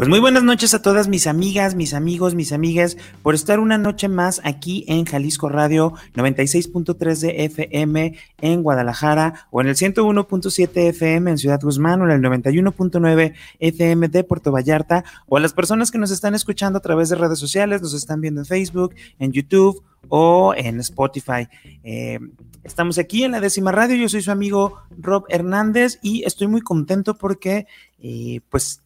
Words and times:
Pues 0.00 0.08
muy 0.08 0.18
buenas 0.18 0.42
noches 0.42 0.72
a 0.72 0.80
todas 0.80 1.08
mis 1.08 1.26
amigas, 1.26 1.74
mis 1.74 1.92
amigos, 1.92 2.34
mis 2.34 2.52
amigas, 2.52 2.96
por 3.22 3.34
estar 3.34 3.60
una 3.60 3.76
noche 3.76 4.08
más 4.08 4.40
aquí 4.44 4.82
en 4.88 5.04
Jalisco 5.04 5.50
Radio 5.50 5.92
96.3 6.14 7.20
de 7.20 7.44
FM 7.44 8.18
en 8.40 8.62
Guadalajara 8.62 9.46
o 9.50 9.60
en 9.60 9.66
el 9.66 9.74
101.7 9.74 10.88
FM 10.88 11.32
en 11.32 11.36
Ciudad 11.36 11.60
Guzmán 11.60 12.00
o 12.00 12.06
en 12.06 12.12
el 12.12 12.22
91.9 12.22 13.34
FM 13.58 14.08
de 14.08 14.24
Puerto 14.24 14.50
Vallarta 14.50 15.04
o 15.28 15.36
a 15.36 15.40
las 15.40 15.52
personas 15.52 15.90
que 15.90 15.98
nos 15.98 16.10
están 16.10 16.34
escuchando 16.34 16.78
a 16.78 16.80
través 16.80 17.10
de 17.10 17.16
redes 17.16 17.38
sociales, 17.38 17.82
nos 17.82 17.92
están 17.92 18.22
viendo 18.22 18.40
en 18.40 18.46
Facebook, 18.46 18.94
en 19.18 19.32
YouTube 19.32 19.84
o 20.08 20.54
en 20.56 20.80
Spotify. 20.80 21.46
Eh, 21.84 22.18
estamos 22.64 22.96
aquí 22.96 23.24
en 23.24 23.32
la 23.32 23.40
décima 23.40 23.70
radio, 23.70 23.96
yo 23.96 24.08
soy 24.08 24.22
su 24.22 24.30
amigo 24.30 24.78
Rob 24.98 25.26
Hernández 25.28 25.98
y 26.00 26.24
estoy 26.24 26.46
muy 26.46 26.62
contento 26.62 27.18
porque 27.18 27.66
eh, 27.98 28.40
pues 28.48 28.80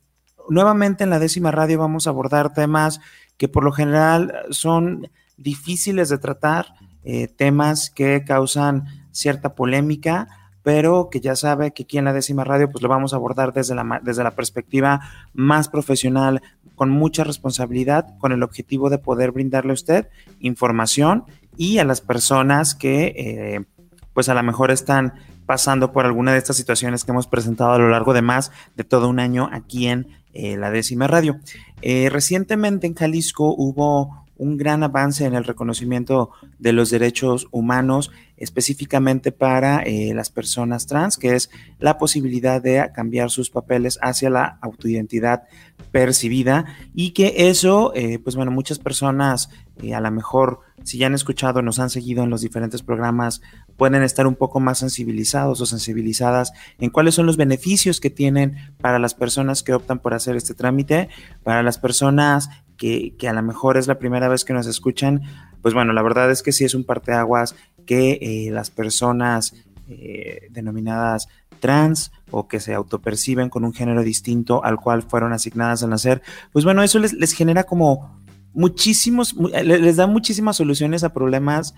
nuevamente 0.49 1.05
en 1.05 1.11
la 1.11 1.19
décima 1.19 1.51
radio 1.51 1.79
vamos 1.79 2.07
a 2.07 2.11
abordar 2.11 2.53
temas 2.53 3.01
que 3.37 3.49
por 3.49 3.65
lo 3.65 3.73
general 3.73 4.33
son 4.51 5.11
difíciles 5.37 6.09
de 6.09 6.19
tratar, 6.19 6.75
eh, 7.05 7.29
temas 7.29 7.91
que 7.91 8.25
causan 8.25 8.87
cierta 9.11 9.55
polémica, 9.55 10.29
pero 10.63 11.09
que 11.11 11.21
ya 11.21 11.37
sabe 11.37 11.73
que 11.73 11.83
aquí 11.83 11.99
en 11.99 12.07
la 12.07 12.13
décima 12.13 12.45
radio 12.45 12.71
pues 12.71 12.83
lo 12.83 12.89
vamos 12.89 13.13
a 13.13 13.17
abordar 13.17 13.53
desde 13.53 13.75
la, 13.75 14.01
desde 14.03 14.25
la 14.25 14.31
perspectiva 14.33 15.01
más 15.33 15.69
profesional, 15.69 16.43
con 16.75 16.91
mucha 16.91 17.23
responsabilidad, 17.23 18.17
con 18.19 18.33
el 18.33 18.43
objetivo 18.43 18.91
de 18.91 18.99
poder 18.99 19.31
brindarle 19.31 19.71
a 19.71 19.75
usted 19.75 20.09
información 20.41 21.25
y 21.57 21.79
a 21.79 21.85
las 21.85 22.01
personas 22.01 22.75
que 22.75 23.15
eh, 23.17 23.65
pues 24.13 24.29
a 24.29 24.35
lo 24.35 24.43
mejor 24.43 24.71
están 24.71 25.15
pasando 25.47 25.93
por 25.93 26.07
alguna 26.07 26.33
de 26.33 26.39
estas 26.39 26.57
situaciones 26.57 27.05
que 27.05 27.13
hemos 27.13 27.27
presentado 27.27 27.73
a 27.73 27.79
lo 27.79 27.91
largo 27.91 28.15
de 28.15 28.23
más 28.23 28.51
de 28.77 28.85
todo 28.85 29.09
un 29.09 29.21
año 29.21 29.51
aquí 29.53 29.89
en 29.89 30.09
eh, 30.35 30.57
la 30.57 30.71
décima 30.71 31.07
radio. 31.07 31.39
Eh, 31.81 32.09
recientemente 32.11 32.87
en 32.87 32.95
Jalisco 32.95 33.55
hubo 33.57 34.25
un 34.37 34.57
gran 34.57 34.83
avance 34.83 35.25
en 35.25 35.35
el 35.35 35.45
reconocimiento 35.45 36.31
de 36.59 36.73
los 36.73 36.91
derechos 36.91 37.47
humanos, 37.53 38.11
específicamente 38.37 39.31
para 39.31 39.83
eh, 39.85 40.13
las 40.13 40.31
personas 40.31 40.87
trans, 40.87 41.17
que 41.17 41.37
es 41.37 41.51
la 41.79 41.99
posibilidad 41.99 42.61
de 42.61 42.91
cambiar 42.93 43.31
sus 43.31 43.49
papeles 43.49 43.97
hacia 44.03 44.29
la 44.29 44.59
autoidentidad 44.61 45.45
percibida 45.93 46.65
y 46.95 47.13
que 47.13 47.49
eso, 47.49 47.93
pues 48.25 48.35
bueno, 48.35 48.51
muchas 48.51 48.81
personas 48.81 49.51
a 49.95 50.01
lo 50.01 50.11
mejor, 50.11 50.61
si 50.83 50.99
ya 50.99 51.07
han 51.07 51.15
escuchado, 51.15 51.63
nos 51.63 51.79
han 51.79 51.91
seguido 51.91 52.25
en 52.25 52.31
los 52.31 52.41
diferentes 52.41 52.83
programas 52.83 53.41
pueden 53.77 54.03
estar 54.03 54.27
un 54.27 54.37
poco 54.37 54.61
más 54.61 54.79
sensibilizados 54.79 55.61
o 55.61 55.67
sensibilizadas 55.67 56.53
en 56.79 56.91
cuáles 56.91 57.15
son 57.15 57.27
los 57.27 57.37
beneficios 57.37 58.01
que 58.01 58.11
tienen 58.11 58.57
para 58.81 58.99
las 58.99 59.15
personas 59.15 59.63
que 59.63 59.75
optan 59.75 59.99
por 59.99 60.15
hacer 60.15 60.37
este 60.37 60.55
trámite, 60.55 61.09
para 61.43 61.63
las 61.63 61.79
personas 61.79 62.51
que, 62.77 63.15
a 63.29 63.33
lo 63.33 63.43
mejor 63.43 63.77
es 63.77 63.87
la 63.87 63.99
primera 63.99 64.29
vez 64.29 64.45
que 64.45 64.53
nos 64.53 64.67
escuchan, 64.67 65.23
pues 65.63 65.75
bueno, 65.75 65.93
la 65.93 66.03
verdad 66.03 66.31
es 66.31 66.43
que 66.43 66.53
sí 66.53 66.65
es 66.65 66.75
un 66.75 66.85
parteaguas 66.85 67.55
que 67.87 68.19
eh, 68.21 68.51
las 68.51 68.71
personas 68.71 69.55
eh, 69.89 70.49
denominadas 70.51 71.29
trans 71.61 72.13
o 72.31 72.49
que 72.49 72.61
se 72.61 72.75
autoperciben 72.75 73.49
con 73.49 73.65
un 73.65 73.73
género 73.73 74.03
distinto 74.03 74.65
al 74.65 74.77
cual 74.77 75.03
fueron 75.03 75.33
asignadas 75.33 75.83
al 75.83 75.91
nacer, 75.91 76.23
pues 76.53 76.65
bueno, 76.65 76.83
eso 76.83 76.99
les, 76.99 77.13
les 77.15 77.33
genera 77.33 77.65
como 77.65 78.23
muchísimos, 78.55 79.35
les 79.35 79.97
da 79.97 80.07
muchísimas 80.07 80.57
soluciones 80.57 81.05
a 81.05 81.13
problemas 81.13 81.75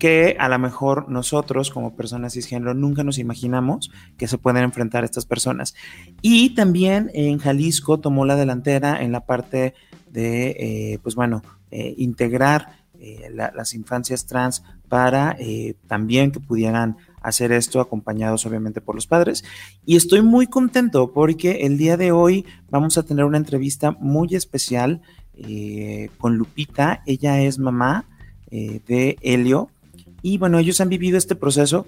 que 0.00 0.34
a 0.40 0.48
lo 0.48 0.58
mejor 0.58 1.08
nosotros 1.10 1.70
como 1.70 1.94
personas 1.94 2.32
cisgénero 2.32 2.74
nunca 2.74 3.04
nos 3.04 3.18
imaginamos 3.18 3.92
que 4.16 4.26
se 4.26 4.38
pueden 4.38 4.64
enfrentar 4.64 5.04
estas 5.04 5.26
personas. 5.26 5.74
Y 6.22 6.54
también 6.54 7.10
en 7.14 7.38
Jalisco 7.38 8.00
tomó 8.00 8.24
la 8.24 8.34
delantera 8.34 9.02
en 9.02 9.12
la 9.12 9.20
parte 9.26 9.74
de, 10.10 10.56
eh, 10.58 10.98
pues 11.02 11.14
bueno, 11.14 11.42
eh, 11.70 11.94
integrar 11.98 12.80
eh, 12.98 13.30
las 13.30 13.74
infancias 13.74 14.26
trans 14.26 14.64
para 14.88 15.36
también 15.86 16.32
que 16.32 16.40
pudieran 16.40 16.96
hacer 17.22 17.52
esto 17.52 17.80
acompañados 17.80 18.44
obviamente 18.46 18.80
por 18.80 18.94
los 18.94 19.06
padres. 19.06 19.44
Y 19.84 19.96
estoy 19.96 20.22
muy 20.22 20.46
contento 20.46 21.12
porque 21.12 21.66
el 21.66 21.76
día 21.78 21.96
de 21.96 22.10
hoy 22.10 22.46
vamos 22.70 22.96
a 22.98 23.04
tener 23.04 23.24
una 23.24 23.36
entrevista 23.36 23.92
muy 24.00 24.34
especial 24.34 25.02
con 26.18 26.36
Lupita. 26.36 27.02
Ella 27.06 27.40
es 27.40 27.58
mamá 27.58 28.06
de 28.50 29.16
Helio 29.20 29.70
y 30.22 30.38
bueno, 30.38 30.58
ellos 30.58 30.80
han 30.80 30.88
vivido 30.88 31.18
este 31.18 31.34
proceso 31.34 31.86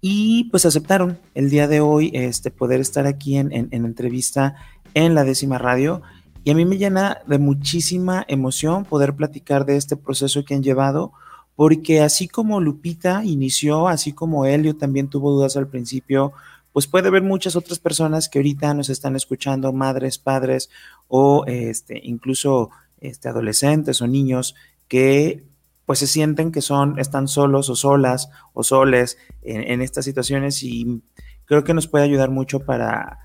y 0.00 0.44
pues 0.50 0.66
aceptaron 0.66 1.18
el 1.34 1.48
día 1.48 1.68
de 1.68 1.80
hoy 1.80 2.10
este, 2.12 2.50
poder 2.50 2.80
estar 2.80 3.06
aquí 3.06 3.36
en, 3.36 3.68
entrevista 3.70 4.56
en 4.94 5.14
la 5.14 5.22
décima 5.22 5.58
radio. 5.58 6.02
Y 6.42 6.50
a 6.50 6.56
mí 6.56 6.64
me 6.64 6.76
llena 6.76 7.18
de 7.26 7.38
muchísima 7.38 8.24
emoción 8.26 8.84
poder 8.84 9.14
platicar 9.14 9.64
de 9.64 9.76
este 9.76 9.96
proceso 9.96 10.44
que 10.44 10.54
han 10.54 10.62
llevado, 10.64 11.12
porque 11.54 12.00
así 12.00 12.26
como 12.26 12.60
Lupita 12.60 13.24
inició, 13.24 13.86
así 13.86 14.12
como 14.12 14.44
Helio 14.44 14.74
también 14.74 15.08
tuvo 15.08 15.30
dudas 15.30 15.56
al 15.56 15.68
principio, 15.68 16.32
pues 16.72 16.88
puede 16.88 17.06
haber 17.06 17.22
muchas 17.22 17.54
otras 17.54 17.78
personas 17.78 18.28
que 18.28 18.40
ahorita 18.40 18.74
nos 18.74 18.88
están 18.88 19.14
escuchando, 19.14 19.72
madres, 19.72 20.18
padres 20.18 20.68
o 21.06 21.44
este, 21.46 22.00
incluso 22.02 22.70
este, 23.00 23.28
adolescentes 23.28 24.02
o 24.02 24.08
niños 24.08 24.56
que 24.88 25.44
pues 25.86 25.98
se 25.98 26.06
sienten 26.06 26.52
que 26.52 26.60
son, 26.60 26.98
están 26.98 27.28
solos 27.28 27.68
o 27.68 27.76
solas 27.76 28.30
o 28.52 28.62
soles 28.62 29.18
en, 29.42 29.82
estas 29.82 30.04
situaciones 30.04 30.62
y 30.62 31.02
creo 31.44 31.64
que 31.64 31.74
nos 31.74 31.88
puede 31.88 32.04
ayudar 32.04 32.30
mucho 32.30 32.60
para, 32.60 33.18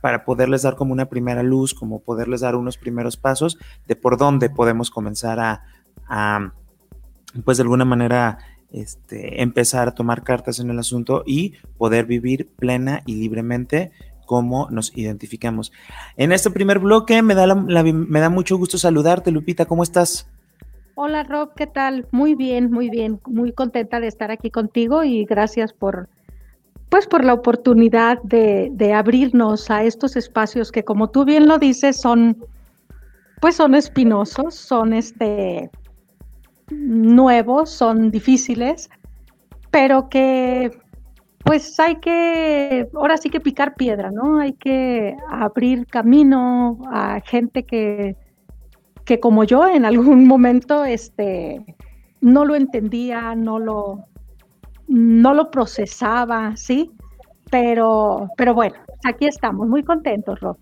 para 0.00 0.24
poderles 0.24 0.62
dar 0.62 0.76
como 0.76 0.92
una 0.92 1.08
primera 1.08 1.42
luz, 1.42 1.74
como 1.74 2.00
poderles 2.00 2.40
dar 2.40 2.56
unos 2.56 2.78
primeros 2.78 3.16
pasos 3.16 3.58
de 3.86 3.96
por 3.96 4.16
dónde 4.16 4.50
podemos 4.50 4.90
comenzar 4.90 5.38
a, 6.08 6.52
pues 7.44 7.58
de 7.58 7.62
alguna 7.62 7.84
manera, 7.84 8.38
este, 8.72 9.42
empezar 9.42 9.88
a 9.88 9.94
tomar 9.94 10.22
cartas 10.22 10.58
en 10.58 10.70
el 10.70 10.78
asunto 10.78 11.22
y 11.26 11.54
poder 11.78 12.06
vivir 12.06 12.50
plena 12.56 13.02
y 13.06 13.16
libremente 13.16 13.92
como 14.26 14.68
nos 14.70 14.96
identificamos. 14.96 15.72
En 16.16 16.30
este 16.30 16.50
primer 16.50 16.78
bloque 16.78 17.20
me 17.22 17.34
da, 17.34 17.52
me 17.54 18.20
da 18.20 18.30
mucho 18.30 18.56
gusto 18.56 18.78
saludarte, 18.78 19.32
Lupita, 19.32 19.66
¿cómo 19.66 19.82
estás? 19.82 20.28
Hola 21.02 21.22
Rob, 21.22 21.54
¿qué 21.56 21.66
tal? 21.66 22.06
Muy 22.10 22.34
bien, 22.34 22.70
muy 22.70 22.90
bien, 22.90 23.22
muy 23.24 23.52
contenta 23.52 24.00
de 24.00 24.06
estar 24.06 24.30
aquí 24.30 24.50
contigo 24.50 25.02
y 25.02 25.24
gracias 25.24 25.72
por, 25.72 26.10
pues 26.90 27.06
por 27.06 27.24
la 27.24 27.32
oportunidad 27.32 28.20
de, 28.22 28.68
de 28.74 28.92
abrirnos 28.92 29.70
a 29.70 29.82
estos 29.82 30.14
espacios 30.16 30.70
que 30.70 30.84
como 30.84 31.08
tú 31.08 31.24
bien 31.24 31.48
lo 31.48 31.56
dices 31.56 31.98
son, 31.98 32.36
pues 33.40 33.56
son 33.56 33.74
espinosos, 33.74 34.56
son 34.56 34.92
este 34.92 35.70
nuevos, 36.70 37.70
son 37.70 38.10
difíciles, 38.10 38.90
pero 39.70 40.10
que 40.10 40.70
pues 41.44 41.80
hay 41.80 41.96
que, 41.96 42.90
ahora 42.94 43.16
sí 43.16 43.30
que 43.30 43.40
picar 43.40 43.74
piedra, 43.74 44.10
¿no? 44.10 44.38
Hay 44.38 44.52
que 44.52 45.16
abrir 45.30 45.86
camino 45.86 46.78
a 46.92 47.22
gente 47.24 47.62
que 47.62 48.16
que 49.10 49.18
como 49.18 49.42
yo 49.42 49.66
en 49.66 49.84
algún 49.84 50.24
momento 50.28 50.84
este, 50.84 51.60
no 52.20 52.44
lo 52.44 52.54
entendía, 52.54 53.34
no 53.34 53.58
lo, 53.58 54.04
no 54.86 55.34
lo 55.34 55.50
procesaba, 55.50 56.56
¿sí? 56.56 56.92
Pero, 57.50 58.28
pero 58.36 58.54
bueno, 58.54 58.76
aquí 59.02 59.26
estamos, 59.26 59.66
muy 59.66 59.82
contentos, 59.82 60.38
Rob. 60.38 60.58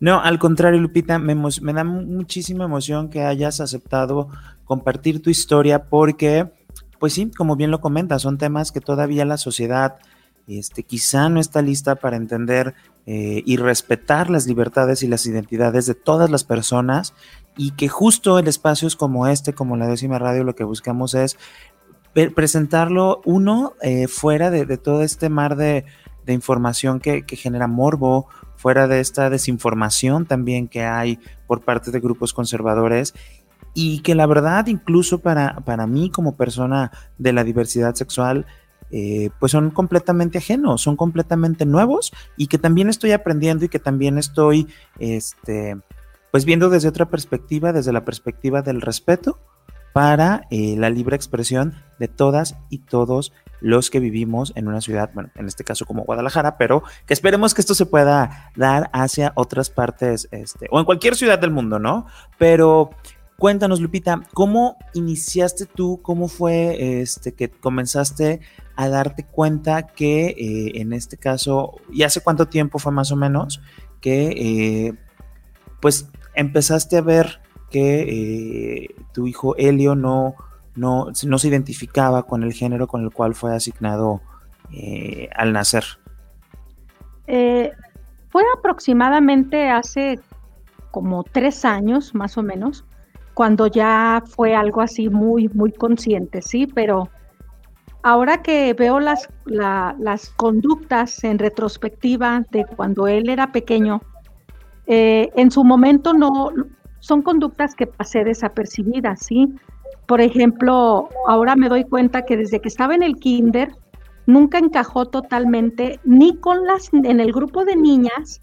No, 0.00 0.20
al 0.20 0.40
contrario, 0.40 0.80
Lupita, 0.80 1.20
me, 1.20 1.36
me, 1.36 1.72
da 1.72 1.84
muchísima 1.84 2.64
emoción 2.64 3.10
que 3.10 3.22
hayas 3.22 3.60
aceptado 3.60 4.26
compartir 4.64 5.22
tu 5.22 5.30
historia 5.30 5.84
porque, 5.84 6.50
pues 6.98 7.12
sí, 7.12 7.30
como 7.30 7.54
bien 7.54 7.70
lo 7.70 7.80
comentas, 7.80 8.22
son 8.22 8.38
temas 8.38 8.72
que 8.72 8.80
todavía 8.80 9.24
la 9.24 9.36
sociedad 9.36 9.98
este, 10.48 10.84
quizá 10.84 11.28
no 11.28 11.40
está 11.40 11.60
lista 11.62 11.96
para 11.96 12.16
entender 12.16 12.74
eh, 13.06 13.42
y 13.44 13.56
respetar 13.56 14.30
las 14.30 14.46
libertades 14.46 15.02
y 15.02 15.08
las 15.08 15.26
identidades 15.26 15.86
de 15.86 15.94
todas 15.94 16.30
las 16.30 16.44
personas 16.44 17.14
y 17.56 17.72
que 17.72 17.88
justo 17.88 18.38
en 18.38 18.46
espacios 18.46 18.96
como 18.96 19.26
este, 19.26 19.52
como 19.52 19.76
la 19.76 19.86
décima 19.86 20.18
radio, 20.18 20.44
lo 20.44 20.54
que 20.54 20.64
buscamos 20.64 21.14
es 21.14 21.38
presentarlo 22.34 23.20
uno 23.24 23.74
eh, 23.82 24.08
fuera 24.08 24.50
de, 24.50 24.64
todo 24.78 25.02
este 25.02 25.28
mar 25.28 25.56
de, 25.56 25.84
información 26.28 26.98
que, 26.98 27.24
genera 27.28 27.66
morbo, 27.66 28.26
fuera 28.56 28.88
de 28.88 29.00
esta 29.00 29.30
desinformación 29.30 30.26
también 30.26 30.66
que 30.66 30.84
hay 30.84 31.20
por 31.46 31.60
parte 31.60 31.90
de 31.90 32.00
grupos 32.00 32.32
conservadores 32.32 33.14
y 33.74 34.00
que 34.00 34.14
la 34.14 34.26
verdad 34.26 34.66
incluso 34.66 35.18
para, 35.18 35.56
para 35.60 35.86
mí 35.86 36.10
como 36.10 36.36
persona 36.36 36.90
de 37.18 37.34
la 37.34 37.44
diversidad 37.44 37.94
sexual, 37.94 38.46
eh, 38.90 39.30
pues 39.38 39.52
son 39.52 39.70
completamente 39.70 40.38
ajenos, 40.38 40.80
son 40.80 40.96
completamente 40.96 41.66
nuevos 41.66 42.12
y 42.36 42.46
que 42.46 42.56
también 42.56 42.88
estoy 42.88 43.12
aprendiendo 43.12 43.66
y 43.66 43.68
que 43.68 43.78
también 43.78 44.16
estoy, 44.16 44.68
este, 44.98 45.76
pues 46.30 46.44
viendo 46.44 46.70
desde 46.70 46.88
otra 46.88 47.08
perspectiva, 47.08 47.72
desde 47.72 47.92
la 47.92 48.04
perspectiva 48.04 48.62
del 48.62 48.80
respeto 48.80 49.38
para 49.92 50.46
eh, 50.50 50.74
la 50.76 50.90
libre 50.90 51.16
expresión 51.16 51.74
de 51.98 52.08
todas 52.08 52.56
y 52.68 52.80
todos 52.80 53.32
los 53.60 53.88
que 53.88 53.98
vivimos 53.98 54.52
en 54.54 54.68
una 54.68 54.82
ciudad, 54.82 55.10
bueno, 55.14 55.30
en 55.36 55.46
este 55.46 55.64
caso 55.64 55.86
como 55.86 56.04
Guadalajara, 56.04 56.58
pero 56.58 56.82
que 57.06 57.14
esperemos 57.14 57.54
que 57.54 57.62
esto 57.62 57.74
se 57.74 57.86
pueda 57.86 58.52
dar 58.54 58.90
hacia 58.92 59.32
otras 59.36 59.70
partes, 59.70 60.28
este, 60.32 60.68
o 60.70 60.78
en 60.78 60.84
cualquier 60.84 61.16
ciudad 61.16 61.38
del 61.38 61.50
mundo, 61.50 61.78
¿no? 61.78 62.04
Pero 62.36 62.90
cuéntanos, 63.38 63.80
Lupita, 63.80 64.22
¿cómo 64.34 64.76
iniciaste 64.92 65.64
tú? 65.64 66.00
¿Cómo 66.02 66.28
fue 66.28 67.00
este, 67.00 67.32
que 67.32 67.48
comenzaste 67.48 68.40
a 68.76 68.90
darte 68.90 69.24
cuenta 69.24 69.86
que 69.86 70.26
eh, 70.26 70.80
en 70.80 70.92
este 70.92 71.16
caso, 71.16 71.76
¿y 71.90 72.02
hace 72.02 72.20
cuánto 72.20 72.48
tiempo 72.48 72.78
fue 72.78 72.92
más 72.92 73.10
o 73.12 73.16
menos 73.16 73.62
que 74.02 74.28
eh, 74.28 74.94
pues 75.80 76.10
empezaste 76.36 76.96
a 76.96 77.00
ver 77.02 77.40
que 77.70 78.84
eh, 78.84 78.94
tu 79.12 79.26
hijo 79.26 79.56
Helio 79.56 79.96
no, 79.96 80.34
no, 80.76 81.08
no, 81.24 81.38
se 81.38 81.48
identificaba 81.48 82.22
con 82.22 82.44
el 82.44 82.52
género 82.52 82.86
con 82.86 83.02
el 83.02 83.10
cual 83.10 83.34
fue 83.34 83.54
asignado 83.54 84.20
al 85.34 85.52
nacer? 85.52 85.84
fue 87.26 88.42
aproximadamente 88.56 89.70
hace 89.70 90.20
como 90.96 91.24
tres 91.24 91.64
años, 91.64 92.14
más 92.14 92.38
o 92.38 92.42
menos, 92.42 92.84
cuando 93.34 93.66
ya 93.66 94.22
fue 94.26 94.54
algo 94.54 94.80
así 94.80 95.10
muy, 95.10 95.50
muy 95.50 95.70
consciente, 95.70 96.40
sí, 96.40 96.66
pero 96.66 97.10
ahora 98.02 98.40
que 98.40 98.72
veo 98.72 98.98
las, 98.98 99.28
las 99.44 100.30
conductas 100.36 101.22
en 101.22 101.38
retrospectiva 101.38 102.46
de 102.50 102.64
cuando 102.64 103.08
él 103.08 103.28
era 103.28 103.52
pequeño, 103.52 104.00
eh, 104.86 105.30
en 105.36 105.50
su 105.50 105.64
momento 105.64 106.12
no 106.12 106.50
son 107.00 107.22
conductas 107.22 107.74
que 107.74 107.86
pasé 107.86 108.24
desapercibidas, 108.24 109.20
¿sí? 109.20 109.54
Por 110.06 110.20
ejemplo, 110.20 111.08
ahora 111.26 111.56
me 111.56 111.68
doy 111.68 111.84
cuenta 111.84 112.22
que 112.22 112.36
desde 112.36 112.60
que 112.60 112.68
estaba 112.68 112.94
en 112.94 113.02
el 113.02 113.16
kinder, 113.16 113.74
nunca 114.26 114.58
encajó 114.58 115.06
totalmente 115.06 116.00
ni 116.04 116.36
con 116.36 116.64
las 116.64 116.92
en 116.92 117.20
el 117.20 117.32
grupo 117.32 117.64
de 117.64 117.76
niñas 117.76 118.40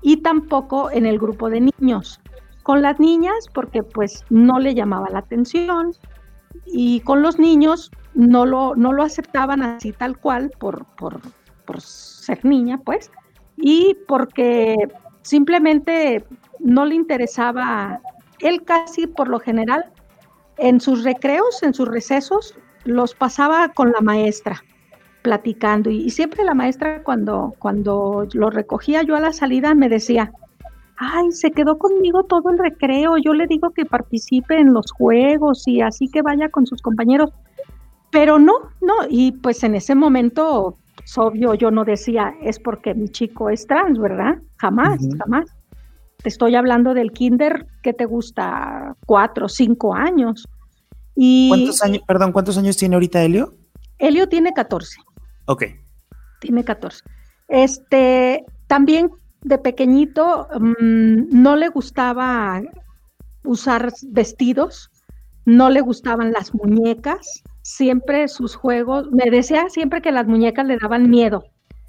y 0.00 0.18
tampoco 0.18 0.90
en 0.90 1.06
el 1.06 1.18
grupo 1.18 1.50
de 1.50 1.72
niños. 1.80 2.20
Con 2.62 2.82
las 2.82 3.00
niñas 3.00 3.46
porque 3.52 3.82
pues 3.82 4.24
no 4.30 4.58
le 4.58 4.74
llamaba 4.74 5.08
la 5.10 5.20
atención 5.20 5.92
y 6.66 7.00
con 7.00 7.22
los 7.22 7.38
niños 7.38 7.90
no 8.14 8.46
lo, 8.46 8.74
no 8.76 8.92
lo 8.92 9.02
aceptaban 9.02 9.62
así 9.62 9.92
tal 9.92 10.18
cual 10.18 10.50
por, 10.58 10.84
por, 10.96 11.20
ser 11.80 12.44
niña, 12.44 12.78
pues, 12.84 13.10
y 13.56 13.96
porque 14.06 14.76
simplemente 15.22 16.24
no 16.60 16.84
le 16.84 16.94
interesaba, 16.94 18.00
él 18.40 18.62
casi 18.64 19.06
por 19.06 19.28
lo 19.28 19.40
general, 19.40 19.84
en 20.58 20.80
sus 20.80 21.04
recreos, 21.04 21.62
en 21.62 21.74
sus 21.74 21.88
recesos, 21.88 22.54
los 22.84 23.14
pasaba 23.14 23.68
con 23.68 23.92
la 23.92 24.00
maestra 24.00 24.62
platicando 25.22 25.88
y, 25.88 26.10
siempre 26.10 26.44
la 26.44 26.54
maestra 26.54 27.02
cuando, 27.04 27.54
cuando 27.58 28.26
lo 28.32 28.50
recogía 28.50 29.02
yo 29.02 29.14
a 29.16 29.20
la 29.20 29.32
salida 29.32 29.72
me 29.74 29.88
decía, 29.88 30.32
ay, 30.96 31.30
se 31.30 31.52
quedó 31.52 31.78
conmigo 31.78 32.24
todo 32.24 32.50
el 32.50 32.58
recreo, 32.58 33.16
yo 33.18 33.32
le 33.32 33.46
digo 33.46 33.70
que 33.70 33.84
participe 33.84 34.58
en 34.58 34.72
los 34.72 34.90
juegos 34.92 35.66
y 35.66 35.80
así 35.80 36.08
que 36.08 36.22
vaya 36.22 36.48
con 36.48 36.66
sus 36.66 36.82
compañeros. 36.82 37.30
Pero 38.10 38.38
no, 38.38 38.52
no, 38.80 38.94
y 39.08 39.32
pues 39.32 39.64
en 39.64 39.74
ese 39.74 39.94
momento, 39.94 40.76
es 41.04 41.18
obvio, 41.18 41.54
yo 41.54 41.70
no 41.70 41.84
decía, 41.84 42.34
es 42.42 42.58
porque 42.58 42.94
mi 42.94 43.08
chico 43.08 43.50
es 43.50 43.66
trans, 43.66 43.98
¿verdad? 43.98 44.38
Jamás, 44.56 45.00
jamás. 45.18 45.46
Te 46.22 46.28
estoy 46.28 46.54
hablando 46.54 46.94
del 46.94 47.12
kinder 47.12 47.66
que 47.82 47.92
te 47.92 48.04
gusta 48.04 48.96
cuatro, 49.06 49.48
cinco 49.48 49.94
años. 49.94 50.46
Y, 51.14 51.48
¿Cuántos 51.48 51.82
años, 51.82 52.02
perdón, 52.06 52.32
cuántos 52.32 52.56
años 52.58 52.76
tiene 52.76 52.94
ahorita 52.94 53.22
Helio? 53.22 53.54
Helio 53.98 54.28
tiene 54.28 54.52
14. 54.52 55.00
Ok. 55.46 55.64
Tiene 56.40 56.64
14. 56.64 57.04
Este, 57.48 58.44
también 58.66 59.10
de 59.42 59.58
pequeñito 59.58 60.48
mm, 60.58 61.28
no 61.30 61.56
le 61.56 61.68
gustaba 61.68 62.62
usar 63.44 63.92
vestidos, 64.08 64.90
no 65.44 65.70
le 65.70 65.80
gustaban 65.80 66.32
las 66.32 66.54
muñecas, 66.54 67.42
siempre 67.76 68.28
sus 68.28 68.54
juegos, 68.54 69.10
me 69.12 69.30
decía 69.30 69.68
siempre 69.70 70.02
que 70.02 70.12
las 70.12 70.26
muñecas 70.26 70.66
le 70.66 70.78
daban 70.78 71.10
miedo. 71.10 71.44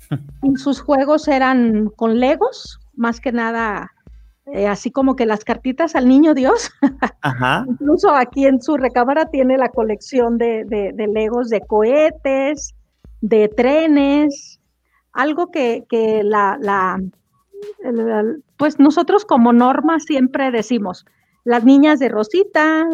Y 0.44 0.56
sus 0.57 0.81
juegos 0.81 1.27
eran 1.27 1.89
con 1.95 2.19
legos, 2.19 2.80
más 2.95 3.19
que 3.19 3.31
nada, 3.31 3.91
eh, 4.45 4.68
así 4.68 4.91
como 4.91 5.15
que 5.15 5.25
las 5.25 5.44
cartitas 5.44 5.95
al 5.95 6.07
niño 6.07 6.33
Dios. 6.33 6.71
Incluso 7.68 8.13
aquí 8.13 8.45
en 8.45 8.62
su 8.62 8.77
recámara 8.77 9.25
tiene 9.30 9.57
la 9.57 9.69
colección 9.69 10.38
de, 10.38 10.65
de, 10.65 11.07
legos 11.07 11.50
de 11.50 11.62
cohetes, 11.62 12.75
de 13.21 13.47
trenes, 13.47 14.59
algo 15.13 15.50
que, 15.51 15.85
que 15.89 16.21
la, 16.24 16.57
la, 16.59 17.00
pues 18.57 18.80
nosotros 18.80 19.25
como 19.25 19.53
norma 19.53 20.00
siempre 20.00 20.51
decimos, 20.51 21.06
las 21.44 21.63
niñas 21.63 22.00
de 22.00 22.10
rosita, 22.10 22.86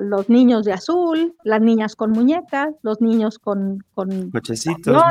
los 0.00 0.28
niños 0.28 0.64
de 0.64 0.72
azul, 0.72 1.34
las 1.44 1.60
niñas 1.60 1.94
con 1.94 2.10
muñecas, 2.10 2.74
los 2.82 3.00
niños 3.00 3.38
con, 3.38 3.84
con 3.94 4.30
cochecitos. 4.30 5.02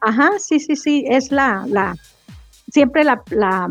Ajá, 0.00 0.32
sí, 0.38 0.58
sí, 0.58 0.74
sí, 0.74 1.04
es 1.08 1.30
la, 1.30 1.64
la 1.68 1.94
siempre 2.72 3.04
la, 3.04 3.22
la, 3.30 3.68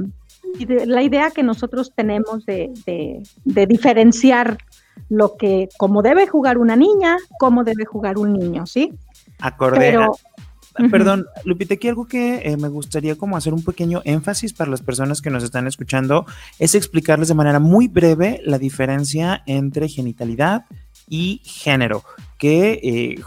la 0.86 1.02
idea 1.02 1.32
que 1.32 1.44
nosotros 1.44 1.92
tenemos 1.96 2.46
de, 2.46 2.72
de, 3.46 3.66
diferenciar 3.66 4.58
lo 5.10 5.36
que, 5.36 5.68
cómo 5.78 6.02
debe 6.02 6.28
jugar 6.28 6.58
una 6.58 6.76
niña, 6.76 7.18
cómo 7.40 7.64
debe 7.64 7.86
jugar 7.86 8.18
un 8.18 8.34
niño, 8.34 8.66
¿sí? 8.66 8.94
Perdón, 10.74 11.26
Lupita, 11.44 11.74
aquí 11.74 11.88
algo 11.88 12.08
que 12.08 12.42
eh, 12.44 12.58
me 12.58 12.70
gustaría 12.70 13.18
como 13.18 13.36
hacer 13.36 13.54
un 13.54 13.64
pequeño 13.64 14.02
énfasis 14.06 14.54
para 14.54 14.72
las 14.72 14.82
personas 14.82 15.22
que 15.22 15.30
nos 15.30 15.44
están 15.44 15.68
escuchando 15.68 16.26
es 16.60 16.76
explicarles 16.76 17.28
de 17.28 17.34
manera 17.34 17.60
muy 17.60 17.88
breve 17.88 18.42
la 18.46 18.58
diferencia 18.58 19.44
entre 19.46 19.90
genitalidad 19.90 20.66
y 21.10 21.42
género, 21.44 22.04
que 22.38 22.80
eh, 22.84 23.22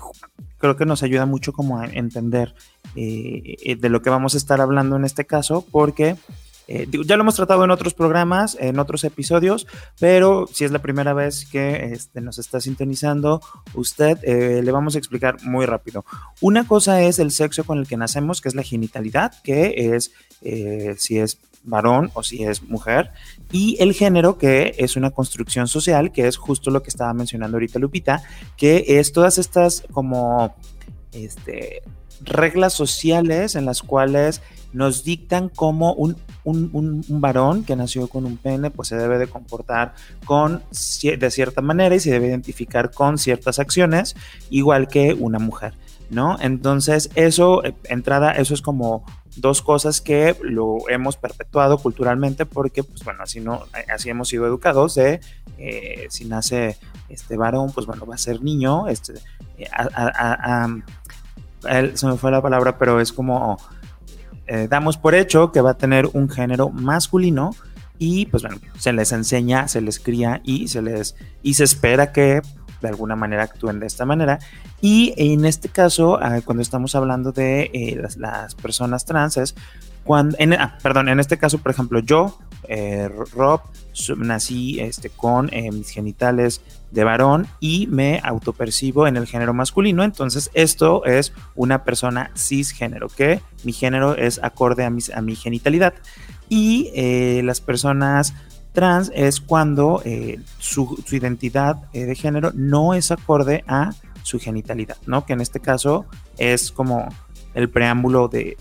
creo 0.59 0.77
que 0.77 0.87
nos 0.87 1.03
ayuda 1.03 1.27
mucho 1.27 1.53
como 1.53 1.81
a 1.81 1.87
entender 1.87 2.55
eh, 2.97 3.77
de 3.79 3.89
lo 3.91 4.01
que 4.01 4.11
vamos 4.11 4.35
a 4.35 4.39
estar 4.39 4.61
hablando 4.61 4.97
en 4.97 5.05
este 5.05 5.27
caso, 5.27 5.67
porque 5.71 6.17
eh, 6.67 6.89
ya 7.07 7.17
lo 7.17 7.23
hemos 7.23 7.37
tratado 7.37 7.65
en 7.65 7.71
otros 7.71 7.95
programas, 7.95 8.57
en 8.61 8.79
otros 8.79 9.05
episodios, 9.05 9.67
pero 10.01 10.47
si 10.51 10.65
es 10.65 10.71
la 10.71 10.81
primera 10.81 11.13
vez 11.13 11.47
que 11.47 11.93
este, 11.93 12.21
nos 12.21 12.39
está 12.39 12.61
sintonizando, 12.61 13.41
usted 13.75 14.19
eh, 14.23 14.63
le 14.63 14.73
vamos 14.73 14.95
a 14.95 14.99
explicar 14.99 15.37
muy 15.43 15.67
rápido. 15.67 16.05
Una 16.41 16.67
cosa 16.67 17.03
es 17.03 17.19
el 17.19 17.31
sexo 17.31 17.65
con 17.65 17.79
el 17.79 17.87
que 17.87 17.97
nacemos, 17.97 18.41
que 18.41 18.49
es 18.49 18.55
la 18.55 18.63
genitalidad, 18.63 19.33
que 19.43 19.95
es 19.95 20.13
eh, 20.43 20.95
si 20.99 21.19
es 21.19 21.39
varón 21.65 22.11
o 22.15 22.23
si 22.23 22.45
es 22.45 22.63
mujer, 22.63 23.11
y 23.51 23.77
el 23.81 23.95
género, 23.95 24.37
que 24.39 24.75
es 24.79 24.97
una 24.97 25.11
construcción 25.11 25.67
social, 25.67 26.13
que 26.13 26.27
es 26.27 26.37
justo 26.37 26.71
lo 26.71 26.83
que 26.83 26.91
estaba 26.91 27.13
mencionando 27.15 27.57
ahorita 27.57 27.79
Lupita, 27.79 28.23
que 28.57 28.85
es 28.87 29.13
todas 29.13 29.39
estas 29.39 29.83
como 29.93 30.55
este, 31.13 31.83
reglas 32.23 32.73
sociales 32.73 33.55
en 33.55 33.65
las 33.65 33.83
cuales 33.83 34.43
nos 34.75 35.05
dictan 35.05 35.49
cómo 35.49 35.95
un, 35.95 36.17
varón 37.09 37.65
que 37.65 37.77
nació 37.77 38.09
con 38.09 38.27
un 38.27 38.37
pene 38.37 38.71
pues 38.71 38.89
se 38.89 38.97
debe 38.97 39.19
de 39.19 39.29
comportar 39.29 39.95
con 40.27 40.63
de 41.03 41.31
cierta 41.31 41.63
manera 41.63 41.95
y 41.95 42.01
se 42.01 42.11
debe 42.11 42.27
identificar 42.27 42.91
con 42.91 43.17
ciertas 43.17 43.59
acciones 43.59 44.17
igual 44.51 44.89
que 44.89 45.15
una 45.15 45.39
mujer, 45.39 45.75
¿no? 46.11 46.37
Entonces 46.41 47.09
eso, 47.15 47.65
eh, 47.65 47.75
entrada, 47.85 48.33
eso 48.33 48.53
es 48.53 48.63
como 48.63 49.05
dos 49.37 49.63
cosas 49.63 50.01
que 50.01 50.37
lo 50.43 50.79
hemos 50.89 51.17
perpetuado 51.17 51.79
culturalmente 51.79 52.45
porque 52.45 52.83
pues 52.83 53.05
bueno, 53.05 53.23
así 53.23 53.41
no, 53.41 53.65
así 53.93 54.11
hemos 54.11 54.29
sido 54.29 54.47
educados 54.47 54.97
de 54.97 55.21
eh, 55.57 56.07
si 56.11 56.25
nace 56.25 56.77
este 57.09 57.37
varón 57.37 57.73
pues 57.73 57.87
bueno, 57.87 58.07
va 58.07 58.17
a 58.17 58.19
ser 58.19 58.43
niño, 58.43 58.89
este, 58.89 59.15
eh, 61.69 61.93
se 61.95 62.07
me 62.07 62.17
fue 62.17 62.31
la 62.31 62.43
palabra, 62.43 62.79
pero 62.79 63.01
es 63.01 63.13
como 63.13 63.59
eh, 64.47 64.67
damos 64.69 64.99
por 64.99 65.15
hecho 65.15 65.53
que 65.53 65.61
va 65.61 65.71
a 65.71 65.79
tener 65.79 66.09
un 66.13 66.29
género 66.29 66.69
masculino 66.71 67.55
y 67.99 68.27
pues 68.27 68.43
bueno, 68.43 68.59
se 68.79 68.93
les 68.93 69.13
enseña, 69.13 69.69
se 69.69 69.81
les 69.81 69.99
cría 69.99 70.41
y 70.45 70.69
se 70.69 70.83
les 70.83 71.17
y 71.43 71.55
se 71.55 71.65
espera 71.65 72.13
que 72.13 72.43
de 72.83 72.89
alguna 72.89 73.17
manera 73.17 73.45
actúen 73.45 73.81
de 73.81 73.87
esta 73.87 74.05
manera. 74.05 74.39
Y 74.81 75.15
en 75.17 75.47
este 75.47 75.71
caso, 75.71 76.19
ah, 76.21 76.41
cuando 76.45 76.63
estamos 76.63 76.95
hablando 76.95 77.33
de 77.33 77.71
eh, 77.73 78.03
las, 78.19 78.55
personas 78.55 79.07
trans, 79.07 79.55
cuando, 80.05 80.37
ah, 80.59 80.79
perdón, 80.83 81.09
en 81.09 81.19
este 81.19 81.39
caso, 81.39 81.59
por 81.59 81.73
ejemplo, 81.73 82.01
yo 82.01 82.39
eh, 82.69 83.09
Rob, 83.33 83.61
nací 84.17 84.81
este, 84.81 85.11
con 85.11 85.49
eh, 85.53 85.71
mis 85.71 85.91
genitales 85.91 86.61
de 86.91 87.05
varón 87.05 87.47
y 87.61 87.87
me 87.89 88.21
autopercibo 88.23 89.07
en 89.07 89.17
el 89.17 89.27
género 89.27 89.55
masculino. 89.55 90.05
Entonces, 90.05 90.51
esto 90.55 91.05
es 91.05 91.33
una 91.55 91.85
persona 91.85 92.31
cisgénero, 92.37 93.09
que 93.09 93.41
mi 93.65 93.73
género 93.73 94.17
es 94.17 94.41
acorde 94.43 94.85
a, 94.85 94.91
mi 94.91 95.37
genitalidad. 95.37 95.95
Y 96.49 96.91
eh, 96.95 97.43
las 97.45 97.61
personas 97.61 98.35
trans 98.73 99.11
es 99.15 99.41
cuando 99.41 100.03
su, 100.59 101.03
identidad 101.11 101.77
de 101.93 102.15
género 102.15 102.51
no 102.55 102.95
es 102.95 103.11
acorde 103.13 103.65
a 103.69 103.93
su 104.23 104.41
genitalidad, 104.41 104.97
¿no? 105.07 105.25
Que 105.27 105.35
en 105.35 105.41
este 105.41 105.61
caso 105.61 106.07
es 106.39 106.73
como 106.73 107.09
el 107.55 107.71
preámbulo 107.71 108.29
de 108.29 108.57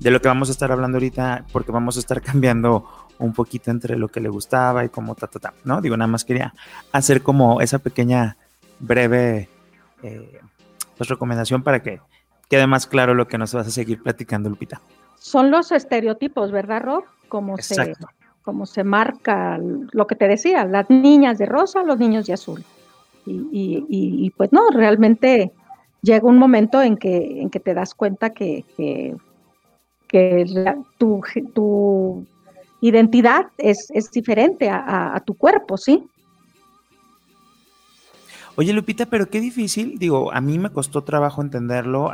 lo 0.00 0.20
que 0.20 0.28
vamos 0.28 0.48
a 0.48 0.52
estar 0.52 0.70
hablando 0.72 0.96
ahorita, 0.96 1.44
porque 1.52 1.72
vamos 1.72 1.96
a 1.96 2.00
estar 2.00 2.20
cambiando 2.22 2.88
un 3.18 3.32
poquito 3.32 3.70
entre 3.70 3.96
lo 3.96 4.08
que 4.08 4.20
le 4.20 4.28
gustaba 4.28 4.84
y 4.84 4.88
como 4.88 5.14
ta, 5.14 5.26
ta, 5.26 5.38
ta, 5.38 5.54
¿no? 5.64 5.80
Digo, 5.80 5.96
nada 5.96 6.08
más 6.08 6.24
quería 6.24 6.54
hacer 6.92 7.22
como 7.22 7.60
esa 7.60 7.78
pequeña 7.78 8.36
breve 8.80 9.48
eh, 10.02 10.40
pues, 10.96 11.08
recomendación 11.08 11.62
para 11.62 11.82
que 11.82 12.00
quede 12.48 12.66
más 12.66 12.86
claro 12.86 13.14
lo 13.14 13.26
que 13.26 13.38
nos 13.38 13.54
vas 13.54 13.66
a 13.66 13.70
seguir 13.70 14.02
platicando, 14.02 14.48
Lupita. 14.48 14.80
Son 15.18 15.50
los 15.50 15.72
estereotipos, 15.72 16.50
¿verdad, 16.52 16.82
Rob? 16.82 17.04
Como 17.28 17.56
se, 17.58 17.94
como 18.42 18.66
se 18.66 18.84
marca 18.84 19.58
lo 19.58 20.06
que 20.06 20.14
te 20.14 20.28
decía, 20.28 20.64
las 20.64 20.90
niñas 20.90 21.38
de 21.38 21.46
rosa, 21.46 21.82
los 21.82 21.98
niños 21.98 22.26
de 22.26 22.34
azul. 22.34 22.64
Y, 23.26 23.86
y, 23.88 24.30
pues 24.36 24.52
no, 24.52 24.68
realmente 24.70 25.50
llega 26.02 26.28
un 26.28 26.36
momento 26.36 26.82
en 26.82 26.98
que, 26.98 27.40
en 27.40 27.48
que 27.48 27.58
te 27.58 27.72
das 27.72 27.94
cuenta 27.94 28.30
que, 28.30 28.66
que 28.76 29.16
que 30.08 30.44
tu, 30.98 31.22
tu, 31.54 32.26
identidad 32.80 33.46
es, 33.56 33.88
diferente 34.12 34.68
a, 34.70 35.20
tu 35.24 35.34
cuerpo, 35.34 35.76
¿sí? 35.76 36.04
Oye, 38.56 38.72
Lupita, 38.72 39.06
pero 39.06 39.28
qué 39.28 39.40
difícil, 39.40 39.98
digo, 39.98 40.32
a 40.32 40.40
mí 40.40 40.58
me 40.58 40.70
costó 40.70 41.02
trabajo 41.02 41.42
entenderlo, 41.42 42.10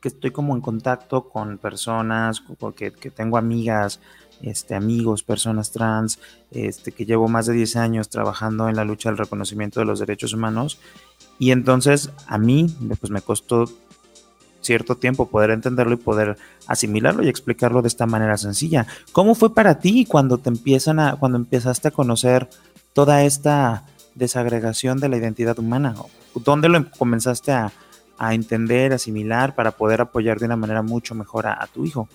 que 0.00 0.08
estoy 0.08 0.32
como 0.32 0.54
en 0.54 0.60
contacto 0.60 1.28
con 1.28 1.58
personas, 1.58 2.42
que, 2.76 2.90
que 2.92 3.10
tengo 3.10 3.36
amigas, 3.36 4.00
este, 4.42 4.74
amigos, 4.74 5.22
personas 5.22 5.70
trans, 5.70 6.18
este, 6.50 6.92
que 6.92 7.06
llevo 7.06 7.28
más 7.28 7.46
de 7.46 7.54
10 7.54 7.76
años 7.76 8.08
trabajando 8.08 8.68
en 8.68 8.76
la 8.76 8.84
lucha 8.84 9.08
del 9.08 9.18
reconocimiento 9.18 9.80
de 9.80 9.86
los 9.86 10.00
derechos 10.00 10.34
humanos. 10.34 10.78
Y 11.38 11.50
entonces 11.50 12.10
a 12.26 12.38
mí 12.38 12.66
pues, 13.00 13.10
me 13.10 13.22
costó 13.22 13.64
cierto 14.64 14.96
tiempo 14.96 15.28
poder 15.28 15.50
entenderlo 15.50 15.94
y 15.94 15.98
poder 15.98 16.36
asimilarlo 16.66 17.22
y 17.22 17.28
explicarlo 17.28 17.82
de 17.82 17.88
esta 17.88 18.06
manera 18.06 18.36
sencilla. 18.36 18.86
¿Cómo 19.12 19.34
fue 19.34 19.54
para 19.54 19.78
ti 19.78 20.06
cuando 20.06 20.38
te 20.38 20.48
empiezan 20.48 20.98
a, 20.98 21.16
cuando 21.16 21.38
empezaste 21.38 21.88
a 21.88 21.90
conocer 21.92 22.48
toda 22.92 23.22
esta 23.22 23.84
desagregación 24.14 24.98
de 24.98 25.08
la 25.08 25.16
identidad 25.16 25.58
humana? 25.58 25.94
¿Dónde 26.34 26.68
lo 26.68 26.90
comenzaste 26.90 27.52
a, 27.52 27.72
entender, 28.30 28.92
asimilar 28.92 29.54
para 29.54 29.72
poder 29.72 30.00
apoyar 30.00 30.38
de 30.38 30.46
una 30.46 30.56
manera 30.56 30.82
mucho 30.82 31.14
mejor 31.14 31.46
a, 31.46 31.66
tu 31.66 31.84
hijo? 31.84 32.08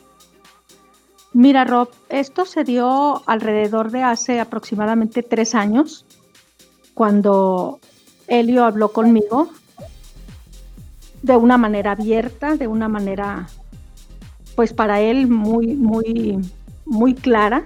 Mira, 1.33 1.65
Rob, 1.65 1.89
esto 2.07 2.45
se 2.45 2.63
dio 2.63 3.21
alrededor 3.27 3.91
de 3.91 4.01
hace 4.01 4.39
aproximadamente 4.39 5.21
tres 5.21 5.53
años, 5.53 6.05
cuando 6.95 7.79
Elio 8.27 8.65
habló 8.65 8.91
conmigo 8.91 9.49
de 11.21 11.35
una 11.35 11.57
manera 11.57 11.91
abierta, 11.91 12.55
de 12.55 12.67
una 12.67 12.87
manera, 12.87 13.47
pues 14.55 14.73
para 14.73 15.01
él 15.01 15.27
muy, 15.27 15.75
muy, 15.75 16.39
muy 16.85 17.13
clara, 17.13 17.63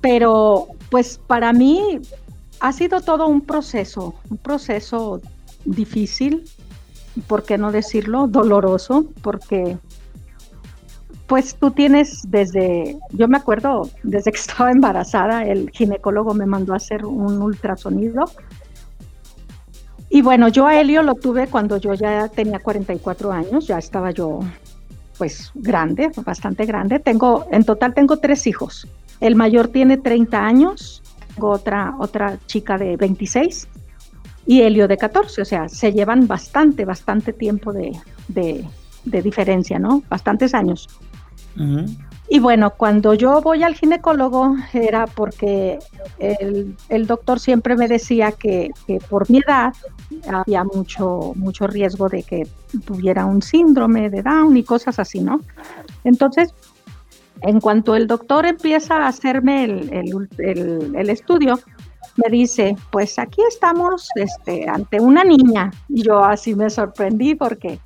pero 0.00 0.68
pues 0.90 1.18
para 1.26 1.52
mí 1.52 2.00
ha 2.60 2.72
sido 2.72 3.00
todo 3.00 3.26
un 3.26 3.40
proceso, 3.40 4.14
un 4.30 4.38
proceso 4.38 5.20
difícil, 5.64 6.44
¿por 7.26 7.44
qué 7.44 7.58
no 7.58 7.72
decirlo? 7.72 8.28
Doloroso, 8.28 9.06
porque 9.22 9.78
pues 11.26 11.56
tú 11.56 11.72
tienes 11.72 12.22
desde, 12.28 12.98
yo 13.10 13.26
me 13.28 13.36
acuerdo, 13.36 13.90
desde 14.02 14.30
que 14.30 14.38
estaba 14.38 14.70
embarazada, 14.72 15.44
el 15.44 15.70
ginecólogo 15.70 16.34
me 16.34 16.46
mandó 16.46 16.72
a 16.72 16.76
hacer 16.76 17.04
un 17.04 17.42
ultrasonido 17.42 18.26
y 20.16 20.22
bueno, 20.22 20.48
yo 20.48 20.66
a 20.66 20.80
Helio 20.80 21.02
lo 21.02 21.14
tuve 21.16 21.46
cuando 21.46 21.76
yo 21.76 21.92
ya 21.92 22.28
tenía 22.28 22.58
44 22.58 23.32
años, 23.32 23.66
ya 23.66 23.76
estaba 23.76 24.12
yo 24.12 24.40
pues 25.18 25.50
grande, 25.54 26.10
bastante 26.24 26.64
grande. 26.64 27.00
Tengo, 27.00 27.44
en 27.52 27.64
total 27.64 27.92
tengo 27.92 28.16
tres 28.16 28.46
hijos. 28.46 28.88
El 29.20 29.36
mayor 29.36 29.68
tiene 29.68 29.98
30 29.98 30.42
años, 30.42 31.02
tengo 31.34 31.50
otra, 31.50 31.96
otra 31.98 32.38
chica 32.46 32.78
de 32.78 32.96
26 32.96 33.68
y 34.46 34.62
Helio 34.62 34.88
de 34.88 34.96
14, 34.96 35.42
o 35.42 35.44
sea, 35.44 35.68
se 35.68 35.92
llevan 35.92 36.26
bastante, 36.26 36.86
bastante 36.86 37.34
tiempo 37.34 37.74
de, 37.74 38.64
diferencia, 39.04 39.78
¿no? 39.78 40.02
Bastantes 40.08 40.54
años. 40.54 40.88
Y 42.28 42.40
bueno, 42.40 42.70
cuando 42.70 43.14
yo 43.14 43.40
voy 43.40 43.62
al 43.62 43.74
ginecólogo 43.74 44.56
era 44.72 45.06
porque 45.06 45.78
el, 46.18 47.06
doctor 47.06 47.38
siempre 47.38 47.76
me 47.76 47.86
decía 47.86 48.32
que, 48.32 48.70
por 49.08 49.30
mi 49.30 49.38
edad 49.38 49.72
había 50.32 50.64
mucho, 50.64 51.32
mucho 51.36 51.66
riesgo 51.66 52.08
de 52.08 52.24
que 52.24 52.48
tuviera 52.84 53.26
un 53.26 53.42
síndrome 53.42 54.10
de 54.10 54.22
Down 54.22 54.56
y 54.56 54.64
cosas 54.64 54.98
así, 54.98 55.20
¿no? 55.20 55.40
Entonces, 56.02 56.52
en 57.42 57.60
cuanto 57.60 57.94
el 57.94 58.06
doctor 58.06 58.46
empieza 58.46 58.96
a 58.96 59.08
hacerme 59.08 59.64
el, 59.64 61.10
estudio, 61.10 61.60
me 62.16 62.30
dice, 62.30 62.76
pues 62.90 63.18
aquí 63.18 63.42
estamos 63.48 64.08
este, 64.16 64.68
ante 64.68 65.00
una 65.00 65.22
niña. 65.22 65.70
Y 65.88 66.02
yo 66.02 66.24
así 66.24 66.54
me 66.54 66.70
sorprendí 66.70 67.34
porque 67.34 67.78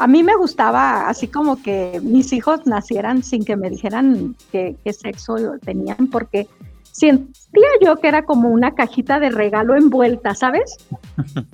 a 0.00 0.06
mí 0.06 0.22
me 0.22 0.34
gustaba 0.34 1.08
así 1.08 1.28
como 1.28 1.62
que 1.62 2.00
mis 2.02 2.32
hijos 2.32 2.66
nacieran 2.66 3.22
sin 3.22 3.44
que 3.44 3.54
me 3.54 3.68
dijeran 3.68 4.34
qué, 4.50 4.76
sexo 4.92 5.36
tenían, 5.62 6.06
porque 6.10 6.48
sentía 6.90 7.68
yo 7.82 7.96
que 7.96 8.08
era 8.08 8.24
como 8.24 8.48
una 8.48 8.74
cajita 8.74 9.20
de 9.20 9.28
regalo 9.28 9.76
envuelta, 9.76 10.34
¿sabes? 10.34 10.78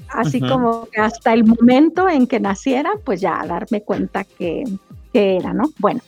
Así 0.09 0.41
como 0.41 0.87
que 0.93 1.01
hasta 1.01 1.33
el 1.33 1.45
momento 1.45 2.09
en 2.09 2.29
que 2.29 2.39
naciera, 2.39 2.93
pues 3.05 3.21
ya 3.21 3.45
darme 3.47 3.83
cuenta 3.83 4.23
que, 4.23 4.63
que 5.13 5.37
era, 5.39 5.53
¿no? 5.53 5.71
Bueno, 5.79 6.01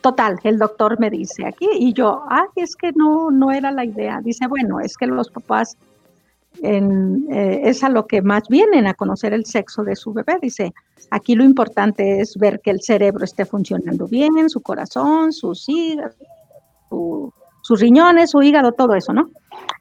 total, 0.00 0.38
el 0.44 0.58
doctor 0.58 1.00
me 1.00 1.10
dice 1.10 1.44
aquí 1.44 1.68
y 1.72 1.92
yo, 1.92 2.22
ay, 2.30 2.46
es 2.54 2.76
que 2.76 2.92
no, 2.92 3.32
no 3.32 3.50
era 3.50 3.72
la 3.72 3.84
idea. 3.84 4.20
Dice, 4.22 4.46
bueno, 4.46 4.78
es 4.78 4.96
que 4.96 5.08
los 5.08 5.28
papás 5.28 5.76
en, 6.62 7.26
eh, 7.30 7.62
es 7.64 7.82
a 7.82 7.88
lo 7.88 8.06
que 8.06 8.22
más 8.22 8.48
vienen 8.48 8.86
a 8.86 8.94
conocer 8.94 9.32
el 9.32 9.44
sexo 9.44 9.82
de 9.82 9.96
su 9.96 10.12
bebé. 10.12 10.38
Dice, 10.40 10.72
aquí 11.10 11.34
lo 11.34 11.44
importante 11.44 12.20
es 12.20 12.36
ver 12.36 12.60
que 12.60 12.70
el 12.70 12.80
cerebro 12.80 13.24
esté 13.24 13.44
funcionando 13.44 14.06
bien, 14.06 14.48
su 14.48 14.60
corazón, 14.60 15.32
sus 15.32 15.68
hígados, 15.68 16.16
sus 17.62 17.80
riñones, 17.80 18.30
su 18.30 18.42
hígado, 18.42 18.72
todo 18.72 18.94
eso, 18.94 19.12
¿no? 19.12 19.30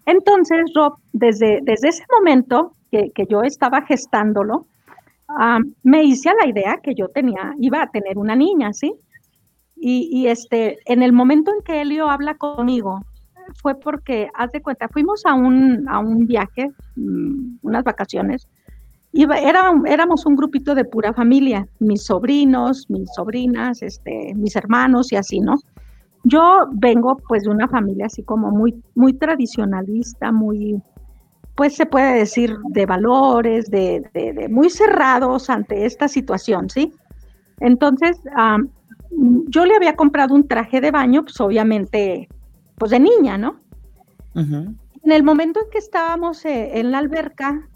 Entonces, 0.06 0.60
Rob, 0.74 0.96
desde, 1.12 1.60
desde 1.64 1.90
ese 1.90 2.04
momento 2.18 2.76
que, 2.92 3.12
yo 3.28 3.42
estaba 3.44 3.82
gestándolo, 3.84 4.68
me 5.84 6.04
hice 6.04 6.30
a 6.30 6.36
la 6.36 6.48
idea 6.48 6.80
que 6.82 6.94
yo 6.96 7.10
tenía, 7.10 7.56
iba 7.60 7.82
a 7.82 7.90
tener 7.90 8.18
una 8.18 8.36
niña, 8.36 8.72
¿sí? 8.74 8.94
Y, 9.76 10.10
y, 10.12 10.28
este, 10.28 10.80
en 10.86 11.04
el 11.04 11.12
momento 11.12 11.52
en 11.52 11.62
que 11.64 11.82
Elio 11.82 12.10
habla 12.10 12.36
conmigo 12.36 13.02
fue 13.62 13.76
porque, 13.76 14.30
haz 14.34 14.52
de 14.52 14.62
cuenta, 14.62 14.88
fuimos 14.88 15.26
a 15.26 15.34
un, 15.34 15.88
a 15.88 16.00
un 16.00 16.26
viaje, 16.26 16.72
mm, 16.96 17.58
unas 17.62 17.84
vacaciones, 17.84 18.48
y 19.12 19.24
era, 19.24 19.72
éramos 19.86 20.26
un 20.26 20.36
grupito 20.36 20.74
de 20.74 20.86
pura 20.86 21.14
familia, 21.14 21.68
mis 21.80 22.04
sobrinos, 22.04 22.90
mis 22.90 23.08
sobrinas, 23.14 23.84
este, 23.84 24.34
mis 24.36 24.56
hermanos 24.56 25.12
y 25.12 25.18
así, 25.18 25.40
¿no? 25.40 25.60
Yo 26.24 26.68
vengo 26.72 27.18
pues 27.28 27.44
de 27.44 27.50
una 27.50 27.68
familia 27.68 28.08
así 28.08 28.24
como 28.24 28.50
muy, 28.50 28.82
muy 28.96 29.14
tradicionalista, 29.14 30.32
muy, 30.32 30.82
pues 31.56 31.76
se 31.76 31.86
puede 31.86 32.16
decir 32.16 32.58
de 32.70 32.88
valores, 32.88 33.70
de, 33.70 34.04
de, 34.14 34.50
muy 34.50 34.72
cerrados 34.72 35.50
ante 35.52 35.86
esta 35.86 36.08
situación, 36.08 36.72
¿sí? 36.72 36.92
Entonces, 37.60 38.20
yo 39.48 39.66
le 39.66 39.76
había 39.76 39.96
comprado 39.96 40.34
un 40.34 40.48
traje 40.48 40.82
de 40.82 40.90
baño, 40.90 41.24
pues 41.24 41.40
obviamente 41.40 42.30
pues 42.78 42.92
de 42.92 43.00
niña, 43.00 43.38
¿no? 43.38 43.60
En 44.36 45.12
el 45.12 45.24
momento 45.24 45.60
en 45.60 45.70
que 45.70 45.78
estábamos 45.78 46.44
eh, 46.46 46.80
en 46.80 46.92
la 46.92 47.00
alberca, 47.00 47.68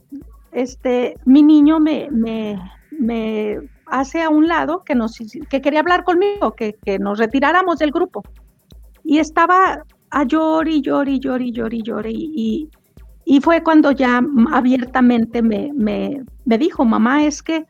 este, 0.51 1.16
mi 1.25 1.44
niño 1.44 1.80
me, 1.80 2.10
me, 2.10 3.60
hace 3.86 4.24
a 4.24 4.30
un 4.30 4.48
lado 4.48 4.84
que, 4.84 4.96
nos, 4.96 5.18
que 5.50 5.62
quería 5.62 5.82
hablar 5.82 6.04
conmigo, 6.04 6.56
que, 6.56 6.75
nos 7.00 7.20
retiráramos 7.20 7.80
del 7.80 7.92
grupo. 7.92 8.24
Y 9.04 9.20
estaba 9.20 9.84
a 10.10 10.24
llorar 10.24 10.68
y 10.68 10.82
llorar 10.82 11.10
y 11.10 11.20
llorar 11.20 11.44
y 11.44 11.82
llorar 11.84 12.12
y 12.12 12.70
y, 13.30 13.42
fue 13.42 13.62
cuando 13.62 13.92
ya 13.92 14.22
abiertamente 14.54 15.42
me, 15.42 15.74
me, 15.74 16.24
me 16.46 16.58
dijo, 16.58 16.86
mamá, 16.86 17.25
es 17.25 17.44
que 17.44 17.66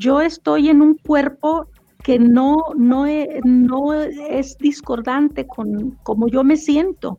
yo 0.00 0.20
estoy 0.20 0.68
en 0.68 0.82
un 0.82 0.96
cuerpo 0.96 1.68
que 2.04 2.18
no, 2.18 2.58
no, 2.76 3.06
no 3.44 3.94
es 3.94 4.58
discordante 4.58 5.46
con 5.46 5.92
cómo 6.02 6.28
yo 6.28 6.44
me 6.44 6.58
siento. 6.58 7.16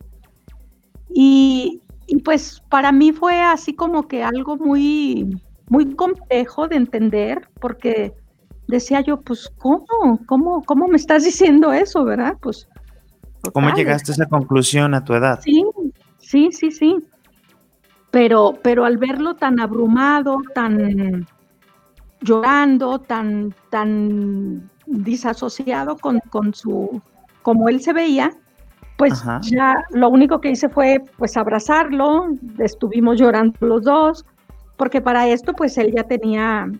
Y, 1.10 1.82
y, 2.06 2.18
pues 2.22 2.62
para 2.70 2.92
mí 2.92 3.12
fue 3.12 3.42
así 3.42 3.74
como 3.74 4.08
que 4.08 4.24
algo 4.24 4.58
muy, 4.58 5.42
muy 5.70 5.96
complejo 5.96 6.68
de 6.68 6.76
entender, 6.76 7.50
porque 7.60 8.14
decía 8.68 9.02
yo, 9.02 9.20
pues, 9.22 9.52
¿cómo? 9.58 10.20
¿Cómo, 10.28 10.62
cómo 10.62 10.88
me 10.88 10.98
estás 10.98 11.24
diciendo 11.24 11.74
eso, 11.74 12.06
verdad? 12.06 12.38
Pues. 12.40 12.68
¿Cómo 13.54 13.74
llegaste 13.74 14.12
a 14.12 14.14
esa 14.14 14.26
conclusión 14.28 14.94
a 14.94 15.04
tu 15.04 15.16
edad? 15.16 15.40
Sí, 15.42 15.66
sí, 16.20 16.50
sí, 16.52 16.70
sí. 16.70 16.96
Pero, 18.12 18.54
pero 18.62 18.86
al 18.86 19.00
verlo 19.00 19.34
tan 19.34 19.60
abrumado, 19.60 20.38
tan 20.54 21.26
llorando, 22.22 23.00
tan, 23.00 23.54
tan 23.72 24.70
disasociado 24.86 25.98
con, 25.98 26.20
con 26.30 26.54
su, 26.54 27.02
como 27.42 27.70
él 27.70 27.82
se 27.82 27.94
veía, 27.94 28.32
pues 28.98 29.24
ya 29.42 29.84
lo 29.92 30.10
único 30.10 30.40
que 30.40 30.52
hice 30.52 30.70
fue 30.70 31.02
pues 31.18 31.36
abrazarlo, 31.36 32.28
estuvimos 32.60 33.20
llorando 33.20 33.54
los 33.60 33.84
dos, 33.84 34.26
porque 34.78 35.02
para 35.02 35.28
esto 35.28 35.54
pues 35.54 35.78
él 35.78 35.94
ya 35.94 36.04
tenía, 36.04 36.72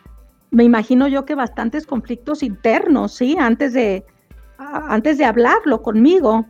me 0.52 0.64
imagino 0.64 1.08
yo 1.08 1.26
que 1.26 1.36
bastantes 1.36 1.86
conflictos 1.86 2.42
internos, 2.42 3.16
¿sí? 3.16 3.36
Antes 3.38 3.74
de, 3.74 4.06
antes 4.58 5.18
de 5.18 5.26
hablarlo 5.26 5.82
conmigo, 5.82 6.46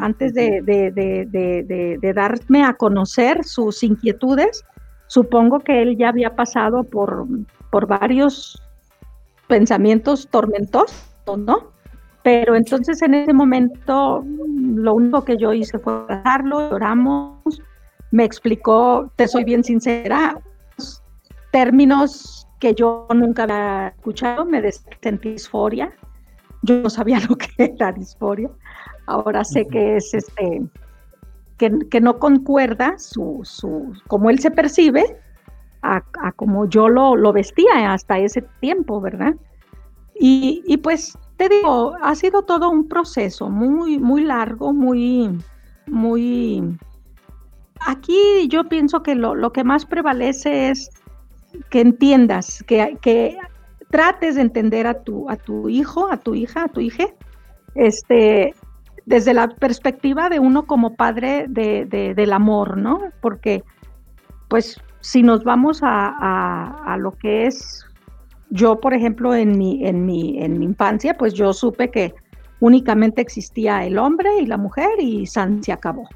antes 0.00 0.32
de, 0.32 0.62
de, 0.62 0.90
de, 0.90 1.98
de, 2.00 2.12
darme 2.14 2.64
a 2.64 2.72
conocer 2.72 3.44
sus 3.44 3.82
inquietudes, 3.82 4.64
supongo 5.08 5.60
que 5.60 5.82
él 5.82 5.96
ya 5.98 6.08
había 6.08 6.34
pasado 6.34 6.84
por, 6.84 7.26
por 7.70 7.86
varios 7.86 8.62
pensamientos 9.48 10.28
tormentosos, 10.30 11.04
¿no? 11.36 11.72
Pero 12.22 12.54
entonces 12.54 13.00
en 13.02 13.14
ese 13.14 13.32
momento 13.32 14.24
lo 14.56 14.94
único 14.94 15.24
que 15.24 15.36
yo 15.36 15.52
hice 15.52 15.78
fue 15.78 15.94
abrazarlo, 15.94 16.70
lloramos, 16.70 17.62
me 18.10 18.24
explicó, 18.24 19.10
te 19.16 19.26
soy 19.26 19.44
bien 19.44 19.64
sincera, 19.64 20.38
términos 21.50 22.46
que 22.60 22.74
yo 22.74 23.06
nunca 23.14 23.44
había 23.44 23.88
escuchado, 23.96 24.44
me 24.44 24.60
sentí 25.00 25.32
disforia, 25.32 25.92
yo 26.62 26.82
no 26.82 26.90
sabía 26.90 27.18
lo 27.28 27.36
que 27.36 27.48
era 27.56 27.92
disforia, 27.92 28.50
ahora 29.06 29.44
sé 29.44 29.66
que 29.66 29.96
es 29.96 30.12
este, 30.12 30.62
que, 31.56 32.00
no 32.00 32.18
concuerda 32.18 32.98
su, 32.98 33.40
su, 33.42 33.92
como 34.06 34.30
él 34.30 34.38
se 34.38 34.50
percibe 34.50 35.18
a, 35.82 36.02
como 36.32 36.68
yo 36.68 36.88
lo, 36.88 37.16
lo, 37.16 37.32
vestía 37.32 37.92
hasta 37.92 38.18
ese 38.18 38.42
tiempo, 38.60 39.00
¿verdad? 39.00 39.34
Y, 40.14 40.62
y 40.66 40.78
pues 40.78 41.16
te 41.38 41.48
digo, 41.48 41.94
ha 42.02 42.14
sido 42.16 42.42
todo 42.42 42.68
un 42.68 42.88
proceso 42.88 43.48
muy, 43.48 43.98
muy 43.98 44.24
largo, 44.24 44.72
muy, 44.72 45.38
muy... 45.86 46.76
Aquí 47.86 48.48
yo 48.48 48.68
pienso 48.68 49.04
que 49.04 49.14
lo, 49.14 49.52
que 49.52 49.62
más 49.62 49.86
prevalece 49.86 50.70
es 50.70 50.90
que 51.70 51.80
entiendas, 51.80 52.62
que, 52.66 52.98
que, 53.00 53.38
trates 53.90 54.34
de 54.34 54.42
entender 54.42 54.86
a 54.86 55.02
tu, 55.02 55.30
a 55.30 55.36
tu 55.36 55.68
hijo, 55.68 56.12
a 56.12 56.18
tu 56.18 56.34
hija, 56.34 56.64
a 56.64 56.68
tu 56.68 56.80
hija, 56.80 57.06
este, 57.74 58.54
desde 59.06 59.32
la 59.32 59.48
perspectiva 59.48 60.28
de 60.28 60.40
uno 60.40 60.66
como 60.66 60.94
padre 60.94 61.46
de, 61.48 61.86
del 61.86 62.32
amor, 62.32 62.76
¿no? 62.76 63.00
Porque, 63.22 63.64
pues, 64.48 64.78
si 65.00 65.22
nos 65.22 65.44
vamos 65.44 65.80
a, 65.82 66.92
a 66.92 66.96
lo 66.96 67.12
que 67.12 67.46
es 67.46 67.88
yo, 68.50 68.80
por 68.80 68.94
ejemplo, 68.94 69.34
en 69.34 69.58
mi, 69.58 69.86
en 69.86 70.06
mi, 70.06 70.42
en 70.42 70.58
mi 70.58 70.64
infancia, 70.64 71.14
pues 71.14 71.34
yo 71.34 71.52
supe 71.52 71.90
que 71.90 72.14
únicamente 72.60 73.20
existía 73.20 73.84
el 73.84 73.98
hombre 73.98 74.40
y 74.40 74.46
la 74.46 74.56
mujer 74.56 74.88
y 74.98 75.26
San 75.26 75.62
se 75.62 75.72
acabó. 75.72 76.08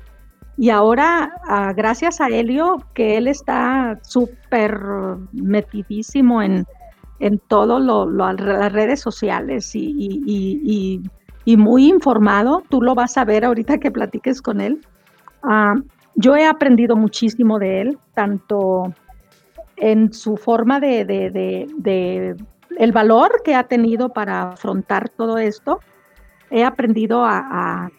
Y 0.56 0.70
ahora, 0.70 1.32
ah, 1.46 1.72
gracias 1.74 2.20
a 2.20 2.28
Helio, 2.28 2.78
que 2.94 3.16
él 3.16 3.26
está 3.26 3.98
súper 4.02 4.78
metidísimo 5.32 6.42
en, 6.42 6.66
en 7.20 7.38
todo 7.38 7.78
lo, 7.78 8.10
las 8.10 8.72
redes 8.72 9.00
sociales 9.00 9.74
y, 9.74 9.94
y, 9.96 11.02
y, 11.44 11.56
muy 11.56 11.88
informado, 11.88 12.62
tú 12.68 12.82
lo 12.82 12.94
vas 12.94 13.16
a 13.16 13.24
ver 13.24 13.44
ahorita 13.44 13.78
que 13.78 13.90
platiques 13.90 14.40
con 14.40 14.60
él. 14.60 14.80
Ah, 15.42 15.74
yo 16.14 16.36
he 16.36 16.46
aprendido 16.46 16.96
muchísimo 16.96 17.58
de 17.58 17.80
él, 17.80 17.98
tanto 18.14 18.94
en 19.76 20.12
su 20.12 20.36
forma 20.36 20.78
de, 20.80 21.04
de, 21.04 22.36
el 22.78 22.92
valor 22.92 23.42
que 23.44 23.54
ha 23.54 23.64
tenido 23.64 24.10
para 24.10 24.50
afrontar 24.50 25.08
todo 25.08 25.38
esto, 25.38 25.80
he 26.50 26.64
aprendido 26.64 27.24
a, 27.24 27.90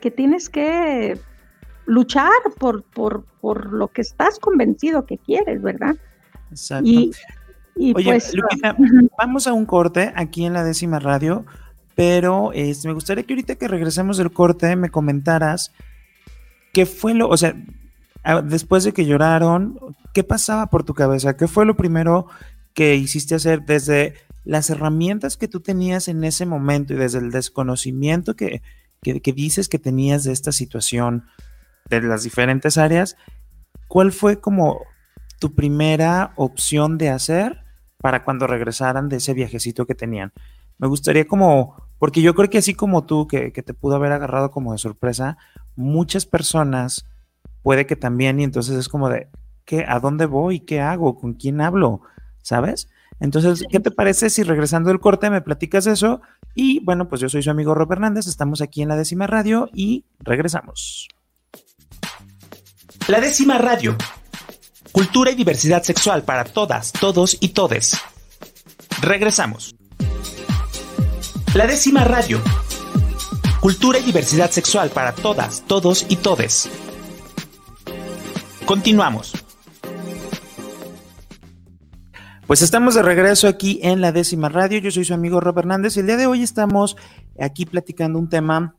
que 0.00 0.10
tienes 0.10 0.48
que 0.48 1.18
luchar 1.86 2.30
por, 2.58 2.82
por, 2.82 3.24
por, 3.40 3.72
lo 3.72 3.88
que 3.88 4.02
estás 4.02 4.38
convencido 4.38 5.06
que 5.06 5.18
quieres, 5.18 5.62
¿verdad? 5.62 5.96
Exacto. 6.50 6.88
Y, 6.88 7.12
Oye, 7.94 8.04
pues, 8.04 8.34
Lupita, 8.34 8.74
vamos 9.18 9.46
a 9.46 9.52
un 9.52 9.66
corte 9.66 10.12
aquí 10.16 10.44
en 10.46 10.54
la 10.54 10.64
décima 10.64 10.98
radio, 10.98 11.44
pero 11.94 12.52
este, 12.52 12.88
me 12.88 12.94
gustaría 12.94 13.24
que 13.24 13.34
ahorita 13.34 13.56
que 13.56 13.68
regresemos 13.68 14.16
del 14.16 14.32
corte 14.32 14.76
me 14.76 14.90
comentaras 14.90 15.72
qué 16.76 16.84
fue 16.84 17.14
lo, 17.14 17.30
o 17.30 17.36
sea, 17.38 17.56
después 18.44 18.84
de 18.84 18.92
que 18.92 19.06
lloraron, 19.06 19.78
¿qué 20.12 20.22
pasaba 20.24 20.66
por 20.66 20.84
tu 20.84 20.92
cabeza? 20.92 21.34
¿Qué 21.34 21.48
fue 21.48 21.64
lo 21.64 21.74
primero 21.74 22.26
que 22.74 22.96
hiciste 22.96 23.34
hacer 23.34 23.64
desde 23.64 24.12
las 24.44 24.68
herramientas 24.68 25.38
que 25.38 25.48
tú 25.48 25.60
tenías 25.60 26.08
en 26.08 26.22
ese 26.22 26.44
momento 26.44 26.92
y 26.92 26.96
desde 26.96 27.20
el 27.20 27.30
desconocimiento 27.30 28.36
que, 28.36 28.60
dices 29.00 29.70
que 29.70 29.78
tenías 29.78 30.24
de 30.24 30.32
esta 30.34 30.52
situación, 30.52 31.24
de 31.88 32.02
las 32.02 32.24
diferentes 32.24 32.76
áreas? 32.76 33.16
¿Cuál 33.88 34.12
fue 34.12 34.38
como 34.38 34.82
tu 35.40 35.54
primera 35.54 36.34
opción 36.36 36.98
de 36.98 37.08
hacer 37.08 37.64
para 38.02 38.22
cuando 38.22 38.46
regresaran 38.46 39.08
de 39.08 39.16
ese 39.16 39.32
viajecito 39.32 39.86
que 39.86 39.94
tenían? 39.94 40.30
Me 40.76 40.88
gustaría 40.88 41.26
como, 41.26 41.88
porque 41.98 42.20
yo 42.20 42.34
creo 42.34 42.50
que 42.50 42.58
así 42.58 42.74
como 42.74 43.06
tú, 43.06 43.26
que, 43.26 43.50
que 43.50 43.62
te 43.62 43.72
pudo 43.72 43.96
haber 43.96 44.12
agarrado 44.12 44.50
como 44.50 44.72
de 44.72 44.78
sorpresa, 44.78 45.38
muchas 45.76 46.26
personas 46.26 47.06
puede 47.62 47.86
que 47.86 47.96
también, 47.96 48.40
y 48.40 48.44
entonces 48.44 48.76
es 48.76 48.88
como 48.88 49.08
de, 49.08 49.28
¿qué, 49.64 49.84
¿a 49.86 50.00
dónde 50.00 50.26
voy? 50.26 50.60
¿Qué 50.60 50.80
hago? 50.80 51.16
¿Con 51.16 51.34
quién 51.34 51.60
hablo? 51.60 52.00
¿Sabes? 52.42 52.88
Entonces, 53.18 53.64
¿qué 53.70 53.80
te 53.80 53.90
parece 53.90 54.30
si 54.30 54.42
regresando 54.42 54.88
del 54.88 55.00
corte 55.00 55.30
me 55.30 55.40
platicas 55.40 55.86
eso? 55.86 56.20
Y 56.54 56.80
bueno, 56.84 57.08
pues 57.08 57.20
yo 57.20 57.28
soy 57.28 57.42
su 57.42 57.50
amigo 57.50 57.74
Rob 57.74 57.90
Hernández, 57.92 58.26
estamos 58.26 58.60
aquí 58.60 58.82
en 58.82 58.88
la 58.88 58.96
décima 58.96 59.26
radio 59.26 59.68
y 59.72 60.04
regresamos. 60.20 61.08
La 63.08 63.20
décima 63.20 63.58
radio. 63.58 63.96
Cultura 64.92 65.30
y 65.30 65.34
diversidad 65.34 65.82
sexual 65.82 66.22
para 66.22 66.44
todas, 66.44 66.92
todos 66.92 67.36
y 67.40 67.50
todes. 67.50 67.98
Regresamos. 69.00 69.76
La 71.54 71.66
décima 71.66 72.04
radio. 72.04 72.40
Cultura 73.60 73.98
y 73.98 74.02
diversidad 74.02 74.50
sexual 74.50 74.90
para 74.90 75.12
todas, 75.12 75.62
todos 75.66 76.06
y 76.08 76.16
todes. 76.16 76.70
Continuamos. 78.64 79.32
Pues 82.46 82.62
estamos 82.62 82.94
de 82.94 83.02
regreso 83.02 83.48
aquí 83.48 83.80
en 83.82 84.00
la 84.00 84.12
décima 84.12 84.48
radio. 84.48 84.78
Yo 84.78 84.90
soy 84.90 85.04
su 85.04 85.14
amigo 85.14 85.40
Rob 85.40 85.58
Hernández 85.58 85.96
y 85.96 86.00
el 86.00 86.06
día 86.06 86.16
de 86.16 86.26
hoy 86.26 86.42
estamos 86.42 86.96
aquí 87.40 87.66
platicando 87.66 88.18
un 88.18 88.28
tema 88.28 88.76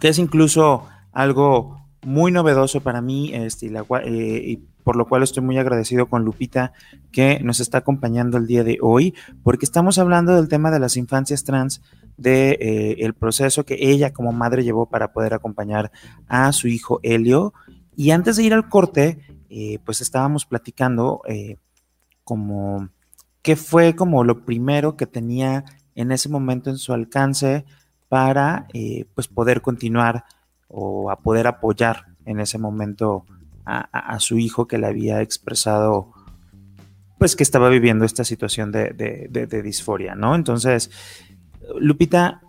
que 0.00 0.08
es 0.08 0.18
incluso 0.18 0.86
algo 1.12 1.82
muy 2.04 2.32
novedoso 2.32 2.80
para 2.80 3.00
mí 3.00 3.32
este, 3.32 3.66
eh, 3.66 4.42
y, 4.44 4.56
por 4.82 4.96
lo 4.96 5.06
cual 5.06 5.22
estoy 5.22 5.44
muy 5.44 5.58
agradecido 5.58 6.06
con 6.06 6.24
Lupita 6.24 6.72
que 7.12 7.38
nos 7.40 7.60
está 7.60 7.78
acompañando 7.78 8.38
el 8.38 8.48
día 8.48 8.64
de 8.64 8.78
hoy 8.80 9.14
porque 9.44 9.64
estamos 9.64 9.98
hablando 9.98 10.34
del 10.34 10.48
tema 10.48 10.72
de 10.72 10.80
las 10.80 10.96
infancias 10.96 11.44
trans 11.44 11.82
de 12.16 12.52
eh, 12.60 12.96
el 13.00 13.14
proceso 13.14 13.64
que 13.64 13.76
ella 13.80 14.12
como 14.12 14.32
madre 14.32 14.64
llevó 14.64 14.86
para 14.86 15.12
poder 15.12 15.34
acompañar 15.34 15.90
a 16.28 16.52
su 16.52 16.68
hijo 16.68 17.00
Helio 17.02 17.54
y 17.96 18.10
antes 18.10 18.36
de 18.36 18.44
ir 18.44 18.54
al 18.54 18.68
corte, 18.68 19.18
eh, 19.50 19.78
pues 19.84 20.00
estábamos 20.00 20.46
platicando 20.46 21.22
eh, 21.26 21.56
como 22.24 22.88
qué 23.42 23.56
fue 23.56 23.94
como 23.96 24.24
lo 24.24 24.44
primero 24.44 24.96
que 24.96 25.06
tenía 25.06 25.64
en 25.94 26.12
ese 26.12 26.28
momento 26.28 26.70
en 26.70 26.78
su 26.78 26.92
alcance 26.92 27.64
para 28.08 28.66
pues 29.14 29.26
poder 29.26 29.62
continuar 29.62 30.24
o 30.68 31.10
a 31.10 31.20
poder 31.20 31.46
apoyar 31.46 32.14
en 32.24 32.40
ese 32.40 32.58
momento 32.58 33.24
a, 33.64 34.18
su 34.20 34.38
hijo 34.38 34.66
que 34.66 34.78
le 34.78 34.86
había 34.86 35.22
expresado 35.22 36.12
pues 37.18 37.36
que 37.36 37.42
estaba 37.42 37.68
viviendo 37.68 38.04
esta 38.04 38.24
situación 38.24 38.70
de, 38.70 38.92
de 38.92 39.62
disforia, 39.62 40.14
¿no? 40.14 40.34
Entonces, 40.34 40.90
Lupita, 41.78 42.40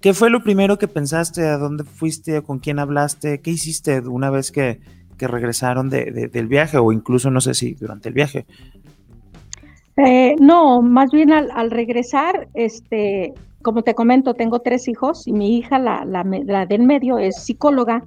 ¿Qué 0.00 0.14
fue 0.14 0.30
lo 0.30 0.42
primero 0.42 0.78
que 0.78 0.88
pensaste? 0.88 1.46
¿A 1.46 1.58
dónde 1.58 1.84
fuiste? 1.84 2.42
¿Con 2.42 2.58
quién 2.58 2.78
hablaste? 2.78 3.40
¿Qué 3.40 3.50
hiciste 3.50 4.00
una 4.00 4.30
vez 4.30 4.50
que, 4.50 4.80
regresaron 5.18 5.90
del 5.90 6.46
viaje 6.48 6.78
o 6.78 6.92
incluso 6.92 7.30
no 7.30 7.42
sé 7.42 7.52
si 7.52 7.74
durante 7.74 8.08
el 8.08 8.14
viaje? 8.14 8.46
Eh, 9.98 10.34
no, 10.40 10.80
más 10.80 11.10
bien 11.10 11.30
al, 11.30 11.70
regresar, 11.70 12.48
este, 12.54 13.34
como 13.60 13.82
te 13.82 13.94
comento, 13.94 14.32
tengo 14.32 14.60
tres 14.60 14.88
hijos 14.88 15.26
y 15.26 15.34
mi 15.34 15.58
hija, 15.58 15.78
la, 15.78 16.06
la, 16.06 16.24
la 16.24 16.64
del 16.64 16.84
medio, 16.84 17.18
es 17.18 17.44
psicóloga. 17.44 18.02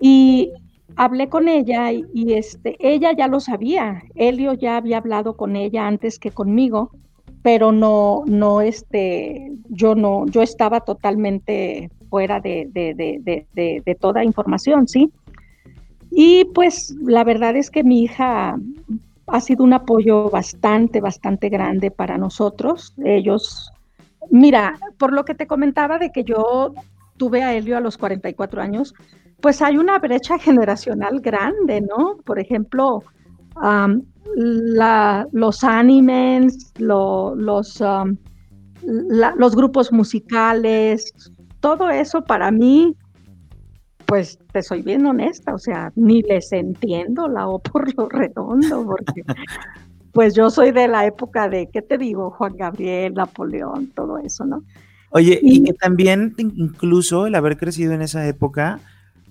Y 0.00 0.50
hablé 0.96 1.28
con 1.28 1.46
ella 1.46 1.92
y, 1.92 2.04
y, 2.12 2.32
este, 2.32 2.74
ella 2.80 3.12
ya 3.16 3.28
lo 3.28 3.38
sabía. 3.38 4.02
Helio 4.16 4.54
ya 4.54 4.78
había 4.78 4.98
hablado 4.98 5.36
con 5.36 5.54
ella 5.54 5.86
antes 5.86 6.18
que 6.18 6.32
conmigo 6.32 6.90
pero 7.42 7.72
no, 7.72 8.24
no, 8.26 8.60
este, 8.60 9.52
yo 9.68 9.94
no, 9.94 10.26
yo 10.26 10.42
estaba 10.42 10.80
totalmente 10.80 11.90
fuera 12.10 12.40
de, 12.40 12.68
de, 12.72 13.94
toda 14.00 14.24
información, 14.24 14.88
¿sí? 14.88 15.10
Y 16.10 16.44
pues 16.46 16.94
la 17.02 17.24
verdad 17.24 17.56
es 17.56 17.70
que 17.70 17.84
mi 17.84 18.02
hija 18.02 18.58
ha 19.26 19.40
sido 19.40 19.64
un 19.64 19.72
apoyo 19.72 20.28
bastante, 20.28 21.00
bastante 21.00 21.48
grande 21.48 21.90
para 21.90 22.18
nosotros. 22.18 22.94
Ellos, 23.04 23.70
mira, 24.28 24.78
por 24.98 25.12
lo 25.12 25.24
que 25.24 25.34
te 25.34 25.46
comentaba 25.46 25.98
de 25.98 26.10
que 26.10 26.24
yo 26.24 26.74
tuve 27.16 27.42
a 27.42 27.54
Helio 27.54 27.76
a 27.76 27.80
los 27.80 27.96
44 27.96 28.60
años, 28.60 28.94
pues 29.40 29.62
hay 29.62 29.78
una 29.78 29.98
brecha 29.98 30.38
generacional 30.40 31.20
grande, 31.20 31.80
¿no? 31.80 32.18
Por 32.24 32.38
ejemplo, 32.38 33.04
la, 34.36 35.26
los 35.32 35.64
animes, 35.64 36.72
los, 36.78 37.80
um, 37.80 38.16
los 38.82 39.56
grupos 39.56 39.92
musicales, 39.92 41.12
todo 41.60 41.90
eso 41.90 42.24
para 42.24 42.50
mí, 42.50 42.96
pues 44.06 44.38
te 44.52 44.62
soy 44.62 44.82
bien 44.82 45.06
honesta, 45.06 45.54
o 45.54 45.58
sea, 45.58 45.92
ni 45.94 46.22
les 46.22 46.52
entiendo 46.52 47.28
la 47.28 47.48
O 47.48 47.58
por 47.58 47.94
lo 47.96 48.08
redondo, 48.08 48.84
porque 48.84 49.22
pues 50.12 50.34
yo 50.34 50.50
soy 50.50 50.72
de 50.72 50.88
la 50.88 51.06
época 51.06 51.48
de, 51.48 51.68
¿qué 51.70 51.82
te 51.82 51.98
digo? 51.98 52.30
Juan 52.30 52.56
Gabriel, 52.56 53.14
Napoleón, 53.14 53.92
todo 53.94 54.18
eso, 54.18 54.44
¿no? 54.44 54.64
Oye, 55.10 55.38
y 55.42 55.64
que 55.64 55.74
también 55.74 56.34
incluso 56.38 57.26
el 57.26 57.34
haber 57.34 57.56
crecido 57.56 57.92
en 57.92 58.02
esa 58.02 58.26
época, 58.28 58.78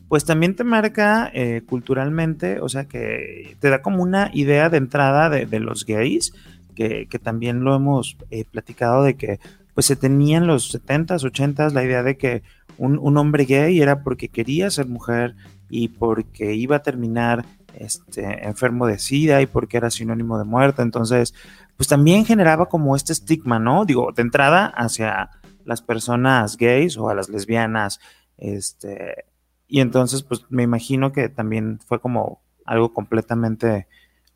pues 0.09 0.25
también 0.25 0.55
te 0.55 0.63
marca 0.63 1.29
eh, 1.33 1.61
culturalmente, 1.65 2.59
o 2.59 2.67
sea, 2.67 2.85
que 2.85 3.55
te 3.59 3.69
da 3.69 3.83
como 3.83 4.01
una 4.01 4.31
idea 4.33 4.69
de 4.69 4.77
entrada 4.77 5.29
de, 5.29 5.59
los 5.59 5.85
gays, 5.85 6.33
que, 6.75 7.07
también 7.21 7.63
lo 7.63 7.75
hemos 7.75 8.17
eh, 8.31 8.43
platicado 8.49 9.03
de 9.03 9.15
que 9.15 9.39
pues 9.75 9.85
se 9.85 9.95
tenía 9.95 10.37
en 10.37 10.47
los 10.47 10.73
70s, 10.73 11.21
80s 11.23 11.73
la 11.73 11.83
idea 11.83 12.03
de 12.03 12.17
que 12.17 12.41
un, 12.77 13.17
hombre 13.17 13.45
gay 13.45 13.79
era 13.79 14.03
porque 14.03 14.29
quería 14.29 14.71
ser 14.71 14.87
mujer 14.87 15.35
y 15.69 15.89
porque 15.89 16.55
iba 16.55 16.77
a 16.77 16.81
terminar 16.81 17.45
este, 17.75 18.47
enfermo 18.47 18.87
de 18.87 18.97
sida 18.97 19.41
y 19.41 19.45
porque 19.45 19.77
era 19.77 19.91
sinónimo 19.91 20.39
de 20.39 20.45
muerte. 20.45 20.81
Entonces, 20.81 21.35
pues 21.77 21.87
también 21.87 22.25
generaba 22.25 22.67
como 22.67 22.95
este 22.95 23.13
estigma, 23.13 23.59
¿no? 23.59 23.85
Digo, 23.85 24.11
de 24.15 24.21
entrada 24.21 24.65
hacia 24.65 25.29
las 25.65 25.81
personas 25.81 26.57
gays 26.57 26.97
o 26.97 27.09
a 27.09 27.13
las 27.13 27.29
lesbianas, 27.29 27.99
este, 28.37 29.25
y 29.69 29.81
entonces, 29.81 30.23
pues 30.23 30.45
me 30.49 30.63
imagino 30.63 31.11
que 31.11 31.29
también 31.29 31.79
fue 31.85 32.01
como 32.01 32.41
algo 32.65 32.91
completamente 32.91 33.87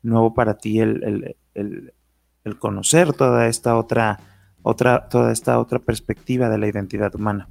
nuevo 0.02 0.32
para 0.32 0.56
ti 0.56 0.78
el, 0.78 1.36
conocer 2.60 3.12
toda 3.12 3.48
esta 3.48 3.76
otra, 3.76 4.20
otra, 4.62 5.08
toda 5.08 5.32
esta 5.32 5.58
otra 5.58 5.80
perspectiva 5.80 6.48
de 6.48 6.58
la 6.58 6.68
identidad 6.68 7.12
humana. 7.16 7.48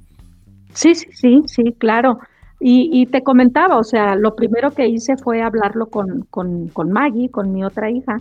Sí, 0.72 0.94
sí, 0.94 1.08
sí, 1.12 1.42
sí, 1.46 1.74
claro. 1.78 2.18
Y, 2.60 3.04
te 3.06 3.22
comentaba, 3.22 3.76
o 3.76 3.84
sea, 3.84 4.16
lo 4.16 4.34
primero 4.34 4.70
que 4.70 4.88
hice 4.88 5.18
fue 5.18 5.42
hablarlo 5.42 5.86
con, 5.90 6.22
con, 6.30 6.68
con 6.68 6.90
Maggie, 6.90 7.30
con 7.30 7.52
mi 7.52 7.62
otra 7.62 7.90
hija, 7.90 8.16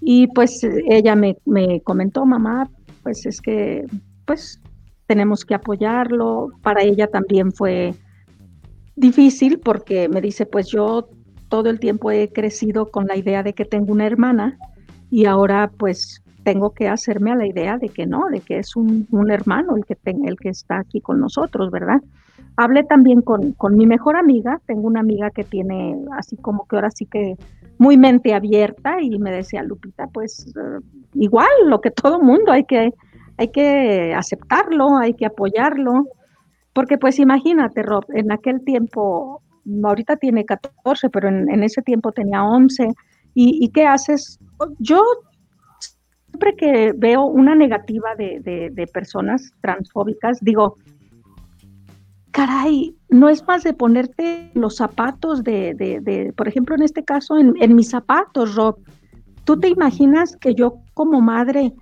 y 0.00 0.28
pues 0.28 0.66
ella 0.88 1.14
me, 1.14 1.36
me 1.44 1.82
comentó, 1.82 2.24
mamá, 2.24 2.70
pues 3.02 3.26
es 3.26 3.42
que, 3.42 3.84
pues 4.24 4.62
tenemos 5.06 5.44
que 5.44 5.54
apoyarlo. 5.54 6.48
Para 6.62 6.82
ella 6.82 7.08
también 7.08 7.52
fue 7.52 7.94
difícil 8.96 9.58
porque 9.58 10.08
me 10.08 10.20
dice, 10.20 10.46
pues 10.46 10.68
yo 10.68 11.08
todo 11.48 11.70
el 11.70 11.78
tiempo 11.78 12.10
he 12.10 12.28
crecido 12.28 12.90
con 12.90 13.06
la 13.06 13.16
idea 13.16 13.42
de 13.42 13.52
que 13.52 13.64
tengo 13.64 13.92
una 13.92 14.06
hermana 14.06 14.58
y 15.10 15.26
ahora 15.26 15.70
pues 15.76 16.22
tengo 16.44 16.70
que 16.70 16.88
hacerme 16.88 17.32
a 17.32 17.36
la 17.36 17.46
idea 17.46 17.78
de 17.78 17.88
que 17.88 18.06
no, 18.06 18.28
de 18.28 18.40
que 18.40 18.58
es 18.58 18.76
un, 18.76 19.06
hermano 19.30 19.76
el 19.76 19.84
que, 19.84 19.96
el 20.04 20.36
que 20.36 20.50
está 20.50 20.78
aquí 20.78 21.00
con 21.00 21.20
nosotros, 21.20 21.70
¿verdad? 21.70 22.00
Hablé 22.56 22.84
también 22.84 23.22
con, 23.22 23.52
con, 23.52 23.76
mi 23.76 23.86
mejor 23.86 24.16
amiga, 24.16 24.60
tengo 24.66 24.86
una 24.86 25.00
amiga 25.00 25.30
que 25.30 25.42
tiene 25.42 25.96
así 26.16 26.36
como 26.36 26.66
que 26.66 26.76
ahora 26.76 26.90
sí 26.90 27.06
que 27.06 27.36
muy 27.78 27.96
mente 27.96 28.34
abierta 28.34 29.00
y 29.00 29.18
me 29.18 29.32
decía, 29.32 29.62
Lupita, 29.62 30.06
pues 30.08 30.46
eh, 30.56 30.80
igual 31.14 31.48
lo 31.66 31.80
que 31.80 31.90
todo 31.90 32.20
mundo, 32.20 32.52
hay 32.52 32.64
que, 32.64 32.92
hay 33.36 33.48
que 33.48 34.14
aceptarlo, 34.14 34.96
hay 34.96 35.14
que 35.14 35.26
apoyarlo. 35.26 36.06
Porque 36.74 36.98
pues 36.98 37.18
imagínate, 37.18 37.82
Rob, 37.82 38.04
en 38.12 38.32
aquel 38.32 38.62
tiempo, 38.64 39.40
ahorita 39.82 40.16
tiene 40.16 40.44
14, 40.44 41.08
pero 41.08 41.28
en, 41.28 41.62
ese 41.62 41.80
tiempo 41.82 42.12
tenía 42.12 42.44
11. 42.44 42.88
¿Y, 43.34 43.68
qué 43.70 43.86
haces? 43.86 44.38
Yo 44.78 45.02
siempre 46.26 46.54
que 46.56 46.92
veo 46.96 47.24
una 47.24 47.54
negativa 47.54 48.14
de, 48.16 48.90
personas 48.92 49.52
transfóbicas, 49.60 50.38
digo, 50.40 50.76
caray, 52.32 52.96
no 53.08 53.28
es 53.28 53.46
más 53.46 53.62
de 53.62 53.72
ponerte 53.72 54.50
los 54.54 54.76
zapatos 54.76 55.44
de, 55.44 56.32
por 56.36 56.48
ejemplo, 56.48 56.74
en 56.74 56.82
este 56.82 57.04
caso, 57.04 57.38
en, 57.38 57.54
en, 57.60 57.74
mis 57.76 57.88
zapatos, 57.90 58.56
Rob. 58.56 58.78
¿Tú 59.44 59.60
te 59.60 59.68
imaginas 59.68 60.36
que 60.36 60.54
yo 60.54 60.78
como 60.94 61.20
madre, 61.20 61.72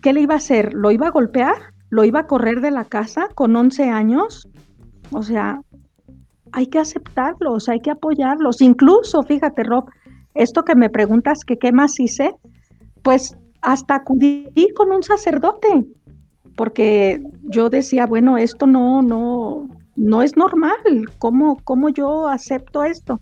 qué 0.00 0.12
le 0.12 0.22
iba 0.22 0.34
a 0.34 0.38
hacer? 0.38 0.74
¿Lo 0.74 0.90
iba 0.90 1.06
a 1.06 1.10
golpear? 1.10 1.71
Lo 1.92 2.04
iba 2.04 2.20
a 2.20 2.26
correr 2.26 2.62
de 2.62 2.70
la 2.70 2.86
casa 2.86 3.28
con 3.34 3.54
11 3.54 3.90
años. 3.90 4.48
O 5.10 5.22
sea, 5.22 5.60
hay 6.50 6.66
que 6.68 6.78
aceptarlos, 6.78 7.68
hay 7.68 7.80
que 7.80 7.90
apoyarlos. 7.90 8.62
Incluso, 8.62 9.22
fíjate, 9.22 9.62
Rob, 9.62 9.90
esto 10.32 10.64
que 10.64 10.74
me 10.74 10.88
preguntas 10.88 11.44
que 11.44 11.58
qué 11.58 11.70
más 11.70 12.00
hice, 12.00 12.34
pues 13.02 13.36
hasta 13.60 13.96
acudí 13.96 14.48
con 14.74 14.90
un 14.90 15.02
sacerdote, 15.02 15.84
porque 16.56 17.22
yo 17.42 17.68
decía, 17.68 18.06
bueno, 18.06 18.38
esto 18.38 18.66
no, 18.66 19.02
no, 19.02 19.68
no 19.94 20.22
es 20.22 20.34
normal, 20.34 20.78
¿cómo, 21.18 21.58
cómo 21.62 21.90
yo 21.90 22.26
acepto 22.26 22.84
esto? 22.84 23.20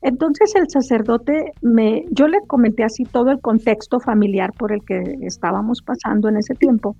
Entonces 0.00 0.54
el 0.54 0.70
sacerdote 0.70 1.52
me, 1.60 2.04
yo 2.12 2.28
le 2.28 2.38
comenté 2.46 2.84
así 2.84 3.02
todo 3.02 3.32
el 3.32 3.40
contexto 3.40 3.98
familiar 3.98 4.52
por 4.52 4.70
el 4.70 4.84
que 4.84 5.18
estábamos 5.22 5.82
pasando 5.82 6.28
en 6.28 6.36
ese 6.36 6.54
tiempo. 6.54 6.94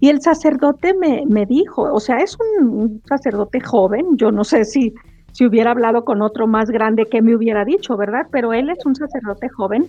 Y 0.00 0.08
el 0.08 0.20
sacerdote 0.20 0.94
me, 0.94 1.24
me 1.26 1.46
dijo, 1.46 1.82
o 1.82 2.00
sea, 2.00 2.18
es 2.18 2.36
un, 2.60 3.02
sacerdote 3.06 3.60
joven, 3.60 4.16
yo 4.16 4.30
no 4.30 4.44
sé 4.44 4.64
si, 4.64 4.92
si 5.32 5.46
hubiera 5.46 5.70
hablado 5.70 6.04
con 6.04 6.22
otro 6.22 6.46
más 6.46 6.70
grande 6.70 7.06
que 7.06 7.22
me 7.22 7.34
hubiera 7.34 7.64
dicho, 7.64 7.96
¿verdad? 7.96 8.26
Pero 8.30 8.52
él 8.52 8.70
es 8.70 8.84
un 8.84 8.94
sacerdote 8.94 9.48
joven 9.48 9.86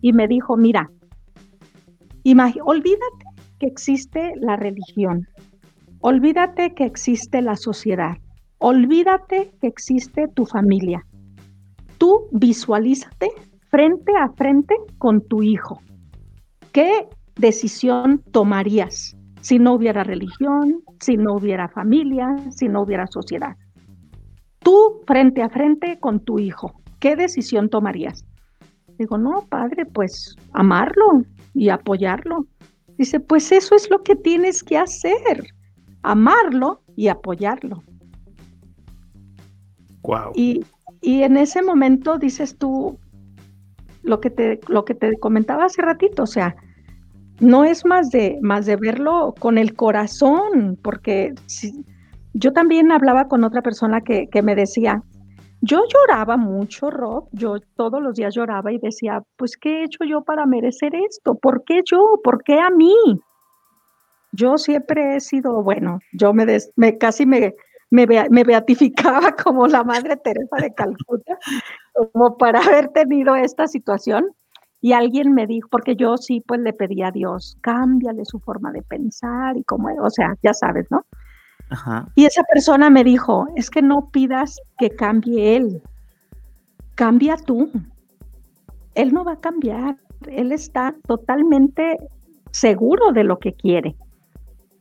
y 0.00 0.12
me 0.12 0.26
dijo, 0.26 0.56
mira, 0.56 0.90
olvídate 2.64 3.24
que 3.58 3.66
existe 3.66 4.34
la 4.40 4.56
religión, 4.56 5.28
olvídate 6.00 6.74
que 6.74 6.84
existe 6.84 7.40
la 7.42 7.56
sociedad, 7.56 8.16
olvídate 8.58 9.52
que 9.60 9.66
existe 9.66 10.26
tu 10.28 10.46
familia. 10.46 11.06
Tú 11.98 12.26
visualízate 12.32 13.30
frente 13.70 14.12
a 14.16 14.30
frente 14.30 14.74
con 14.98 15.20
tu 15.20 15.42
hijo. 15.42 15.80
¿Qué 16.72 17.06
decisión 17.36 18.22
tomarías? 18.32 19.16
Si 19.44 19.58
no 19.58 19.74
hubiera 19.74 20.02
religión, 20.04 20.82
si 21.00 21.18
no 21.18 21.34
hubiera 21.34 21.68
familia, 21.68 22.34
si 22.50 22.66
no 22.66 22.80
hubiera 22.80 23.06
sociedad. 23.06 23.54
Tú 24.60 25.02
frente 25.06 25.42
a 25.42 25.50
frente 25.50 25.98
con 26.00 26.20
tu 26.20 26.38
hijo, 26.38 26.80
¿qué 26.98 27.14
decisión 27.14 27.68
tomarías? 27.68 28.24
Digo, 28.98 29.18
no, 29.18 29.42
padre, 29.50 29.84
pues 29.84 30.34
amarlo 30.54 31.24
y 31.52 31.68
apoyarlo. 31.68 32.46
Dice, 32.96 33.20
pues 33.20 33.52
eso 33.52 33.74
es 33.74 33.90
lo 33.90 34.02
que 34.02 34.16
tienes 34.16 34.62
que 34.62 34.78
hacer, 34.78 35.44
amarlo 36.02 36.80
y 36.96 37.08
apoyarlo. 37.08 37.82
Wow. 40.04 40.32
Y, 40.34 40.64
y 41.02 41.22
en 41.22 41.36
ese 41.36 41.60
momento 41.60 42.16
dices 42.16 42.56
tú 42.56 42.98
lo 44.02 44.22
que 44.22 44.30
te, 44.30 44.60
lo 44.68 44.86
que 44.86 44.94
te 44.94 45.18
comentaba 45.18 45.66
hace 45.66 45.82
ratito, 45.82 46.22
o 46.22 46.26
sea, 46.26 46.56
no 47.40 47.64
es 47.64 47.84
más 47.84 48.10
de, 48.10 48.38
más 48.42 48.66
de 48.66 48.76
verlo 48.76 49.34
con 49.38 49.58
el 49.58 49.74
corazón, 49.74 50.78
porque 50.82 51.34
yo 52.32 52.52
también 52.52 52.92
hablaba 52.92 53.28
con 53.28 53.44
otra 53.44 53.62
persona 53.62 54.00
que, 54.00 54.28
me 54.42 54.54
decía, 54.54 55.02
yo 55.60 55.82
lloraba 55.88 56.36
mucho, 56.36 56.90
Rob, 56.90 57.28
yo 57.32 57.56
todos 57.76 58.02
los 58.02 58.14
días 58.16 58.34
lloraba 58.34 58.72
y 58.72 58.78
decía, 58.78 59.22
pues, 59.36 59.56
¿qué 59.56 59.80
he 59.80 59.84
hecho 59.84 60.04
yo 60.04 60.22
para 60.22 60.46
merecer 60.46 60.94
esto? 60.94 61.34
¿Por 61.34 61.64
qué 61.64 61.82
yo? 61.84 62.20
¿Por 62.22 62.42
qué 62.44 62.60
a 62.60 62.70
mí? 62.70 62.94
Yo 64.32 64.58
siempre 64.58 65.16
he 65.16 65.20
sido, 65.20 65.62
bueno, 65.62 66.00
yo 66.12 66.32
me, 66.32 66.46
me 66.76 66.98
casi 66.98 67.24
me, 67.24 67.54
me, 67.90 68.06
me 68.06 68.44
beatificaba 68.44 69.34
como 69.44 69.66
la 69.66 69.84
Madre 69.84 70.16
Teresa 70.16 70.56
de 70.60 70.74
Calcuta, 70.74 71.38
como 71.92 72.36
para 72.36 72.60
haber 72.60 72.88
tenido 72.88 73.36
esta 73.36 73.66
situación 73.68 74.34
y 74.84 74.92
alguien 74.92 75.32
me 75.32 75.46
dijo, 75.46 75.66
porque 75.70 75.96
yo 75.96 76.18
sí, 76.18 76.42
pues 76.46 76.60
le 76.60 76.74
pedí 76.74 77.02
a 77.02 77.10
Dios, 77.10 77.56
cámbiale 77.62 78.22
su 78.26 78.38
forma 78.38 78.70
de 78.70 78.82
pensar 78.82 79.56
y 79.56 79.64
como, 79.64 79.88
o 79.88 80.10
sea, 80.10 80.34
ya 80.42 80.52
sabes, 80.52 80.86
¿no? 80.90 81.06
Y 82.16 82.26
esa 82.26 82.42
persona 82.42 82.90
me 82.90 83.02
dijo, 83.02 83.46
es 83.56 83.70
que 83.70 83.80
no 83.80 84.10
pidas 84.10 84.60
que 84.76 84.90
cambie 84.90 85.56
él, 85.56 85.80
cambia 86.96 87.38
tú. 87.38 87.70
Él 88.94 89.14
no 89.14 89.24
va 89.24 89.32
a 89.32 89.40
cambiar, 89.40 89.96
él 90.28 90.52
está 90.52 90.94
totalmente 91.06 91.96
seguro 92.50 93.12
de 93.12 93.24
lo 93.24 93.38
que 93.38 93.54
quiere. 93.54 93.96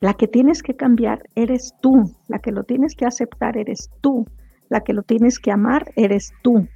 La 0.02 0.16
que 0.16 0.28
tienes 0.28 0.64
que 0.64 0.76
cambiar 0.76 1.24
eres 1.36 1.74
tú, 1.82 2.14
la 2.28 2.40
que 2.40 2.52
lo 2.52 2.66
tienes 2.66 2.94
que 2.94 3.06
aceptar 3.06 3.56
eres 3.56 3.90
tú, 4.02 4.28
la 4.68 4.82
que 4.82 4.92
lo 4.92 5.04
tienes 5.04 5.40
que 5.40 5.52
amar 5.52 5.94
eres 5.96 6.34
tú. 6.42 6.68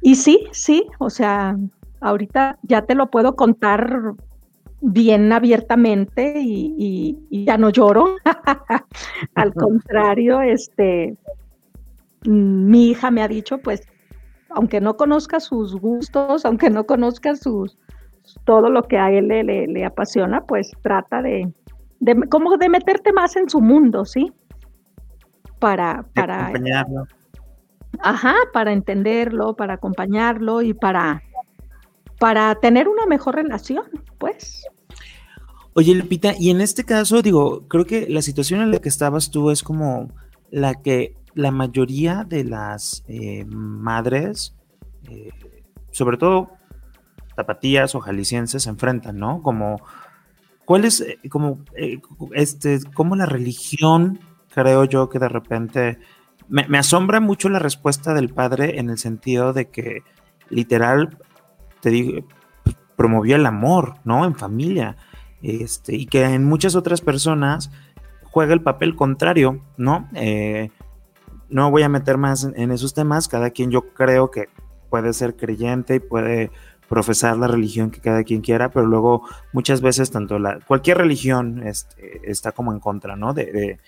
Y 0.00 0.16
sí, 0.16 0.46
sí, 0.52 0.86
o 0.98 1.10
sea, 1.10 1.56
ahorita 2.02 2.58
ya 2.62 2.82
te 2.82 2.94
lo 2.94 3.10
puedo 3.10 3.36
contar 3.36 4.14
bien 4.80 5.32
abiertamente 5.32 6.34
y, 6.36 7.18
ya 7.30 7.56
no 7.56 7.70
lloro. 7.70 8.16
Al 9.34 9.54
contrario, 9.54 10.42
este, 10.42 11.16
mi 12.24 12.90
hija 12.90 13.10
me 13.10 13.22
ha 13.22 13.28
dicho, 13.28 13.58
pues, 13.58 13.82
aunque 14.50 14.80
no 14.80 14.96
conozca 14.96 15.40
sus 15.40 15.74
gustos, 15.76 16.44
aunque 16.44 16.68
no 16.68 16.84
conozca 16.84 17.36
sus 17.36 17.78
todo 18.44 18.70
lo 18.70 18.84
que 18.84 18.98
a 18.98 19.10
él 19.10 19.28
le, 19.28 19.84
apasiona, 19.84 20.44
pues 20.44 20.70
trata 20.82 21.22
de, 21.22 21.52
como 22.30 22.56
de 22.56 22.68
meterte 22.68 23.12
más 23.12 23.36
en 23.36 23.48
su 23.48 23.60
mundo, 23.60 24.04
¿sí? 24.04 24.32
Para, 25.58 26.04
para 26.14 26.46
acompañarlo. 26.46 27.06
Ajá, 28.00 28.34
para 28.52 28.72
entenderlo, 28.72 29.54
para 29.54 29.74
acompañarlo 29.74 30.62
y 30.62 30.74
para 30.74 31.22
para 32.22 32.54
tener 32.54 32.86
una 32.86 33.04
mejor 33.06 33.34
relación, 33.34 33.82
pues. 34.18 34.64
Oye, 35.74 35.92
Lupita, 35.92 36.34
y 36.38 36.50
en 36.50 36.60
este 36.60 36.84
caso, 36.84 37.20
digo, 37.20 37.66
creo 37.66 37.84
que 37.84 38.08
la 38.08 38.22
situación 38.22 38.60
en 38.60 38.70
la 38.70 38.78
que 38.78 38.88
estabas 38.88 39.32
tú 39.32 39.50
es 39.50 39.64
como 39.64 40.08
la 40.52 40.80
que 40.80 41.16
la 41.34 41.50
mayoría 41.50 42.22
de 42.22 42.44
las 42.44 43.02
eh, 43.08 43.44
madres, 43.44 44.54
eh, 45.10 45.30
sobre 45.90 46.16
todo 46.16 46.52
tapatías 47.34 47.96
o 47.96 48.00
jaliscienses, 48.00 48.62
se 48.62 48.70
enfrentan, 48.70 49.18
¿no? 49.18 49.42
Como, 49.42 49.82
¿cuál 50.64 50.84
es, 50.84 51.00
eh, 51.00 51.18
como, 51.28 51.64
este, 52.34 52.78
como 52.94 53.16
la 53.16 53.26
religión, 53.26 54.20
creo 54.54 54.84
yo, 54.84 55.08
que 55.08 55.18
de 55.18 55.28
repente, 55.28 55.98
me, 56.48 56.68
me 56.68 56.78
asombra 56.78 57.18
mucho 57.18 57.48
la 57.48 57.58
respuesta 57.58 58.14
del 58.14 58.28
padre 58.32 58.78
en 58.78 58.90
el 58.90 58.98
sentido 58.98 59.52
de 59.52 59.70
que, 59.70 60.04
literal, 60.50 61.18
te 61.82 61.90
digo, 61.90 62.24
promovió 62.96 63.34
el 63.36 63.44
amor, 63.44 63.96
¿no? 64.04 64.24
En 64.24 64.36
familia. 64.36 64.96
Este, 65.42 65.96
y 65.96 66.06
que 66.06 66.22
en 66.22 66.44
muchas 66.44 66.76
otras 66.76 67.00
personas 67.00 67.72
juega 68.22 68.54
el 68.54 68.62
papel 68.62 68.94
contrario, 68.94 69.60
¿no? 69.76 70.08
Eh, 70.14 70.70
no 71.48 71.70
voy 71.70 71.82
a 71.82 71.88
meter 71.88 72.16
más 72.16 72.44
en, 72.44 72.70
esos 72.70 72.94
temas, 72.94 73.26
cada 73.28 73.50
quien 73.50 73.70
yo 73.70 73.92
creo 73.92 74.30
que 74.30 74.48
puede 74.88 75.12
ser 75.12 75.36
creyente 75.36 75.96
y 75.96 76.00
puede 76.00 76.52
profesar 76.88 77.36
la 77.36 77.48
religión 77.48 77.90
que 77.90 78.00
cada 78.00 78.22
quien 78.22 78.40
quiera, 78.40 78.70
pero 78.70 78.86
luego 78.86 79.22
muchas 79.52 79.80
veces 79.80 80.10
tanto 80.10 80.38
la, 80.38 80.60
cualquier 80.60 80.98
religión 80.98 81.66
este, 81.66 82.30
está 82.30 82.52
como 82.52 82.72
en 82.72 82.78
contra, 82.78 83.16
¿no? 83.16 83.34
De, 83.34 83.80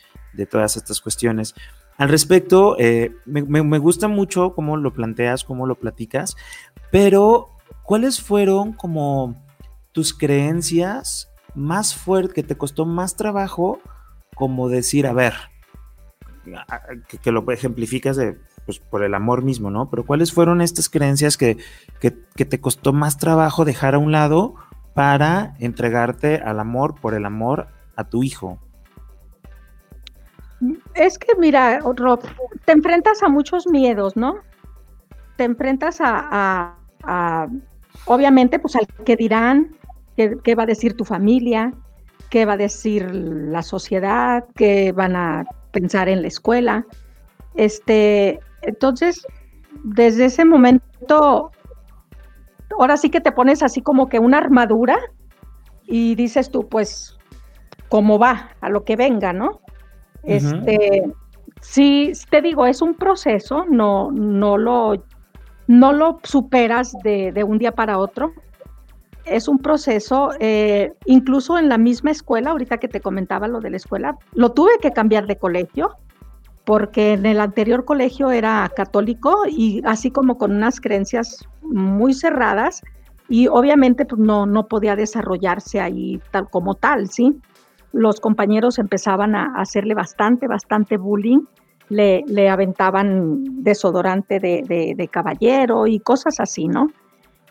todas 0.51 0.77
estas 0.77 1.01
cuestiones. 1.01 1.55
Al 1.97 2.09
respecto, 2.09 2.77
eh, 2.81 3.15
me, 3.25 3.43
me, 3.45 3.79
gusta 3.79 4.09
mucho 4.09 4.53
cómo 4.55 4.77
lo 4.77 4.93
planteas, 4.93 5.45
cómo 5.45 5.69
lo 5.69 5.77
platicas, 5.77 6.37
pero 6.91 7.54
¿cuáles 7.83 8.21
fueron 8.21 8.73
como 8.73 9.37
tus 9.93 10.13
creencias 10.13 11.31
más 11.55 11.95
fuertes, 11.95 12.35
que 12.35 12.43
te 12.43 12.57
costó 12.57 12.85
más 12.85 13.15
trabajo, 13.17 13.79
como 14.35 14.69
decir, 14.69 15.07
a 15.07 15.13
ver, 15.13 15.35
que, 17.23 17.33
lo 17.33 17.49
ejemplificas 17.53 18.17
de, 18.17 18.39
pues, 18.67 18.81
por 18.81 19.05
el 19.05 19.15
amor 19.15 19.43
mismo, 19.43 19.71
¿no? 19.71 19.89
Pero 19.89 20.05
¿cuáles 20.05 20.33
fueron 20.33 20.61
estas 20.61 20.89
creencias 20.89 21.37
que, 21.37 21.59
que, 22.01 22.11
te 22.45 22.61
costó 22.61 22.93
más 22.93 23.19
trabajo 23.19 23.65
dejar 23.65 23.95
a 23.95 23.99
un 23.99 24.13
lado 24.13 24.57
para 24.95 25.55
entregarte 25.61 26.37
al 26.37 26.61
amor 26.61 26.97
por 27.01 27.15
el 27.15 27.25
amor 27.25 27.69
a 27.97 28.05
tu 28.05 28.23
hijo? 28.25 28.59
Es 30.95 31.19
que 31.19 31.35
mira, 31.39 31.81
Rob, 31.81 32.21
te 32.65 32.73
enfrentas 32.73 33.23
a 33.23 33.29
muchos 33.29 33.67
miedos, 33.67 34.17
¿no? 34.17 34.37
Te 35.37 35.45
enfrentas 35.45 35.99
a 36.01 36.79
obviamente, 38.07 38.59
pues 38.59 38.77
al 38.77 38.87
que 39.05 39.17
dirán, 39.17 39.77
qué, 40.17 40.55
va 40.55 40.65
a 40.65 40.67
decir 40.67 40.97
tu 40.97 41.05
familia, 41.05 41.73
qué 42.31 42.45
va 42.45 42.55
a 42.55 42.57
decir 42.57 43.15
la 43.15 43.63
sociedad, 43.63 44.45
qué 44.55 44.93
van 44.93 45.17
a 45.17 45.45
pensar 45.73 46.09
en 46.09 46.23
la 46.23 46.29
escuela. 46.29 46.87
Este, 47.55 48.41
entonces, 48.63 49.27
desde 49.83 50.27
ese 50.27 50.45
momento, 50.45 51.51
ahora 52.79 52.97
sí 52.97 53.11
que 53.11 53.21
te 53.21 53.33
pones 53.33 53.63
así 53.63 53.83
como 53.83 54.09
que 54.09 54.19
una 54.19 54.39
armadura 54.39 54.99
y 55.87 56.15
dices 56.15 56.51
tú, 56.51 56.69
pues, 56.69 57.17
cómo 57.89 58.19
va, 58.19 58.51
a 58.61 58.71
lo 58.71 58.85
que 58.85 58.97
venga, 58.97 59.33
¿no? 59.33 59.61
Este, 60.23 61.05
sí, 61.61 62.13
te 62.31 62.41
digo, 62.41 62.67
es 62.67 62.81
un 62.81 62.95
proceso, 62.95 63.67
no, 63.67 64.11
no 64.11 64.57
lo 64.57 65.05
no 65.67 65.93
lo 65.93 66.21
superas 66.23 66.93
de, 67.03 67.45
un 67.47 67.59
día 67.59 67.73
para 67.73 67.99
otro. 67.99 68.33
Es 69.25 69.49
un 69.49 69.59
proceso, 69.59 70.31
eh, 70.39 70.93
incluso 71.07 71.59
en 71.59 71.69
la 71.69 71.79
misma 71.79 72.11
escuela, 72.11 72.51
ahorita 72.51 72.79
que 72.79 72.89
te 72.89 73.01
comentaba 73.01 73.49
lo 73.49 73.61
de 73.61 73.71
la 73.71 73.79
escuela, 73.79 74.19
lo 74.35 74.53
tuve 74.53 74.73
que 74.83 74.93
cambiar 74.93 75.27
de 75.27 75.37
colegio, 75.37 75.97
porque 76.65 77.15
en 77.15 77.25
el 77.25 77.41
anterior 77.41 77.85
colegio 77.85 78.31
era 78.31 78.71
católico 78.77 79.45
y 79.49 79.83
así 79.85 80.11
como 80.11 80.37
con 80.37 80.53
unas 80.53 80.81
creencias 80.81 81.47
muy 81.63 82.13
cerradas, 82.13 82.83
y 83.29 83.49
obviamente 83.49 84.05
pues, 84.05 84.21
no, 84.21 84.45
no 84.45 84.69
podía 84.69 84.97
desarrollarse 84.97 85.81
ahí 85.81 86.21
tal 86.31 86.51
como 86.51 86.75
tal, 86.75 87.09
¿sí? 87.09 87.41
Los 87.93 88.21
compañeros 88.21 88.79
empezaban 88.79 89.35
a 89.35 89.55
hacerle 89.57 89.95
bastante, 89.95 90.47
bastante 90.47 90.99
bullying 90.99 91.41
le, 91.89 92.49
aventaban 92.49 93.63
desodorante 93.63 94.41
de, 94.41 95.09
caballero 95.11 95.87
y 95.87 96.01
cosas 96.01 96.41
así, 96.41 96.69
¿no? 96.69 96.91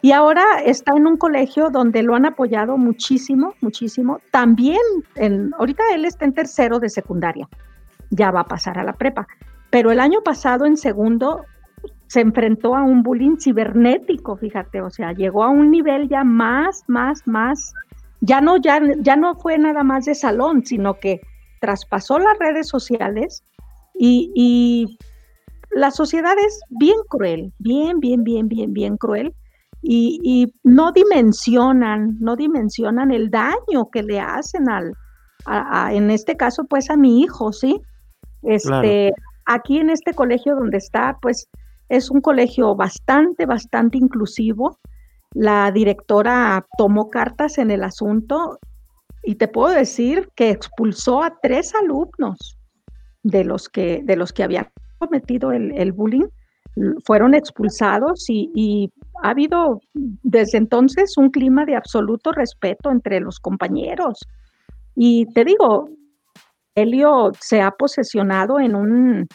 Y 0.02 0.12
ahora 0.12 0.44
está 0.66 0.94
en 0.98 1.08
un 1.08 1.16
colegio 1.16 1.70
donde 1.70 2.04
lo 2.04 2.16
han 2.16 2.26
apoyado 2.26 2.78
muchísimo, 2.78 3.54
muchísimo. 3.62 4.20
También, 4.32 4.82
en, 5.16 5.52
ahorita 5.58 5.82
él 5.94 6.04
está 6.04 6.26
en 6.26 6.34
tercero 6.34 6.80
de 6.80 6.90
secundaria, 6.90 7.48
ya 8.10 8.30
va 8.30 8.42
a 8.42 8.46
pasar 8.46 8.78
a 8.78 8.84
la 8.84 8.94
prepa. 8.94 9.26
Pero 9.70 9.92
el 9.92 10.02
año 10.02 10.22
pasado, 10.22 10.66
en 10.66 10.76
segundo, 10.76 11.46
se 12.08 12.20
enfrentó 12.20 12.76
a 12.76 12.84
un 12.84 13.02
bullying 13.02 13.38
cibernético, 13.40 14.36
fíjate, 14.36 14.82
o 14.82 14.90
sea, 14.90 15.14
llegó 15.14 15.44
a 15.44 15.50
un 15.50 15.72
nivel 15.72 16.10
ya 16.10 16.24
más, 16.24 16.84
más, 16.88 17.26
más, 17.26 17.74
ya 18.20 18.42
no, 18.42 18.58
ya, 18.58 18.82
ya 19.00 19.16
no 19.16 19.36
fue 19.36 19.58
nada 19.58 19.84
más 19.84 20.06
de 20.06 20.16
salón, 20.16 20.66
sino 20.66 21.00
que 21.00 21.22
traspasó 21.60 22.20
las 22.20 22.38
redes 22.40 22.68
sociales 22.68 23.44
y, 23.94 24.98
la 25.72 25.90
sociedad 25.90 26.36
es 26.38 26.60
bien 26.70 26.98
cruel, 27.10 27.52
bien, 27.58 28.00
bien, 28.00 28.24
bien, 28.24 28.48
bien, 28.48 28.74
bien 28.74 28.98
cruel. 28.98 29.34
Y, 29.82 30.54
no 30.64 30.92
dimensionan, 30.92 32.18
no 32.20 32.36
dimensionan 32.36 33.12
el 33.12 33.30
daño 33.30 33.90
que 33.92 34.04
le 34.04 34.20
hacen 34.20 34.70
al, 34.70 34.94
en 35.92 36.12
este 36.12 36.38
caso, 36.38 36.64
pues 36.66 36.90
a 36.90 36.96
mi 36.96 37.22
hijo, 37.22 37.52
¿sí? 37.52 37.82
Este, 38.44 39.12
aquí 39.46 39.80
en 39.80 39.90
este 39.90 40.14
colegio 40.14 40.56
donde 40.56 40.78
está, 40.78 41.18
pues 41.22 41.50
es 41.90 42.10
un 42.12 42.22
colegio 42.22 42.76
bastante, 42.76 43.46
bastante 43.46 43.98
inclusivo. 43.98 44.80
La 45.34 45.72
directora 45.72 46.66
tomó 46.78 47.10
cartas 47.10 47.58
en 47.58 47.72
el 47.72 47.84
asunto 47.84 48.60
y 49.24 49.36
te 49.36 49.48
puedo 49.48 49.74
decir 49.74 50.30
que 50.36 50.50
expulsó 50.50 51.24
a 51.24 51.40
tres 51.42 51.74
alumnos 51.76 52.58
de 53.24 53.44
los 53.44 53.70
que, 53.70 54.02
de 54.04 54.16
los 54.16 54.32
que 54.34 54.44
habían 54.44 54.70
cometido 55.00 55.52
el, 55.52 55.92
bullying 55.92 56.28
fueron 57.06 57.34
expulsados 57.34 58.26
y, 58.30 58.92
ha 59.22 59.30
habido 59.30 59.80
desde 59.94 60.58
entonces 60.58 61.18
un 61.18 61.30
clima 61.30 61.66
de 61.66 61.78
absoluto 61.78 62.34
respeto 62.34 62.92
entre 62.92 63.22
los 63.22 63.40
compañeros. 63.40 64.20
Y 64.96 65.28
te 65.28 65.46
digo, 65.46 65.88
Helio 66.76 67.32
se 67.40 67.62
ha 67.62 67.72
posesionado 67.72 68.60
en 68.60 68.76
un, 68.76 69.28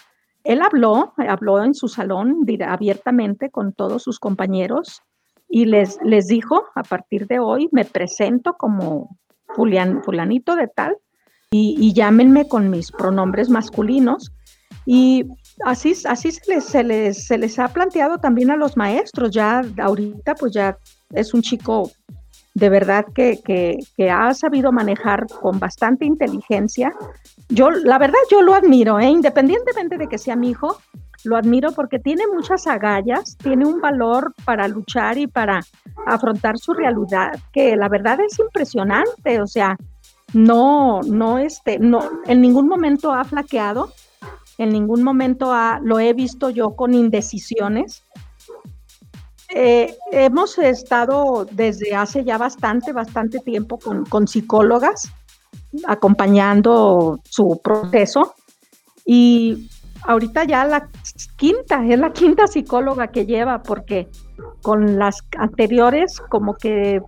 él 0.44 0.61
habló, 0.61 1.14
habló 1.16 1.64
en 1.64 1.72
su 1.72 1.88
salón 1.88 2.44
abiertamente 2.66 3.48
con 3.48 3.72
todos 3.72 4.03
sus 4.03 4.18
compañeros 4.20 5.01
y 5.48 5.64
les, 5.64 5.98
les 6.03 6.27
dijo, 6.27 6.64
a 6.74 6.83
partir 6.83 7.27
de 7.27 7.38
hoy 7.38 7.70
me 7.72 7.87
presento 7.87 8.55
como 8.59 9.16
Julián, 9.46 10.03
fulanito 10.03 10.55
de 10.55 10.68
tal, 10.68 10.98
y, 11.51 11.93
llámenme 11.95 12.47
con 12.47 12.71
mis 12.71 12.91
pronombres 12.93 13.49
masculinos. 13.49 14.33
Y 14.87 15.27
así, 15.65 15.95
así 16.07 16.33
se, 16.33 16.43
les, 16.49 16.65
se, 16.65 16.85
les, 16.85 17.27
se 17.27 17.39
les 17.39 17.59
ha 17.59 17.69
planteado 17.69 18.19
también 18.19 18.51
a 18.51 18.57
los 18.57 18.77
maestros, 18.77 19.31
ya 19.31 19.63
ahorita 19.79 20.35
pues 20.35 20.53
ya 20.53 20.79
es 21.13 21.35
un 21.35 21.43
chico 21.43 21.91
de 22.55 22.71
verdad 22.71 23.05
que, 23.15 23.39
que, 23.45 24.11
ha 24.11 24.35
sabido 24.35 24.73
manejar 24.73 25.27
con 25.27 25.59
bastante 25.61 26.05
inteligencia. 26.05 26.93
Yo, 27.49 27.71
la 27.71 27.99
verdad, 27.99 28.19
yo 28.31 28.43
lo 28.43 28.55
admiro, 28.55 28.99
¿eh? 28.99 29.09
independientemente 29.09 29.97
de 29.97 30.09
que 30.09 30.19
sea 30.19 30.35
mi 30.35 30.51
hijo, 30.51 30.79
lo 31.25 31.37
admiro 31.37 31.73
porque 31.73 31.99
tiene 31.99 32.25
muchas 32.27 32.67
agallas, 32.67 33.37
tiene 33.37 33.65
un 33.65 33.81
valor 33.81 34.35
para 34.45 34.67
luchar 34.67 35.19
y 35.19 35.27
para 35.27 35.61
afrontar 36.07 36.59
su 36.59 36.73
realidad, 36.73 37.39
que 37.53 37.77
la 37.77 37.89
verdad 37.89 38.19
es 38.21 38.39
impresionante, 38.39 39.41
o 39.41 39.47
sea, 39.47 39.77
no, 40.33 41.01
no, 41.03 41.38
este, 41.38 41.79
no, 41.79 42.03
en 42.27 42.41
ningún 42.41 42.69
momento 42.69 43.12
ha 43.12 43.25
flaqueado, 43.25 43.93
en 44.59 44.71
ningún 44.71 45.03
momento 45.03 45.53
ha, 45.53 45.81
lo 45.83 45.99
he 45.99 46.12
visto 46.12 46.51
yo 46.51 46.77
con 46.77 46.95
indecisiones, 46.95 48.03
eh, 49.51 49.97
hemos 50.12 50.59
estado 50.59 51.47
desde 51.51 51.95
hace 51.95 52.23
ya 52.23 52.37
bastante, 52.37 52.93
bastante 52.93 53.38
tiempo 53.38 53.79
con, 53.79 54.29
psicólogas 54.29 55.11
acompañando 55.87 57.19
su 57.25 57.59
proceso 57.64 58.35
y 59.07 59.71
ahorita 60.03 60.45
ya 60.45 60.67
la 60.67 60.91
quinta, 61.37 61.83
es 61.87 61.99
la 61.99 62.12
quinta 62.12 62.47
psicóloga 62.47 63.09
que 63.09 63.25
lleva 63.25 63.62
porque 63.62 64.09
con 64.61 64.99
las 64.99 65.25
anteriores 65.38 66.21
como 66.29 66.55
que 66.55 67.01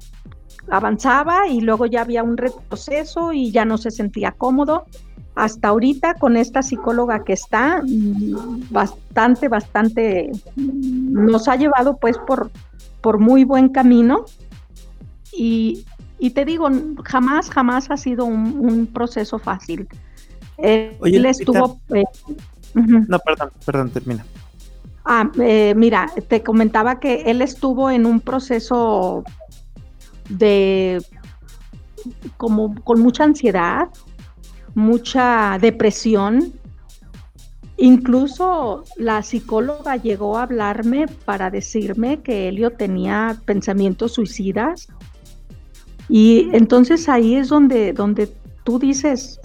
avanzaba 0.70 1.48
y 1.48 1.60
luego 1.60 1.86
ya 1.86 2.02
había 2.02 2.22
un 2.22 2.36
retroceso 2.36 3.32
y 3.32 3.50
ya 3.50 3.64
no 3.64 3.78
se 3.78 3.90
sentía 3.90 4.32
cómodo 4.32 4.86
hasta 5.34 5.68
ahorita 5.68 6.14
con 6.14 6.36
esta 6.36 6.62
psicóloga 6.62 7.24
que 7.24 7.32
está, 7.32 7.82
mm, 7.82 8.64
bastante, 8.70 9.48
bastante, 9.48 10.30
mm, 10.56 11.24
nos 11.24 11.48
ha 11.48 11.56
llevado 11.56 11.96
pues 11.96 12.18
por, 12.18 12.50
por 13.00 13.18
muy 13.18 13.44
buen 13.44 13.68
camino. 13.68 14.24
Y, 15.32 15.86
te 16.34 16.44
digo, 16.44 16.68
jamás, 17.04 17.48
jamás 17.48 17.90
ha 17.90 17.96
sido 17.96 18.26
un, 18.26 18.86
proceso 18.92 19.38
fácil. 19.38 19.88
él 20.58 21.24
estuvo... 21.24 21.80
Eh, 21.94 22.04
no, 22.74 23.18
perdón, 23.20 23.50
perdón, 23.64 23.90
termina. 23.90 24.26
Ah, 25.06 25.30
eh, 25.40 25.72
mira, 25.74 26.10
te 26.28 26.42
comentaba 26.42 27.00
que 27.00 27.22
él 27.22 27.40
estuvo 27.40 27.90
en 27.90 28.04
un 28.04 28.20
proceso 28.20 29.24
de 30.30 31.02
como 32.36 32.74
con 32.82 33.00
mucha 33.00 33.24
ansiedad, 33.24 33.88
mucha 34.74 35.58
depresión. 35.60 36.52
Incluso 37.76 38.84
la 38.96 39.22
psicóloga 39.22 39.96
llegó 39.96 40.38
a 40.38 40.42
hablarme 40.42 41.06
para 41.24 41.50
decirme 41.50 42.20
que 42.20 42.48
Helio 42.48 42.70
tenía 42.70 43.36
pensamientos 43.44 44.12
suicidas. 44.12 44.88
Y 46.08 46.48
entonces 46.52 47.08
ahí 47.08 47.36
es 47.36 47.48
donde, 47.48 47.92
donde 47.92 48.32
tú 48.64 48.78
dices, 48.78 49.40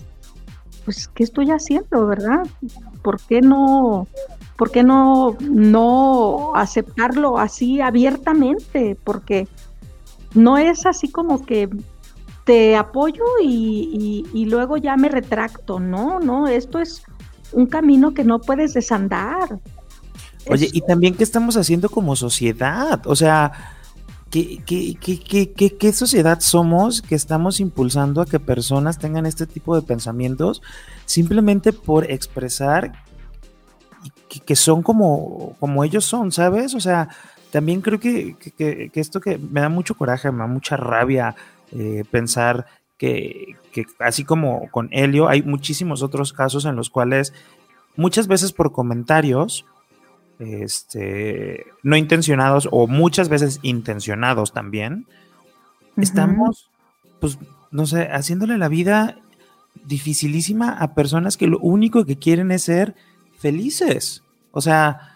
pues, 0.84 1.08
¿qué 1.08 1.24
estoy 1.24 1.52
haciendo, 1.52 2.08
verdad? 2.08 2.46
¿Por 3.02 3.20
qué 3.22 3.42
no, 3.42 4.08
por 4.58 4.72
qué 4.72 4.84
no, 4.84 5.38
no 5.40 6.56
aceptarlo 6.56 7.38
así 7.38 7.82
abiertamente? 7.82 8.98
Porque 9.04 9.48
no 10.36 10.58
es 10.58 10.86
así 10.86 11.10
como 11.10 11.46
que 11.46 11.70
te 12.46 12.76
apoyo 12.76 13.24
y, 13.42 14.46
luego 14.48 14.78
ya 14.78 14.96
me 14.96 15.10
retracto. 15.10 15.80
No, 15.80 16.20
no, 16.20 16.48
esto 16.48 16.80
es 16.80 17.04
un 17.52 17.66
camino 17.66 18.14
que 18.14 18.24
no 18.24 18.40
puedes 18.40 18.74
desandar. 18.74 19.60
Oye, 20.48 20.70
y 20.72 20.82
también 20.82 21.16
qué 21.16 21.24
estamos 21.24 21.58
haciendo 21.58 21.90
como 21.90 22.16
sociedad, 22.16 23.02
o 23.08 23.16
sea, 23.16 23.52
¿qué, 24.30 24.62
qué, 24.64 24.96
qué, 25.56 25.76
qué, 25.76 25.94
sociedad 25.94 26.40
somos 26.40 27.02
que 27.02 27.16
estamos 27.16 27.60
impulsando 27.60 28.22
a 28.22 28.28
que 28.28 28.40
personas 28.40 29.00
tengan 29.00 29.26
este 29.26 29.48
tipo 29.48 29.76
de 29.76 29.82
pensamientos 29.82 30.62
simplemente 31.06 31.74
por 31.74 32.12
expresar 32.12 32.92
que, 34.46 34.56
son 34.56 34.84
como, 34.84 35.56
como 35.60 35.84
ellos 35.84 36.06
son, 36.06 36.32
¿sabes? 36.32 36.76
O 36.76 36.80
sea, 36.80 37.10
también 37.56 37.80
creo 37.80 38.02
que, 38.02 38.36
que, 38.58 38.92
esto 38.96 39.22
que 39.22 39.38
me 39.38 39.62
da 39.62 39.70
mucho 39.70 39.96
coraje, 39.96 40.30
me 40.30 40.40
da 40.40 40.48
mucha 40.48 40.76
rabia, 40.76 41.38
eh, 41.72 42.04
pensar 42.12 42.66
que, 42.98 43.56
así 43.98 44.26
como 44.26 44.70
con 44.72 44.90
Helio, 44.92 45.30
hay 45.30 45.42
muchísimos 45.42 46.04
otros 46.04 46.34
casos 46.34 46.66
en 46.66 46.76
los 46.76 46.90
cuales 46.90 47.32
muchas 47.96 48.28
veces 48.28 48.52
por 48.52 48.74
comentarios 48.74 49.66
este, 50.40 51.66
no 51.82 51.96
intencionados 51.96 52.68
o 52.74 52.88
muchas 52.88 53.30
veces 53.30 53.62
intencionados 53.62 54.52
también, 54.52 55.06
estamos, 55.96 56.70
pues, 57.22 57.40
no 57.72 57.86
sé, 57.86 58.10
haciéndole 58.12 58.58
la 58.58 58.68
vida 58.68 59.16
dificilísima 59.86 60.72
a 60.72 60.94
personas 60.94 61.38
que 61.38 61.48
lo 61.48 61.60
único 61.60 62.04
que 62.04 62.18
quieren 62.18 62.52
es 62.52 62.64
ser 62.64 62.96
felices. 63.40 64.24
O 64.52 64.60
sea, 64.60 65.15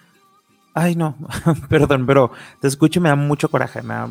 ay 0.80 0.96
no, 0.96 1.16
perdón, 1.70 2.06
pero 2.06 2.32
te 2.62 2.68
escucho 2.68 3.00
y 3.00 3.04
me 3.04 3.10
da 3.10 3.16
mucho 3.16 3.50
coraje, 3.50 3.82
me 3.82 3.94
da 3.94 4.10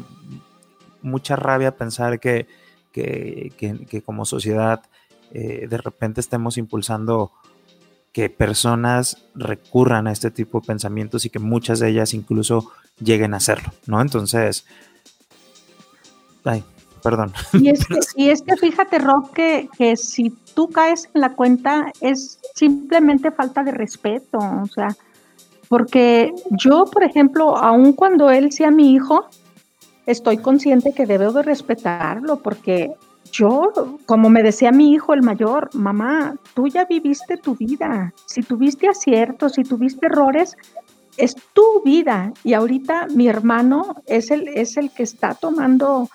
mucha 1.03 1.37
rabia 1.37 1.77
pensar 1.77 2.21
que, 2.21 2.47
que, 2.93 4.03
como 4.05 4.25
sociedad 4.25 4.83
eh, 5.31 5.67
de 5.69 5.79
repente 5.79 6.21
estemos 6.21 6.59
impulsando 6.59 7.33
que 8.13 8.31
personas 8.31 9.29
recurran 9.35 10.07
a 10.07 10.13
este 10.13 10.31
tipo 10.31 10.61
de 10.61 10.67
pensamientos 10.67 11.25
y 11.25 11.31
que 11.31 11.39
muchas 11.39 11.79
de 11.79 11.91
ellas 11.91 12.15
incluso 12.15 12.71
lleguen 12.99 13.35
a 13.35 13.37
hacerlo, 13.37 13.73
¿no? 13.87 14.01
Entonces, 14.01 14.67
ay, 16.45 16.65
perdón. 17.03 17.33
Y 17.53 17.69
es 17.69 17.87
que, 17.87 17.99
y 18.17 18.31
es 18.31 18.43
que 18.43 18.57
fíjate, 18.57 18.99
Rob, 18.99 19.33
que, 19.33 19.69
que 19.77 19.97
si 19.97 20.31
tú 20.55 20.69
caes 20.69 21.09
en 21.15 21.21
la 21.21 21.35
cuenta 21.35 21.93
es 22.01 22.41
simplemente 22.55 23.31
falta 23.31 23.63
de 23.63 23.71
respeto, 23.71 24.39
o 24.39 24.67
sea, 24.67 24.89
porque 25.69 26.33
yo, 26.51 26.87
por 26.87 27.05
ejemplo, 27.05 27.57
aun 27.57 27.93
cuando 27.93 28.31
él 28.31 28.53
sea 28.53 28.71
mi 28.71 28.93
hijo, 28.93 29.27
estoy 30.07 30.39
consciente 30.39 30.93
que 30.93 31.07
debo 31.07 31.33
de 31.33 31.43
respetarlo 31.43 32.39
porque 32.39 32.93
yo, 33.31 33.73
como 34.07 34.31
me 34.31 34.43
decía 34.43 34.73
mi 34.73 34.93
hijo 34.93 35.13
el 35.13 35.23
mayor, 35.23 35.69
mamá, 35.75 36.37
tú 36.55 36.67
ya 36.69 36.87
viviste 36.87 37.37
tu 37.37 37.55
vida. 37.55 38.15
Si 38.27 38.43
tuviste 38.43 38.89
aciertos, 38.89 39.53
si 39.53 39.65
tuviste 39.65 40.07
errores, 40.07 40.57
es 41.19 41.37
tu 41.53 41.83
vida. 41.85 42.33
Y 42.45 42.55
ahorita 42.55 43.09
mi 43.15 43.29
hermano 43.29 43.97
es 44.07 44.31
el, 44.31 44.49
es 44.49 44.79
el 44.79 44.91
que 44.91 45.03
está 45.03 45.35
tomando, 45.35 46.09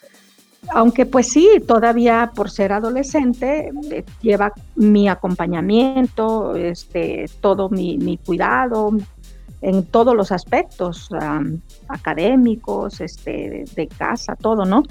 aunque 0.69 1.05
pues 1.05 1.29
sí, 1.29 1.61
todavía 1.67 2.31
por 2.33 2.49
ser 2.49 2.73
adolescente, 2.73 3.71
eh, 3.91 4.03
lleva 4.21 4.51
mi 4.75 5.07
acompañamiento, 5.07 6.55
este, 6.55 7.25
todo 7.41 7.69
mi, 7.69 7.97
mi 7.97 8.17
cuidado, 8.17 8.91
en 9.63 9.85
todos 9.85 10.13
los 10.15 10.31
aspectos 10.31 11.09
académicos, 11.87 12.99
este, 12.99 13.63
de, 13.75 13.87
casa, 13.87 14.35
todo, 14.35 14.65
¿no? 14.65 14.83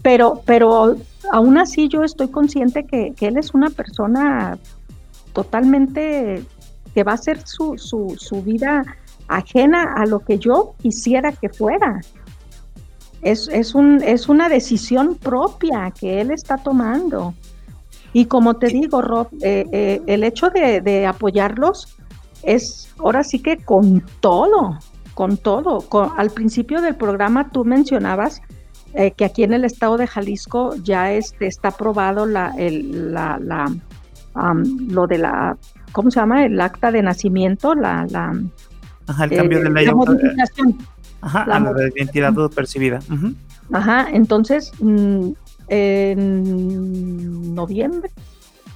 Pero, 0.00 0.42
pero 0.46 0.96
aún 1.32 1.58
así 1.58 1.88
yo 1.88 2.04
estoy 2.04 2.28
consciente 2.28 2.86
que, 2.86 3.14
él 3.20 3.36
es 3.36 3.52
una 3.52 3.68
persona 3.70 4.58
totalmente 5.32 6.44
que 6.94 7.04
va 7.04 7.12
a 7.14 7.16
ser 7.16 7.46
su, 7.46 7.76
su, 7.78 8.14
su, 8.18 8.42
vida 8.42 8.84
ajena 9.28 9.94
a 9.96 10.06
lo 10.06 10.20
que 10.20 10.38
yo 10.38 10.74
quisiera 10.80 11.32
que 11.32 11.48
fuera. 11.48 12.00
Es, 13.22 13.48
es, 13.48 13.74
un, 13.74 14.02
es 14.02 14.28
una 14.28 14.48
decisión 14.48 15.16
propia 15.16 15.92
que 15.98 16.20
él 16.20 16.30
está 16.30 16.58
tomando. 16.58 17.34
Y 18.12 18.26
como 18.26 18.54
te 18.54 18.66
digo, 18.66 19.00
Rob, 19.00 19.28
eh, 19.40 19.64
eh, 19.72 20.02
el 20.06 20.22
hecho 20.22 20.50
de, 20.50 20.80
de 20.80 21.06
apoyarlos 21.06 21.96
es 22.42 22.92
ahora 22.98 23.24
sí 23.24 23.40
que 23.40 23.58
con 23.58 24.02
todo, 24.20 24.78
con 25.14 25.36
todo. 25.36 25.84
al 26.16 26.30
principio 26.30 26.80
del 26.80 26.96
programa 26.96 27.50
tú 27.50 27.64
mencionabas 27.64 28.40
eh, 28.94 29.12
que 29.12 29.24
aquí 29.24 29.42
en 29.42 29.54
el 29.54 29.64
estado 29.64 29.96
de 29.96 30.06
Jalisco 30.06 30.74
ya 30.82 31.12
este, 31.12 31.46
está 31.46 31.68
aprobado 31.68 32.26
la, 32.26 32.52
el, 32.58 33.12
la, 33.14 33.38
la 33.40 33.72
lo 34.34 35.06
de 35.06 35.18
la, 35.18 35.56
¿cómo 35.92 36.10
se 36.10 36.20
llama? 36.20 36.44
El 36.44 36.60
acta 36.60 36.90
de 36.90 37.02
nacimiento, 37.02 37.74
la... 37.74 38.06
la 38.10 38.32
Ajá, 39.06 39.24
el 39.24 39.30
cambio 39.36 39.60
de 39.60 39.70
la, 39.84 39.94
modificación. 39.94 40.78
Ajá, 41.20 41.44
la, 41.46 41.58
la 41.58 41.72
de 41.72 41.92
identidad 41.96 42.32
percibida. 42.54 43.00
Ajá, 43.72 44.08
entonces 44.12 44.72
mm, 44.80 45.30
en 45.68 47.54
noviembre, 47.54 48.10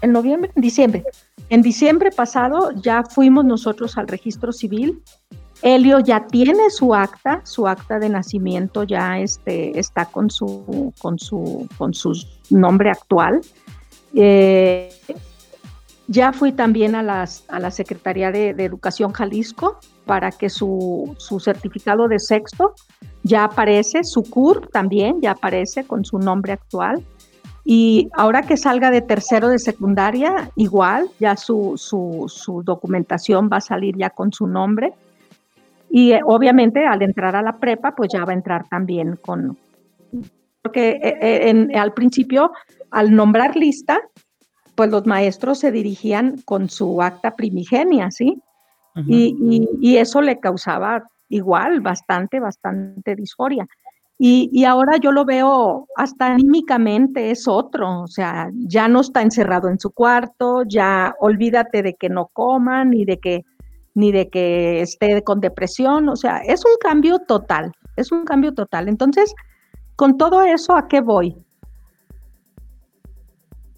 en 0.01 0.13
noviembre, 0.13 0.51
en 0.55 0.63
diciembre, 0.63 1.05
en 1.49 1.63
diciembre 1.63 2.11
pasado 2.11 2.73
ya 2.73 3.05
fuimos 3.05 3.45
nosotros 3.45 3.97
al 3.99 4.09
registro 4.09 4.53
civil. 4.53 5.03
Helio 5.63 6.01
ya 6.01 6.27
tiene 6.27 6.71
su 6.71 6.95
acta, 6.95 7.41
su 7.45 7.67
acta 7.67 7.99
de 7.99 8.09
nacimiento 8.09 8.83
ya 8.85 9.19
este, 9.19 9.79
está 9.79 10.05
con 10.07 10.31
su, 10.31 10.93
con, 10.99 11.19
su, 11.19 11.67
con 11.79 11.95
su 11.95 12.13
nombre 12.51 12.91
actual. 12.91 13.41
Eh, 14.15 14.91
ya 16.09 16.33
fui 16.33 16.53
también 16.53 16.95
a, 16.95 17.25
a 17.49 17.61
la 17.61 17.71
Secretaría 17.71 18.31
de, 18.31 18.51
Educación 18.51 19.13
Jalisco 19.13 19.79
para 20.05 20.31
que 20.31 20.49
su, 20.49 21.15
su, 21.19 21.41
certificado 21.41 22.07
de 22.07 22.21
sexto 22.21 22.75
ya 23.25 23.45
aparece, 23.45 24.05
su 24.05 24.23
CUR 24.23 24.69
también 24.69 25.21
ya 25.21 25.33
aparece 25.33 25.85
con 25.85 26.05
su 26.05 26.19
nombre 26.19 26.53
actual. 26.53 27.05
Y 27.69 28.09
ahora 28.13 28.43
que 28.43 28.57
salga 28.57 28.93
de 28.93 29.03
tercero 29.03 29.49
de 29.49 29.59
secundaria, 29.59 30.53
igual, 30.55 31.09
ya 31.19 31.37
su, 31.37 31.75
su, 31.77 32.63
documentación 32.65 33.51
va 33.53 33.57
a 33.57 33.61
salir 33.61 33.97
ya 33.97 34.11
con 34.11 34.33
su 34.33 34.47
nombre. 34.47 34.93
Y 35.91 36.13
eh, 36.13 36.21
obviamente 36.25 36.87
al 36.87 37.03
entrar 37.03 37.35
a 37.35 37.43
la 37.43 37.59
prepa, 37.59 37.97
pues 37.97 38.11
ya 38.13 38.25
va 38.25 38.31
a 38.31 38.37
entrar 38.37 38.69
también 38.69 39.19
con... 39.21 39.59
Porque 40.63 40.91
eh, 41.03 41.19
eh, 41.21 41.77
al 41.77 41.93
principio, 41.93 42.53
al 42.93 43.13
nombrar 43.13 43.57
lista, 43.57 44.01
pues 44.77 44.89
los 44.89 45.05
maestros 45.05 45.59
se 45.59 45.73
dirigían 45.73 46.37
con 46.45 46.71
su 46.71 47.03
acta 47.03 47.35
primigenia, 47.35 48.13
¿sí? 48.13 48.41
y, 49.09 49.69
y, 49.81 49.97
eso 49.97 50.23
le 50.23 50.39
causaba 50.39 51.03
igual 51.29 51.81
bastante, 51.81 52.39
bastante 52.39 53.17
disforia. 53.17 53.67
Y, 54.19 54.65
ahora 54.65 54.97
yo 54.97 55.13
lo 55.13 55.27
veo 55.27 55.89
hasta 55.95 56.27
anímicamente 56.33 57.31
es 57.31 57.47
otro, 57.47 58.01
o 58.03 58.07
sea, 58.07 58.51
ya 58.55 58.89
no 58.89 59.01
está 59.01 59.21
encerrado 59.21 59.69
en 59.69 59.79
su 59.79 59.91
cuarto, 59.91 60.63
ya 60.67 61.15
olvídate 61.21 61.83
de 61.83 61.95
que 61.95 62.09
no 62.09 62.29
coma, 62.33 62.87
ni 62.87 63.05
de 63.05 63.19
que, 63.19 63.45
ni 63.95 64.13
de 64.13 64.31
que 64.31 64.81
esté 64.81 65.23
con 65.23 65.41
depresión, 65.41 66.09
o 66.09 66.17
sea, 66.17 66.39
es 66.39 66.65
un 66.65 66.79
cambio 66.81 67.19
total, 67.19 67.73
es 67.97 68.11
un 68.11 68.25
cambio 68.25 68.55
total. 68.55 68.89
Entonces, 68.89 69.35
con 69.97 70.17
todo 70.17 70.41
eso, 70.41 70.75
¿a 70.75 70.89
qué 70.89 71.03
voy? 71.03 71.37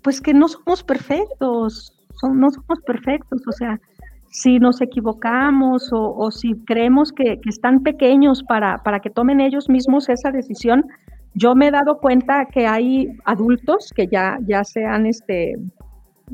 Pues 0.03 0.21
que 0.21 0.35
no 0.35 0.47
somos 0.47 0.85
perfectos, 0.85 1.93
no 2.23 2.51
somos 2.53 2.79
perfectos, 2.87 3.43
o 3.45 3.53
sea, 3.53 3.81
si 4.39 4.61
nos 4.61 4.81
equivocamos 4.81 5.89
o, 5.93 6.31
si 6.31 6.55
creemos 6.65 7.13
que, 7.13 7.41
están 7.47 7.83
pequeños 7.83 8.45
para, 8.45 8.79
para, 8.85 9.01
que 9.01 9.11
tomen 9.11 9.41
ellos 9.41 9.69
mismos 9.69 10.09
esa 10.09 10.31
decisión, 10.31 10.87
yo 11.35 11.57
me 11.57 11.67
he 11.67 11.71
dado 11.73 11.99
cuenta 11.99 12.47
que 12.47 12.65
hay 12.65 13.09
adultos 13.25 13.93
que 13.97 14.07
ya, 14.07 14.39
ya 14.47 14.63
sean, 14.63 15.07
este, 15.07 15.57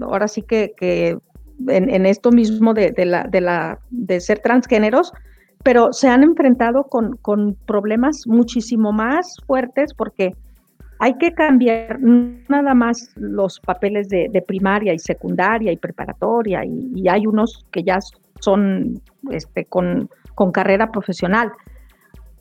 ahora 0.02 0.28
sí 0.28 0.42
que, 0.42 0.74
que 0.76 1.16
en, 1.68 2.04
esto 2.04 2.30
mismo 2.30 2.74
de, 2.74 2.90
de, 2.90 3.06
la, 3.06 3.24
de, 3.24 3.40
la, 3.40 3.78
de 3.90 4.20
ser 4.20 4.40
transgéneros, 4.40 5.10
pero 5.62 5.94
se 5.94 6.08
han 6.08 6.24
enfrentado 6.24 6.84
con, 6.84 7.16
con 7.16 7.56
problemas 7.66 8.26
muchísimo 8.26 8.92
más 8.92 9.36
fuertes 9.46 9.94
porque 9.94 10.36
hay 10.98 11.14
que 11.18 11.32
cambiar 11.32 11.98
nada 12.00 12.74
más 12.74 13.10
los 13.16 13.60
papeles 13.60 14.08
de, 14.08 14.44
primaria 14.46 14.92
y 14.94 14.98
secundaria 14.98 15.72
y 15.72 15.76
preparatoria 15.76 16.64
y, 16.64 17.08
hay 17.08 17.26
unos 17.26 17.66
que 17.70 17.82
ya 17.82 17.98
son 18.40 19.00
este, 19.30 19.64
con, 19.64 20.08
carrera 20.52 20.90
profesional. 20.90 21.52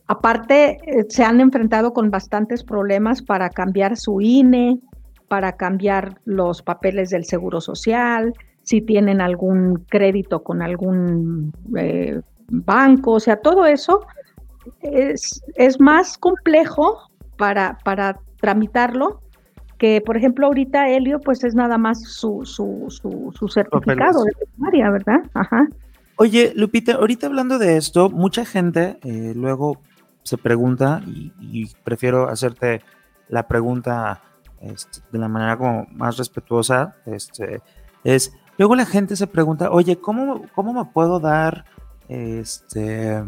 Aparte, 0.08 0.78
eh, 0.86 1.06
se 1.10 1.24
han 1.24 1.40
enfrentado 1.40 1.94
con 1.94 2.12
bastantes 2.12 2.64
problemas 2.64 3.22
para 3.22 3.50
cambiar 3.50 3.98
su 3.98 4.20
INE, 4.22 4.80
para 5.28 5.54
cambiar 5.54 6.20
los 6.26 6.62
papeles 6.62 7.10
del 7.10 7.26
Seguro 7.26 7.62
Social, 7.62 8.34
si 8.64 8.82
tienen 8.82 9.22
algún 9.22 9.86
crédito 9.90 10.44
con 10.44 10.62
algún 10.62 11.54
eh, 11.78 12.22
banco, 12.50 13.14
o 13.14 13.20
sea, 13.20 13.38
todo 13.38 13.66
eso 13.66 14.06
es, 14.82 15.42
es 15.56 15.80
más 15.80 16.18
complejo 16.18 17.00
para, 17.38 17.78
para 17.84 18.20
tramitarlo, 18.44 19.22
que 19.78 20.02
por 20.06 20.18
ejemplo 20.18 20.48
ahorita 20.48 20.90
Helio 20.90 21.22
pues 21.22 21.46
es 21.46 21.56
nada 21.56 21.78
más 21.78 22.04
su, 22.04 22.42
su, 22.44 22.88
su, 22.90 23.48
certificado 23.48 24.26
de 24.26 24.34
primaria, 24.36 24.90
¿verdad? 24.90 25.22
Ajá. 25.34 25.70
Oye, 26.18 26.52
Lupita, 26.54 26.96
ahorita 26.96 27.28
hablando 27.28 27.58
de 27.58 27.78
esto, 27.78 28.10
mucha 28.10 28.44
gente 28.44 29.00
eh, 29.04 29.32
luego 29.34 29.78
se 30.24 30.38
pregunta, 30.38 31.02
y, 31.06 31.74
prefiero 31.86 32.28
hacerte 32.28 32.82
la 33.30 33.48
pregunta 33.48 34.22
este, 34.60 35.00
de 35.10 35.20
la 35.20 35.30
manera 35.30 35.58
como 35.58 35.88
más 35.92 36.18
respetuosa, 36.18 36.98
este, 37.06 37.62
es, 38.04 38.34
luego 38.58 38.76
la 38.76 38.86
gente 38.86 39.16
se 39.16 39.28
pregunta, 39.28 39.72
oye, 39.72 39.96
¿cómo, 39.96 40.42
cómo 40.54 40.74
me 40.74 40.84
puedo 40.92 41.22
dar, 41.22 41.64
este, 42.10 43.24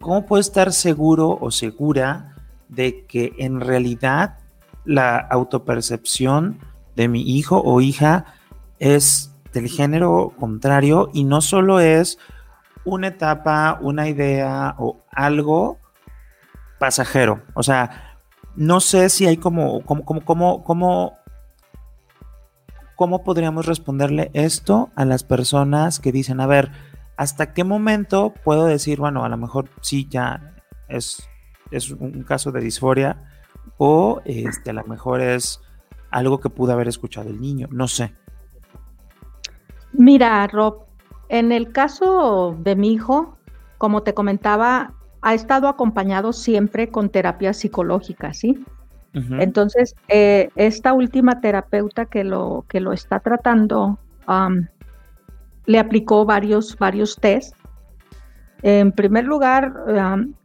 cómo 0.00 0.24
puedo 0.24 0.40
estar 0.40 0.72
seguro 0.72 1.36
o 1.40 1.50
segura 1.50 2.29
de 2.70 3.04
que 3.06 3.34
en 3.38 3.60
realidad 3.60 4.38
la 4.84 5.16
autopercepción 5.18 6.60
de 6.96 7.08
mi 7.08 7.22
hijo 7.22 7.60
o 7.60 7.80
hija 7.80 8.24
es 8.78 9.34
del 9.52 9.68
género 9.68 10.32
contrario 10.38 11.10
y 11.12 11.24
no 11.24 11.40
solo 11.40 11.80
es 11.80 12.18
una 12.84 13.08
etapa, 13.08 13.78
una 13.82 14.08
idea 14.08 14.74
o 14.78 15.04
algo 15.10 15.78
pasajero. 16.78 17.42
O 17.54 17.62
sea, 17.62 18.18
no 18.56 18.80
sé 18.80 19.10
si 19.10 19.26
hay 19.26 19.36
como, 19.36 19.84
como, 19.84 20.04
como, 20.04 20.24
como, 20.24 20.64
como, 20.64 21.18
cómo 22.96 23.22
podríamos 23.24 23.66
responderle 23.66 24.30
esto 24.34 24.90
a 24.94 25.04
las 25.04 25.24
personas 25.24 26.00
que 26.00 26.12
dicen, 26.12 26.40
a 26.40 26.46
ver, 26.46 26.70
¿hasta 27.16 27.52
qué 27.52 27.64
momento 27.64 28.32
puedo 28.44 28.66
decir, 28.66 28.98
bueno, 28.98 29.24
a 29.24 29.28
lo 29.28 29.36
mejor 29.36 29.68
sí, 29.82 30.06
ya 30.08 30.54
es 30.88 31.29
es 31.70 31.90
un 31.90 32.22
caso 32.22 32.52
de 32.52 32.60
disforia 32.60 33.22
o 33.78 34.20
este, 34.24 34.70
a 34.70 34.74
lo 34.74 34.84
mejor 34.84 35.20
es 35.20 35.60
algo 36.10 36.40
que 36.40 36.50
pudo 36.50 36.72
haber 36.72 36.88
escuchado 36.88 37.30
el 37.30 37.40
niño, 37.40 37.68
no 37.70 37.88
sé. 37.88 38.14
Mira, 39.92 40.46
Rob, 40.46 40.84
en 41.28 41.52
el 41.52 41.72
caso 41.72 42.56
de 42.58 42.76
mi 42.76 42.92
hijo, 42.92 43.36
como 43.78 44.02
te 44.02 44.14
comentaba, 44.14 44.94
ha 45.22 45.34
estado 45.34 45.68
acompañado 45.68 46.32
siempre 46.32 46.88
con 46.88 47.10
terapia 47.10 47.52
psicológica, 47.52 48.34
¿sí? 48.34 48.64
Entonces, 49.12 49.96
eh, 50.06 50.50
esta 50.54 50.92
última 50.92 51.40
terapeuta 51.40 52.06
que 52.06 52.22
lo, 52.22 52.64
que 52.68 52.78
lo 52.78 52.92
está 52.92 53.18
tratando 53.18 53.98
le 55.66 55.78
aplicó 55.78 56.24
varios, 56.24 56.76
varios 56.78 57.16
test. 57.16 57.56
En 58.62 58.92
primer 58.92 59.24
lugar, 59.24 59.72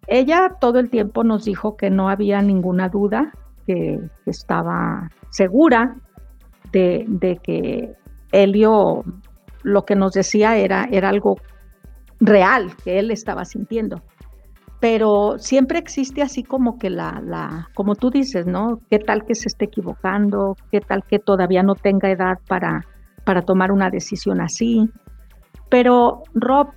ella 0.07 0.55
todo 0.59 0.80
el 0.80 0.89
tiempo 0.89 1.24
nos 1.24 1.45
dijo 1.45 1.76
que 1.76 1.89
no 1.89 2.09
había 2.09 2.41
ninguna 2.41 2.89
duda, 2.89 3.34
que, 3.68 3.99
estaba 4.26 5.09
segura 5.30 5.97
de, 6.72 7.39
que 7.43 7.93
Helio 8.32 9.03
lo 9.63 9.86
que 9.86 9.95
nos 9.95 10.13
decía 10.13 10.57
era, 10.57 10.88
era 10.91 11.09
algo 11.09 11.38
real 12.20 12.72
que 12.84 12.99
él 12.99 13.11
estaba 13.11 13.45
sintiendo. 13.45 14.01
Pero 14.80 15.39
siempre 15.39 15.80
existe 15.80 16.22
así 16.22 16.43
como 16.43 16.78
que 16.78 16.89
la, 16.89 17.22
la, 17.26 17.70
como 17.74 17.95
tú 17.95 18.11
dices, 18.11 18.45
¿no? 18.45 18.82
¿Qué 18.89 18.99
tal 18.99 19.26
que 19.26 19.34
se 19.34 19.47
esté 19.47 19.66
equivocando? 19.66 20.55
¿Qué 20.72 20.82
tal 20.82 21.03
que 21.03 21.18
todavía 21.18 21.63
no 21.63 21.76
tenga 21.76 22.11
edad 22.11 22.39
para, 22.47 22.86
para 23.24 23.41
tomar 23.41 23.72
una 23.72 23.89
decisión 23.89 24.41
así? 24.41 24.89
Pero 25.70 26.24
Rob, 26.34 26.68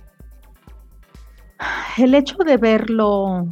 el 1.97 2.15
hecho 2.15 2.37
de 2.37 2.57
verlo 2.57 3.47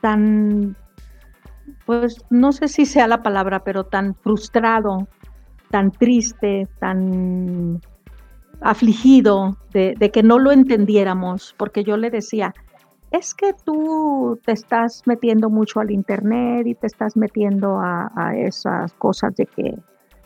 tan, 0.00 0.76
pues 1.86 2.24
no 2.30 2.52
sé 2.52 2.68
si 2.68 2.86
sea 2.86 3.06
la 3.06 3.22
palabra, 3.22 3.64
pero 3.64 3.84
tan 3.84 4.14
frustrado, 4.14 5.08
tan 5.70 5.90
triste, 5.90 6.68
tan 6.78 7.80
afligido 8.60 9.56
de, 9.72 9.94
que 10.12 10.22
no 10.22 10.38
lo 10.38 10.52
entendiéramos, 10.52 11.54
porque 11.58 11.84
yo 11.84 11.96
le 11.96 12.10
decía, 12.10 12.54
es 13.10 13.34
que 13.34 13.54
tú 13.64 14.38
te 14.44 14.52
estás 14.52 15.02
metiendo 15.06 15.50
mucho 15.50 15.80
al 15.80 15.90
internet 15.90 16.66
y 16.66 16.74
te 16.74 16.86
estás 16.86 17.16
metiendo 17.16 17.78
a, 17.78 18.10
a 18.14 18.36
esas 18.36 18.92
cosas 18.94 19.34
de 19.36 19.46
que 19.46 19.78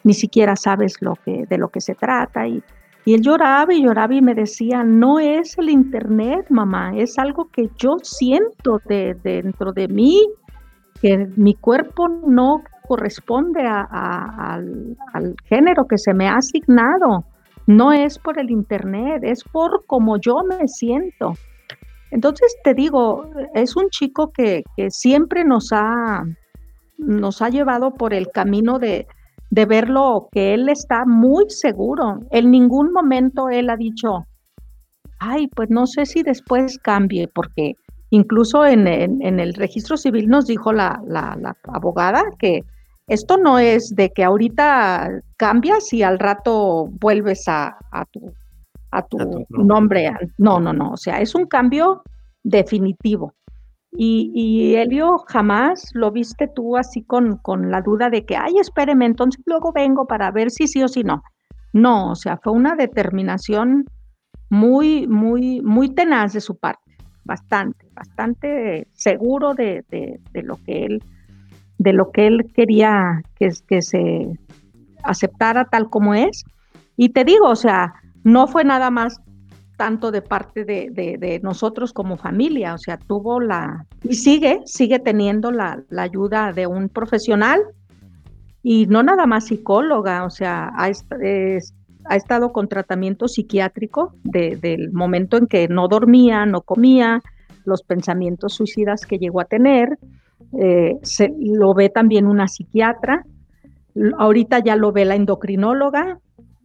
ni 0.03 0.13
siquiera 0.13 0.55
sabes 0.57 1.01
lo 1.01 1.15
que, 1.17 1.47
de 1.47 1.59
lo 1.59 1.69
que 1.69 1.81
se 1.81 1.95
trata 1.95 2.47
y 2.47 2.63
y 3.05 3.15
él 3.15 3.21
lloraba 3.21 3.75
y 3.75 3.83
lloraba 3.83 4.15
y 4.15 4.23
me 4.23 4.35
decía, 4.35 4.83
no 4.83 5.21
es 5.21 5.59
el 5.59 5.69
Internet, 5.69 6.47
mamá, 6.49 6.97
es 6.97 7.19
algo 7.19 7.49
que 7.51 7.69
yo 7.77 7.97
siento 8.03 8.81
de, 8.87 9.15
dentro 9.23 9.73
de 9.73 9.89
mí, 9.89 10.27
que 11.03 11.29
mi 11.37 11.55
cuerpo 11.55 12.09
no 12.09 12.63
corresponde 12.89 13.61
al, 13.63 14.97
género 15.45 15.87
que 15.87 15.99
se 15.99 16.15
me 16.15 16.29
ha 16.29 16.37
asignado. 16.37 17.25
No 17.67 17.93
es 17.93 18.19
por 18.19 18.39
el 18.39 18.51
Internet, 18.51 19.23
es 19.23 19.45
por 19.45 19.85
cómo 19.87 20.17
yo 20.19 20.43
me 20.43 20.67
siento. 20.67 21.35
Entonces 22.11 22.57
te 22.63 22.73
digo, 22.73 23.31
es 23.55 23.77
un 23.77 23.91
chico 23.91 24.33
que, 24.33 24.63
que 24.77 24.91
siempre 24.91 25.45
nos 25.45 25.73
ha, 25.73 26.25
nos 26.97 27.43
ha 27.43 27.49
llevado 27.51 27.93
por 27.93 28.15
el 28.15 28.31
camino 28.31 28.79
de, 28.79 29.07
de 29.51 29.67
verlo 29.67 30.29
que 30.33 30.55
él 30.55 30.69
está 30.69 31.05
muy 31.05 31.45
seguro. 31.49 32.21
En 32.31 32.51
ningún 32.51 32.93
momento 32.93 33.49
él 33.49 33.71
ha 33.71 33.77
dicho, 33.77 34.27
ay, 35.19 35.49
pues 35.49 35.71
no 35.71 35.87
sé 35.87 36.07
si 36.07 36.23
después 36.23 36.79
cambie, 36.79 37.29
porque 37.29 37.77
incluso 38.11 38.65
en, 38.65 38.87
el 38.87 39.55
registro 39.55 39.97
civil 39.97 40.29
nos 40.29 40.47
dijo 40.47 40.73
la, 40.73 41.01
abogada 41.65 42.23
que 42.39 42.61
esto 43.07 43.37
no 43.37 43.59
es 43.59 43.95
de 43.95 44.11
que 44.11 44.25
ahorita 44.25 45.21
cambias 45.37 45.93
y 45.93 46.03
al 46.03 46.19
rato 46.19 46.89
vuelves 47.01 47.45
a, 47.49 47.77
tu, 48.11 48.33
a 48.91 49.03
tu 49.03 49.47
nombre. 49.51 50.11
No, 50.39 50.59
no, 50.59 50.73
no, 50.73 50.93
o 50.93 50.97
sea, 50.97 51.21
es 51.21 51.35
un 51.35 51.47
cambio 51.47 52.03
definitivo. 52.43 53.35
Y, 53.97 54.33
y 54.35 54.75
Elio 54.75 55.19
jamás 55.29 55.91
lo 55.95 56.11
viste 56.11 56.49
tú 56.49 56.77
así 56.77 57.03
con, 57.03 57.37
con 57.39 57.71
la 57.71 57.81
duda 57.81 58.11
de 58.11 58.25
que, 58.25 58.37
ay, 58.37 58.59
espéreme, 58.59 59.07
entonces 59.07 59.41
luego 59.47 59.73
vengo 59.73 60.07
para 60.07 60.31
ver 60.33 60.51
si 60.51 60.67
sí 60.67 60.83
o 60.83 60.89
si 60.89 61.05
no. 61.05 61.23
No, 61.73 62.11
o 62.11 62.15
sea, 62.17 62.39
fue 62.39 62.53
una 62.53 62.75
determinación 62.75 63.85
muy, 64.51 65.07
muy, 65.07 65.61
muy 65.63 65.89
tenaz 65.91 66.33
de 66.33 66.41
su 66.41 66.57
parte, 66.57 66.97
bastante, 67.25 67.87
bastante 67.93 68.89
seguro 68.93 69.55
de, 69.55 69.85
lo 70.33 70.57
que 70.65 70.85
él, 70.85 71.03
de 71.79 71.93
lo 71.93 72.11
que 72.11 72.27
él 72.27 72.51
quería 72.55 73.23
que, 73.37 73.51
que 73.67 73.83
se 73.83 74.39
aceptara 75.03 75.67
tal 75.67 75.91
como 75.91 76.15
es. 76.15 76.45
Y 76.97 77.11
te 77.11 77.25
digo, 77.25 77.49
o 77.49 77.57
sea, 77.57 77.95
no 78.23 78.47
fue 78.47 78.65
nada 78.65 78.91
más 78.91 79.21
tanto 79.77 80.11
de 80.11 80.22
parte 80.22 80.64
de, 80.64 81.41
nosotros 81.43 81.93
como 81.93 82.16
familia, 82.16 82.75
o 82.75 82.79
sea, 82.79 82.97
tuvo 82.97 83.41
la, 83.41 83.87
y 84.03 84.14
sigue, 84.14 84.61
sigue 84.66 84.99
teniendo 84.99 85.51
la, 85.51 85.83
ayuda 85.97 86.53
de 86.53 86.66
un 86.66 86.89
profesional 86.89 87.61
y 88.62 88.87
no 88.87 89.03
nada 89.03 89.27
más 89.27 89.47
psicóloga, 89.47 90.25
o 90.25 90.31
sea, 90.31 90.70
ha, 90.77 90.85
ha 90.87 92.16
estado 92.16 92.53
con 92.53 92.68
tratamiento 92.68 93.29
psiquiátrico 93.29 94.14
del 94.22 94.93
momento 94.93 95.37
en 95.37 95.47
que 95.47 95.68
no 95.68 95.89
dormía, 95.89 96.47
no 96.47 96.62
comía, 96.62 97.20
los 97.64 97.83
pensamientos 97.83 98.55
suicidas 98.55 99.07
que 99.07 99.18
llegó 99.18 99.41
a 99.41 99.47
tener, 99.47 99.99
eh, 100.59 100.99
se, 101.03 101.33
lo 101.39 101.75
ve 101.75 101.89
también 101.89 102.27
una 102.27 102.47
psiquiatra, 102.47 103.25
ahorita 104.18 104.59
ya 104.61 104.77
lo 104.77 104.93
ve 104.93 105.05
la 105.05 105.14
endocrinóloga, 105.14 106.18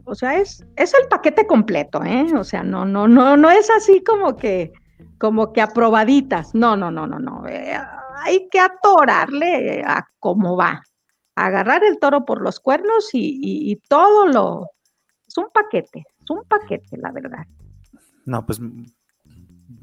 o 0.09 0.15
sea, 0.15 0.39
es, 0.39 0.65
es 0.75 0.93
el 0.93 1.07
paquete 1.07 1.45
completo, 1.45 2.03
¿eh? 2.03 2.33
O 2.35 2.43
sea, 2.43 2.63
no, 2.63 2.83
no, 2.83 3.07
no, 3.07 3.37
no 3.37 3.51
es 3.51 3.69
así 3.69 4.03
como 4.03 4.35
que, 4.35 4.73
como 5.19 5.53
que 5.53 5.61
aprobaditas. 5.61 6.55
No, 6.55 6.75
no, 6.75 6.89
no, 6.89 7.05
no, 7.05 7.19
no. 7.19 7.47
Eh, 7.47 7.77
hay 8.23 8.47
que 8.49 8.59
atorarle 8.59 9.83
a 9.85 10.07
cómo 10.19 10.57
va. 10.57 10.81
Agarrar 11.35 11.83
el 11.83 11.99
toro 11.99 12.25
por 12.25 12.41
los 12.41 12.59
cuernos 12.59 13.09
y, 13.13 13.79
todo 13.87 14.27
lo. 14.27 14.67
Es 15.27 15.37
un 15.37 15.49
paquete, 15.53 16.03
es 16.21 16.29
un 16.29 16.43
paquete, 16.45 16.97
la 16.97 17.11
verdad. 17.11 17.45
No, 18.25 18.45
pues 18.45 18.59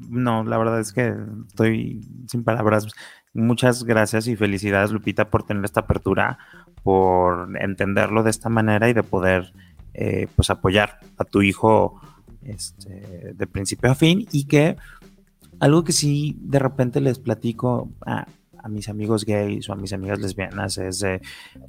no, 0.09 0.43
la 0.43 0.57
verdad 0.57 0.79
es 0.79 0.91
que 0.91 1.15
estoy 1.47 2.01
sin 2.27 2.43
palabras. 2.43 2.87
Muchas 3.33 3.85
gracias 3.85 4.27
y 4.27 4.35
felicidades, 4.35 4.91
Lupita, 4.91 5.29
por 5.29 5.43
tener 5.43 5.63
esta 5.63 5.81
apertura, 5.81 6.37
por 6.83 7.49
entenderlo 7.59 8.23
de 8.23 8.29
esta 8.29 8.49
manera 8.49 8.89
y 8.89 8.93
de 8.93 9.03
poder 9.03 9.53
eh, 9.99 10.27
pues 10.35 10.51
apoyar 10.51 10.99
a 11.17 11.23
tu 11.23 11.41
hijo 11.41 11.99
este, 12.43 13.33
de 13.35 13.47
principio 13.47 13.89
a 13.89 13.95
fin 13.95 14.27
y 14.31 14.45
que 14.45 14.77
algo 15.59 15.83
que 15.83 15.91
sí 15.91 16.37
de 16.39 16.59
repente 16.59 17.01
les 17.01 17.17
platico 17.17 17.89
a, 18.05 18.27
mis 18.69 18.89
amigos 18.89 19.23
gays 19.23 19.69
o 19.69 19.73
a 19.73 19.75
mis 19.77 19.93
amigas 19.93 20.19
lesbianas 20.19 20.77
es 20.77 20.99
de, 20.99 21.21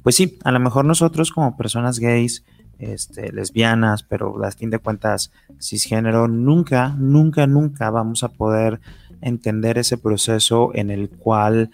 pues 0.03 0.15
sí, 0.15 0.37
a 0.43 0.51
lo 0.51 0.59
mejor 0.59 0.83
nosotros 0.83 1.31
como 1.31 1.55
personas 1.55 1.97
gays, 1.97 2.43
este, 2.77 3.31
lesbianas, 3.31 4.03
pero 4.03 4.43
a 4.43 4.51
fin 4.51 4.69
de 4.69 4.79
cuentas 4.79 5.31
cisgénero, 5.61 6.27
nunca, 6.27 6.93
nunca, 6.97 7.47
nunca 7.47 7.89
vamos 7.89 8.23
a 8.23 8.27
poder 8.27 8.81
entender 9.21 9.77
ese 9.77 9.97
proceso 9.97 10.71
en 10.75 10.91
el 10.91 11.09
cual 11.09 11.71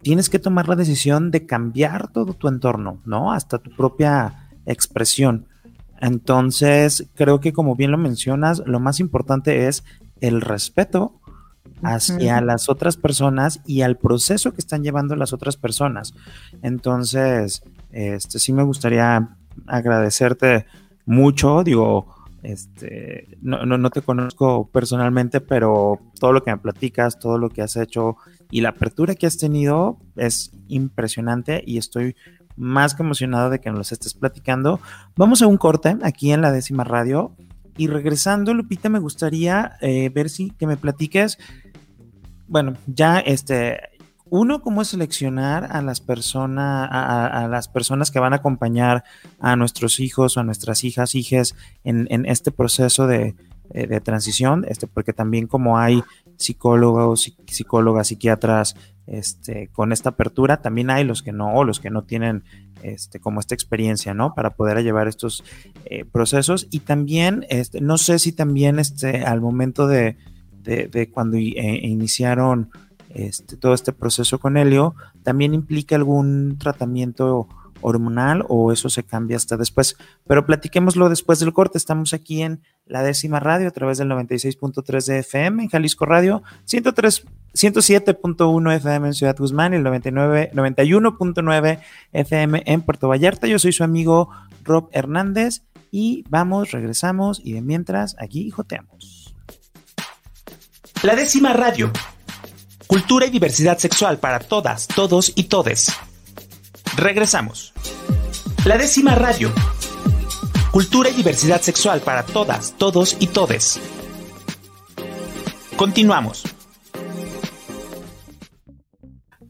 tienes 0.00 0.30
que 0.30 0.38
tomar 0.38 0.68
la 0.68 0.76
decisión 0.76 1.30
de 1.30 1.44
cambiar 1.44 2.08
todo 2.10 2.32
tu 2.32 2.48
entorno, 2.48 2.98
¿no? 3.04 3.32
Hasta 3.32 3.58
tu 3.58 3.70
propia 3.76 4.48
expresión. 4.64 5.46
Entonces, 6.00 7.08
creo 7.14 7.40
que 7.40 7.52
como 7.52 7.76
bien 7.76 7.90
lo 7.90 7.98
mencionas, 7.98 8.62
lo 8.66 8.80
más 8.80 9.00
importante 9.00 9.68
es 9.68 9.84
el 10.20 10.40
respeto 10.40 11.20
hacia 11.82 12.40
las 12.40 12.68
otras 12.68 12.96
personas 12.96 13.60
y 13.66 13.82
al 13.82 13.96
proceso 13.96 14.52
que 14.52 14.60
están 14.60 14.82
llevando 14.82 15.16
las 15.16 15.32
otras 15.32 15.56
personas. 15.56 16.14
Entonces, 16.62 17.62
este 17.90 18.38
sí 18.38 18.52
me 18.52 18.62
gustaría 18.62 19.36
agradecerte 19.66 20.66
mucho, 21.06 21.62
digo, 21.64 22.14
este, 22.42 23.36
no, 23.42 23.66
no, 23.66 23.76
no, 23.76 23.90
te 23.90 24.00
conozco 24.00 24.68
personalmente, 24.72 25.40
pero 25.40 26.00
todo 26.18 26.32
lo 26.32 26.42
que 26.42 26.50
me 26.50 26.58
platicas, 26.58 27.18
todo 27.18 27.36
lo 27.36 27.50
que 27.50 27.62
has 27.62 27.76
hecho 27.76 28.16
y 28.50 28.62
la 28.62 28.70
apertura 28.70 29.14
que 29.14 29.26
has 29.26 29.36
tenido 29.36 29.98
es 30.16 30.52
impresionante 30.68 31.62
y 31.64 31.78
estoy 31.78 32.16
más 32.60 32.94
que 32.94 33.02
emocionado 33.02 33.50
de 33.50 33.60
que 33.60 33.70
nos 33.70 33.90
estés 33.90 34.14
platicando. 34.14 34.80
Vamos 35.16 35.40
a 35.42 35.46
un 35.46 35.56
corte 35.56 35.96
aquí 36.02 36.30
en 36.30 36.42
la 36.42 36.52
décima 36.52 36.84
radio. 36.84 37.34
Y 37.76 37.86
regresando, 37.86 38.52
Lupita, 38.52 38.90
me 38.90 38.98
gustaría 38.98 39.72
eh, 39.80 40.10
ver 40.10 40.28
si 40.28 40.50
que 40.50 40.66
me 40.66 40.76
platiques. 40.76 41.38
Bueno, 42.46 42.74
ya 42.86 43.18
este. 43.18 43.80
Uno, 44.32 44.60
cómo 44.60 44.84
seleccionar 44.84 45.68
a 45.72 45.82
las 45.82 46.00
personas, 46.00 46.88
a, 46.92 47.48
las 47.50 47.66
personas 47.66 48.12
que 48.12 48.20
van 48.20 48.32
a 48.32 48.36
acompañar 48.36 49.02
a 49.40 49.56
nuestros 49.56 49.98
hijos 49.98 50.36
o 50.36 50.40
a 50.40 50.44
nuestras 50.44 50.84
hijas, 50.84 51.16
hijas 51.16 51.56
en, 51.82 52.06
este 52.26 52.52
proceso 52.52 53.08
de, 53.08 53.34
eh, 53.70 53.88
de, 53.88 54.00
transición, 54.00 54.64
este, 54.68 54.86
porque 54.86 55.12
también 55.12 55.48
como 55.48 55.78
hay 55.78 56.04
psicólogos, 56.40 57.36
psicólogas, 57.46 58.08
psiquiatras, 58.08 58.74
este, 59.06 59.68
con 59.68 59.92
esta 59.92 60.10
apertura. 60.10 60.62
También 60.62 60.90
hay 60.90 61.04
los 61.04 61.22
que 61.22 61.32
no, 61.32 61.54
o 61.54 61.64
los 61.64 61.80
que 61.80 61.90
no 61.90 62.02
tienen 62.04 62.44
este, 62.82 63.20
como 63.20 63.40
esta 63.40 63.54
experiencia, 63.54 64.14
¿no? 64.14 64.34
Para 64.34 64.50
poder 64.50 64.82
llevar 64.82 65.08
estos 65.08 65.44
eh, 65.84 66.04
procesos. 66.04 66.68
Y 66.70 66.80
también, 66.80 67.46
este, 67.50 67.80
no 67.80 67.98
sé 67.98 68.18
si 68.18 68.32
también 68.32 68.78
este, 68.78 69.24
al 69.24 69.40
momento 69.40 69.86
de, 69.86 70.16
cuando 71.12 71.36
eh, 71.36 71.80
iniciaron 71.82 72.70
este, 73.10 73.56
todo 73.56 73.74
este 73.74 73.92
proceso 73.92 74.38
con 74.38 74.56
Helio, 74.56 74.94
también 75.22 75.54
implica 75.54 75.96
algún 75.96 76.56
tratamiento 76.58 77.48
hormonal 77.80 78.44
o 78.48 78.72
eso 78.72 78.88
se 78.88 79.02
cambia 79.02 79.36
hasta 79.36 79.56
después. 79.56 79.96
Pero 80.26 80.46
platiquémoslo 80.46 81.08
después 81.08 81.40
del 81.40 81.52
corte. 81.52 81.78
Estamos 81.78 82.14
aquí 82.14 82.42
en 82.42 82.62
la 82.86 83.02
décima 83.02 83.40
radio 83.40 83.68
a 83.68 83.72
través 83.72 83.98
del 83.98 84.08
96.3 84.08 85.06
de 85.06 85.18
FM 85.20 85.62
en 85.64 85.68
Jalisco 85.68 86.06
Radio, 86.06 86.42
103 86.64 87.24
107.1 87.54 88.76
FM 88.76 89.08
en 89.08 89.14
Ciudad 89.14 89.36
Guzmán 89.36 89.72
y 89.72 89.76
el 89.76 89.84
91.9 89.84 91.80
FM 92.12 92.62
en 92.64 92.82
Puerto 92.82 93.08
Vallarta. 93.08 93.48
Yo 93.48 93.58
soy 93.58 93.72
su 93.72 93.82
amigo 93.82 94.30
Rob 94.62 94.88
Hernández 94.92 95.62
y 95.90 96.24
vamos, 96.28 96.70
regresamos 96.70 97.40
y 97.42 97.54
de 97.54 97.62
mientras 97.62 98.14
aquí 98.18 98.50
joteamos. 98.50 99.34
La 101.02 101.16
décima 101.16 101.52
radio. 101.52 101.90
Cultura 102.86 103.26
y 103.26 103.30
diversidad 103.30 103.78
sexual 103.78 104.18
para 104.18 104.38
todas, 104.40 104.86
todos 104.88 105.32
y 105.34 105.44
todes. 105.44 105.92
Regresamos. 107.00 107.72
La 108.66 108.76
décima 108.76 109.14
radio. 109.14 109.50
Cultura 110.70 111.08
y 111.08 111.14
diversidad 111.14 111.62
sexual 111.62 112.02
para 112.02 112.24
todas, 112.24 112.74
todos 112.76 113.16
y 113.18 113.28
todes. 113.28 113.80
Continuamos. 115.76 116.44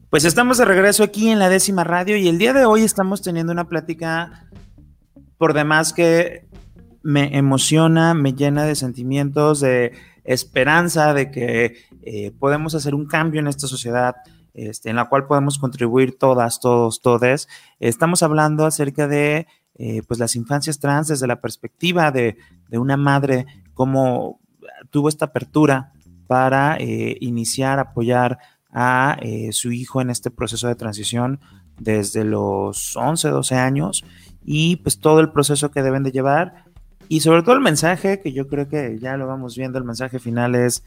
Pues 0.09 0.23
estamos 0.23 0.59
de 0.59 0.65
regreso 0.65 1.03
aquí 1.03 1.29
en 1.29 1.39
la 1.39 1.49
décima 1.49 1.83
radio 1.83 2.15
y 2.15 2.29
el 2.29 2.37
día 2.37 2.53
de 2.53 2.63
hoy 2.63 2.83
estamos 2.83 3.21
teniendo 3.21 3.51
una 3.51 3.67
plática 3.67 4.45
por 5.37 5.53
demás 5.53 5.91
que 5.91 6.47
me 7.03 7.37
emociona, 7.37 8.13
me 8.13 8.31
llena 8.31 8.63
de 8.63 8.75
sentimientos, 8.75 9.59
de 9.59 9.91
esperanza 10.23 11.13
de 11.13 11.31
que 11.31 11.83
eh, 12.03 12.31
podemos 12.39 12.75
hacer 12.75 12.95
un 12.95 13.07
cambio 13.07 13.41
en 13.41 13.47
esta 13.47 13.67
sociedad. 13.67 14.15
Este, 14.53 14.89
en 14.89 14.97
la 14.97 15.07
cual 15.07 15.27
podemos 15.27 15.57
contribuir 15.57 16.17
todas, 16.17 16.59
todos, 16.59 17.01
todes. 17.01 17.47
Estamos 17.79 18.21
hablando 18.21 18.65
acerca 18.65 19.07
de 19.07 19.47
eh, 19.75 20.01
pues 20.07 20.19
las 20.19 20.35
infancias 20.35 20.79
trans 20.79 21.07
desde 21.07 21.27
la 21.27 21.39
perspectiva 21.39 22.11
de, 22.11 22.37
una 22.71 22.97
madre, 22.97 23.45
cómo 23.73 24.39
tuvo 24.89 25.09
esta 25.09 25.25
apertura 25.25 25.93
para 26.27 26.77
eh, 26.77 27.17
iniciar, 27.21 27.79
apoyar 27.79 28.37
a 28.71 29.17
eh, 29.21 29.49
su 29.51 29.71
hijo 29.71 30.01
en 30.01 30.09
este 30.09 30.31
proceso 30.31 30.67
de 30.67 30.75
transición 30.75 31.39
desde 31.79 32.23
los 32.23 32.95
11, 32.95 33.29
12 33.29 33.55
años 33.55 34.03
y 34.45 34.77
pues 34.77 34.99
todo 34.99 35.19
el 35.19 35.31
proceso 35.31 35.71
que 35.71 35.81
deben 35.81 36.03
de 36.03 36.11
llevar 36.11 36.65
y 37.09 37.21
sobre 37.21 37.41
todo 37.41 37.55
el 37.55 37.61
mensaje 37.61 38.21
que 38.21 38.31
yo 38.33 38.47
creo 38.47 38.69
que 38.69 38.97
ya 38.99 39.17
lo 39.17 39.27
vamos 39.27 39.57
viendo, 39.57 39.77
el 39.77 39.83
mensaje 39.83 40.19
final 40.19 40.55
es 40.55 40.83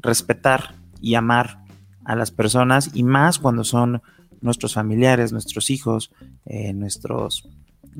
respetar 0.00 0.74
y 1.00 1.14
amar 1.14 1.67
a 2.08 2.16
las 2.16 2.30
personas 2.30 2.90
y 2.94 3.02
más 3.02 3.38
cuando 3.38 3.64
son 3.64 4.00
nuestros 4.40 4.72
familiares, 4.72 5.30
nuestros 5.30 5.68
hijos, 5.68 6.10
eh, 6.46 6.72
nuestros 6.72 7.46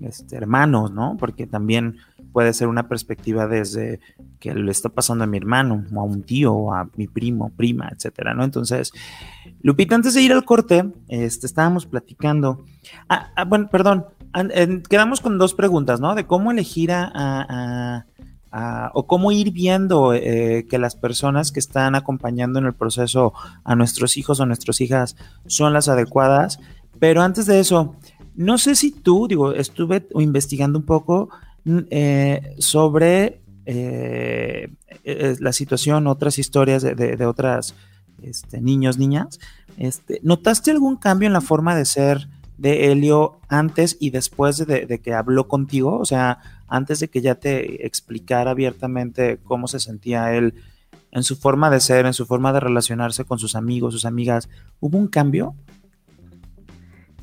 este, 0.00 0.34
hermanos, 0.36 0.92
¿no? 0.92 1.18
Porque 1.18 1.46
también 1.46 1.98
puede 2.32 2.54
ser 2.54 2.68
una 2.68 2.88
perspectiva 2.88 3.46
desde 3.46 4.00
que 4.40 4.54
le 4.54 4.70
está 4.70 4.88
pasando 4.88 5.24
a 5.24 5.26
mi 5.26 5.36
hermano, 5.36 5.84
o 5.94 6.00
a 6.00 6.04
un 6.04 6.22
tío, 6.22 6.54
o 6.54 6.72
a 6.72 6.88
mi 6.96 7.06
primo, 7.06 7.50
prima, 7.54 7.90
etcétera, 7.94 8.32
¿no? 8.32 8.44
Entonces, 8.44 8.92
Lupita, 9.60 9.94
antes 9.94 10.14
de 10.14 10.22
ir 10.22 10.32
al 10.32 10.46
corte, 10.46 10.90
este, 11.08 11.46
estábamos 11.46 11.84
platicando. 11.84 12.64
Ah, 13.10 13.30
ah 13.36 13.44
bueno, 13.44 13.68
perdón, 13.68 14.06
quedamos 14.88 15.20
con 15.20 15.36
dos 15.36 15.52
preguntas, 15.52 16.00
¿no? 16.00 16.14
De 16.14 16.26
cómo 16.26 16.50
elegir 16.50 16.92
a, 16.92 18.06
o 18.94 19.06
cómo 19.06 19.32
ir 19.32 19.50
viendo 19.52 20.14
eh, 20.14 20.66
que 20.68 20.78
las 20.78 20.96
personas 20.96 21.52
que 21.52 21.60
están 21.60 21.94
acompañando 21.94 22.58
en 22.58 22.66
el 22.66 22.74
proceso 22.74 23.34
a 23.64 23.74
nuestros 23.74 24.16
hijos 24.16 24.40
o 24.40 24.46
nuestras 24.46 24.80
hijas 24.80 25.16
son 25.46 25.72
las 25.72 25.88
adecuadas. 25.88 26.58
Pero 26.98 27.22
antes 27.22 27.46
de 27.46 27.60
eso, 27.60 27.94
no 28.34 28.58
sé 28.58 28.74
si 28.74 28.90
tú, 28.90 29.28
digo, 29.28 29.52
estuve 29.52 30.06
investigando 30.14 30.78
un 30.78 30.86
poco 30.86 31.28
eh, 31.66 32.54
sobre 32.58 33.42
eh, 33.66 34.70
la 35.04 35.52
situación, 35.52 36.06
otras 36.06 36.38
historias 36.38 36.82
de, 36.82 36.94
de, 36.94 37.26
otras 37.26 37.74
este, 38.22 38.60
niños, 38.60 38.98
niñas. 38.98 39.38
Este, 39.76 40.20
¿Notaste 40.22 40.70
algún 40.70 40.96
cambio 40.96 41.26
en 41.26 41.32
la 41.32 41.40
forma 41.40 41.76
de 41.76 41.84
ser 41.84 42.28
de 42.58 42.90
Helio 42.90 43.40
antes 43.48 43.96
y 43.98 44.10
después 44.10 44.66
de, 44.66 45.00
que 45.00 45.14
habló 45.14 45.48
contigo? 45.48 45.98
O 45.98 46.04
sea, 46.04 46.38
antes 46.66 47.00
de 47.00 47.08
que 47.08 47.22
ya 47.22 47.36
te 47.36 47.86
explicara 47.86 48.50
abiertamente 48.50 49.38
cómo 49.42 49.68
se 49.68 49.80
sentía 49.80 50.34
él 50.34 50.54
en 51.10 51.22
su 51.22 51.36
forma 51.36 51.70
de 51.70 51.80
ser, 51.80 52.04
en 52.04 52.12
su 52.12 52.26
forma 52.26 52.52
de 52.52 52.60
relacionarse 52.60 53.24
con 53.24 53.38
sus 53.38 53.56
amigos, 53.56 53.94
sus 53.94 54.04
amigas, 54.04 54.50
¿hubo 54.80 54.98
un 54.98 55.08
cambio? 55.08 55.54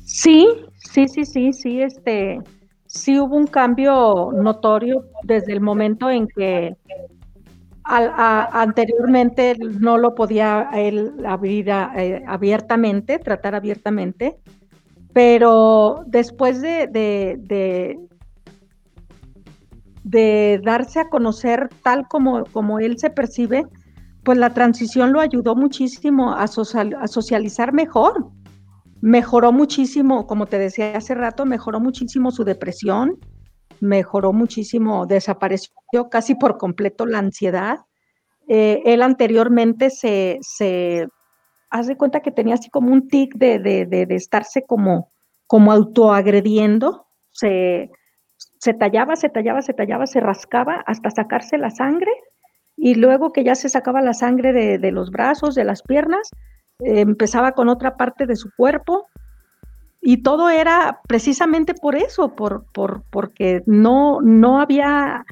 Sí, 0.04 0.48
sí, 0.76 1.06
sí, 1.08 1.24
sí, 1.24 1.52
sí, 1.52 1.82
este, 1.82 2.40
sí 2.86 3.18
hubo 3.20 3.36
un 3.36 3.46
cambio 3.46 4.32
notorio 4.32 5.04
desde 5.22 5.52
el 5.52 5.60
momento 5.60 6.10
en 6.10 6.26
que 6.26 6.76
anteriormente 7.84 9.56
no 9.58 9.96
lo 9.96 10.14
podía 10.14 10.70
él 10.74 11.12
abrir 11.24 11.68
eh, 11.68 12.24
abiertamente, 12.26 13.18
tratar 13.18 13.54
abiertamente, 13.54 14.38
pero 15.16 16.04
después 16.06 16.60
de, 16.60 16.88
de, 20.04 20.60
darse 20.62 21.00
a 21.00 21.08
conocer 21.08 21.70
tal 21.82 22.06
como, 22.06 22.44
como 22.52 22.80
él 22.80 22.98
se 22.98 23.08
percibe, 23.08 23.64
pues 24.24 24.36
la 24.36 24.52
transición 24.52 25.14
lo 25.14 25.20
ayudó 25.20 25.56
muchísimo 25.56 26.32
a, 26.32 26.42
a 26.42 27.08
socializar 27.08 27.72
mejor. 27.72 28.28
Mejoró 29.00 29.52
muchísimo, 29.52 30.26
como 30.26 30.44
te 30.44 30.58
decía 30.58 30.98
hace 30.98 31.14
rato, 31.14 31.46
mejoró 31.46 31.80
muchísimo 31.80 32.30
su 32.30 32.44
depresión, 32.44 33.18
mejoró 33.80 34.34
muchísimo, 34.34 35.06
desapareció 35.06 35.72
casi 36.10 36.34
por 36.34 36.58
completo 36.58 37.06
la 37.06 37.20
ansiedad. 37.20 37.78
Eh, 38.48 38.82
él 38.84 39.00
anteriormente 39.00 39.88
se, 39.88 40.36
se 40.42 41.08
haz 41.70 41.86
de 41.86 41.96
cuenta 41.96 42.20
que 42.20 42.30
tenía 42.30 42.54
así 42.54 42.70
como 42.70 42.92
un 42.92 43.08
tic 43.08 43.34
de, 43.34 43.58
de, 43.58 43.86
de, 43.86 44.14
estarse 44.14 44.64
como, 44.64 45.10
como 45.46 45.72
autoagrediendo, 45.72 47.06
se, 47.32 47.90
se 48.58 48.74
tallaba, 48.74 49.16
se 49.16 49.28
tallaba, 49.28 49.62
se 49.62 49.74
tallaba, 49.74 50.06
se 50.06 50.20
rascaba 50.20 50.82
hasta 50.86 51.10
sacarse 51.10 51.58
la 51.58 51.70
sangre. 51.70 52.12
Y 52.76 52.94
luego 52.94 53.32
que 53.32 53.42
ya 53.42 53.54
se 53.54 53.68
sacaba 53.68 54.02
la 54.02 54.12
sangre 54.12 54.52
de, 54.52 54.92
los 54.92 55.10
brazos, 55.10 55.54
de 55.54 55.64
las 55.64 55.82
piernas, 55.82 56.30
empezaba 56.78 57.52
con 57.52 57.68
otra 57.68 57.96
parte 57.96 58.26
de 58.26 58.36
su 58.36 58.50
cuerpo. 58.56 59.06
Y 60.02 60.22
todo 60.22 60.50
era 60.50 61.00
precisamente 61.08 61.74
por 61.74 61.96
eso, 61.96 62.36
por, 62.36 62.66
por, 62.72 63.02
porque 63.10 63.62
no, 63.66 64.20
no 64.20 64.60
había, 64.60 65.24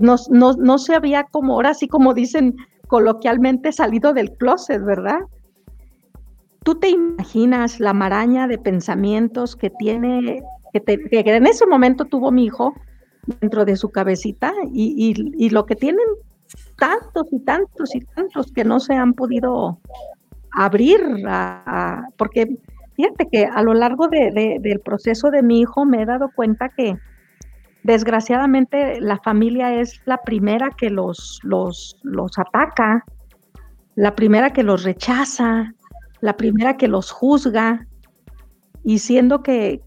no, 0.00 0.16
no, 0.30 0.52
no 0.52 0.78
se 0.78 0.94
había 0.94 1.24
como, 1.24 1.54
ahora 1.54 1.74
sí 1.74 1.88
como 1.88 2.12
dicen 2.12 2.54
coloquialmente 2.92 3.72
salido 3.72 4.12
del 4.12 4.32
closet, 4.32 4.84
¿verdad? 4.84 5.20
¿Tú 6.62 6.74
te 6.74 6.90
imaginas 6.90 7.80
la 7.80 7.94
maraña 7.94 8.46
de 8.46 8.58
pensamientos 8.58 9.56
que 9.56 9.70
tiene, 9.70 10.42
que, 10.74 10.82
en 11.10 11.46
ese 11.46 11.66
momento 11.66 12.04
tuvo 12.04 12.30
mi 12.30 12.44
hijo 12.44 12.74
dentro 13.40 13.64
de 13.64 13.76
su 13.76 13.88
cabecita 13.88 14.52
y, 14.74 15.48
lo 15.48 15.64
que 15.64 15.74
tienen 15.74 16.04
tantos 16.76 17.28
y 17.32 17.40
tantos 17.40 17.94
y 17.94 18.00
tantos 18.00 18.52
que 18.52 18.62
no 18.62 18.78
se 18.78 18.92
han 18.92 19.14
podido 19.14 19.78
abrir, 20.54 21.00
porque 22.18 22.58
fíjate 22.92 23.26
que 23.32 23.46
a 23.46 23.62
lo 23.62 23.72
largo 23.72 24.08
del 24.08 24.80
proceso 24.84 25.30
de 25.30 25.42
mi 25.42 25.60
hijo 25.60 25.86
me 25.86 26.02
he 26.02 26.04
dado 26.04 26.28
cuenta 26.36 26.68
que 26.68 26.98
desgraciadamente 27.82 29.00
la 29.00 29.18
familia 29.18 29.74
es 29.80 30.00
la 30.04 30.18
primera 30.18 30.70
que 30.70 30.90
los, 30.90 31.40
los, 31.42 31.98
los 32.02 32.38
ataca, 32.38 33.04
la 33.94 34.14
primera 34.14 34.50
que 34.50 34.62
los 34.62 34.84
rechaza, 34.84 35.74
la 36.20 36.36
primera 36.36 36.76
que 36.76 36.88
los 36.88 37.10
juzga, 37.10 37.86
y 38.84 38.98
siendo 38.98 39.42
que, 39.42 39.80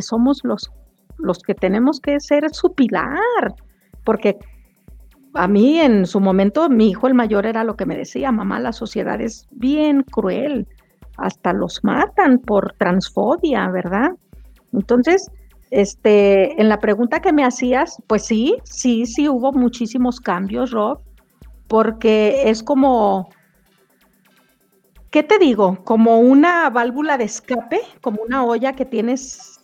somos 0.00 0.40
los, 0.44 0.70
los 1.18 1.38
que 1.40 1.54
tenemos 1.54 2.00
que 2.00 2.20
ser 2.20 2.52
su 2.52 2.74
pilar, 2.74 3.54
porque 4.04 4.38
a 5.34 5.48
mí 5.48 5.80
en 5.80 6.06
su 6.06 6.20
momento 6.20 6.68
mi 6.68 6.90
hijo 6.90 7.06
el 7.06 7.14
mayor 7.14 7.46
era 7.46 7.64
lo 7.64 7.76
que 7.76 7.86
me 7.86 7.96
decía, 7.96 8.32
mamá, 8.32 8.60
la 8.60 8.72
sociedad 8.72 9.20
es 9.20 9.46
bien 9.52 10.02
cruel, 10.02 10.66
hasta 11.16 11.52
los 11.52 11.82
matan 11.84 12.38
por 12.38 12.74
transfobia, 12.78 13.68
¿verdad? 13.68 14.10
Entonces, 14.72 15.30
este, 15.74 16.60
en 16.60 16.68
la 16.68 16.78
pregunta 16.78 17.20
que 17.20 17.32
me 17.32 17.44
hacías, 17.44 18.00
pues 18.06 18.24
sí, 18.24 18.56
sí, 18.62 19.06
sí 19.06 19.28
hubo 19.28 19.52
muchísimos 19.52 20.20
cambios, 20.20 20.70
Rob, 20.70 21.00
porque 21.66 22.48
es 22.48 22.62
como, 22.62 23.28
¿qué 25.10 25.24
te 25.24 25.36
digo? 25.40 25.82
Como 25.82 26.20
una 26.20 26.70
válvula 26.70 27.18
de 27.18 27.24
escape, 27.24 27.80
como 28.02 28.22
una 28.22 28.44
olla 28.44 28.74
que 28.74 28.84
tienes 28.84 29.58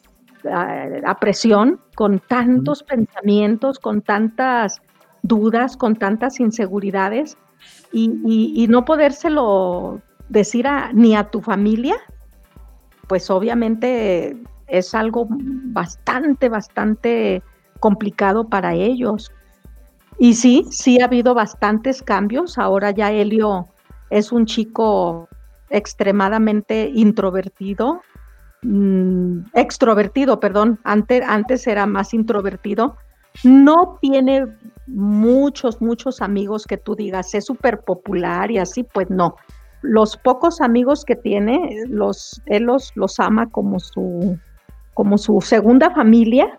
a, 0.52 1.20
presión, 1.20 1.80
con 1.94 2.18
tantos 2.18 2.82
pensamientos, 2.82 3.78
con 3.78 4.02
tantas 4.02 4.82
dudas, 5.22 5.76
con 5.76 5.94
tantas 5.94 6.40
inseguridades, 6.40 7.38
y, 7.92 8.66
no 8.68 8.84
podérselo 8.84 10.02
decir 10.28 10.66
a, 10.66 10.92
ni 10.92 11.14
a 11.14 11.30
tu 11.30 11.40
familia, 11.40 11.94
pues 13.06 13.30
obviamente 13.30 14.36
es 14.70 14.94
algo 14.94 15.26
bastante, 15.28 16.48
bastante 16.48 17.42
complicado 17.80 18.48
para 18.48 18.74
ellos. 18.74 19.32
Y 20.18 20.34
sí, 20.34 20.66
sí 20.70 21.00
ha 21.00 21.06
habido 21.06 21.34
bastantes 21.34 22.02
cambios. 22.02 22.58
Ahora 22.58 22.90
ya 22.90 23.10
Helio 23.10 23.68
es 24.10 24.32
un 24.32 24.46
chico 24.46 25.28
extremadamente 25.70 26.90
introvertido, 26.94 28.02
mm, 28.62 29.38
extrovertido, 29.54 30.40
perdón, 30.40 30.78
antes, 30.84 31.22
antes 31.26 31.66
era 31.66 31.86
más 31.86 32.12
introvertido. 32.12 32.96
No 33.44 33.98
tiene 34.00 34.46
muchos, 34.86 35.80
muchos 35.80 36.20
amigos 36.20 36.66
que 36.66 36.76
tú 36.76 36.96
digas, 36.96 37.32
es 37.34 37.46
súper 37.46 37.80
popular 37.80 38.50
y 38.50 38.58
así, 38.58 38.82
pues 38.82 39.08
no. 39.08 39.36
Los 39.82 40.16
pocos 40.16 40.60
amigos 40.60 41.04
que 41.04 41.16
tiene, 41.16 41.84
los, 41.88 42.42
él 42.46 42.64
los, 42.64 42.92
los 42.96 43.18
ama 43.20 43.48
como 43.48 43.78
su, 43.78 44.38
como 45.00 45.16
su 45.16 45.40
segunda 45.40 45.88
familia, 45.92 46.54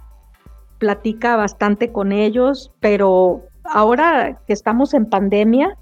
platica 0.80 1.36
bastante 1.36 1.92
con 1.92 2.12
ellos, 2.12 2.72
pero 2.80 3.44
ahora 3.64 4.42
que 4.48 4.54
estamos 4.54 4.96
en 4.96 5.06
pandemia, 5.06 5.78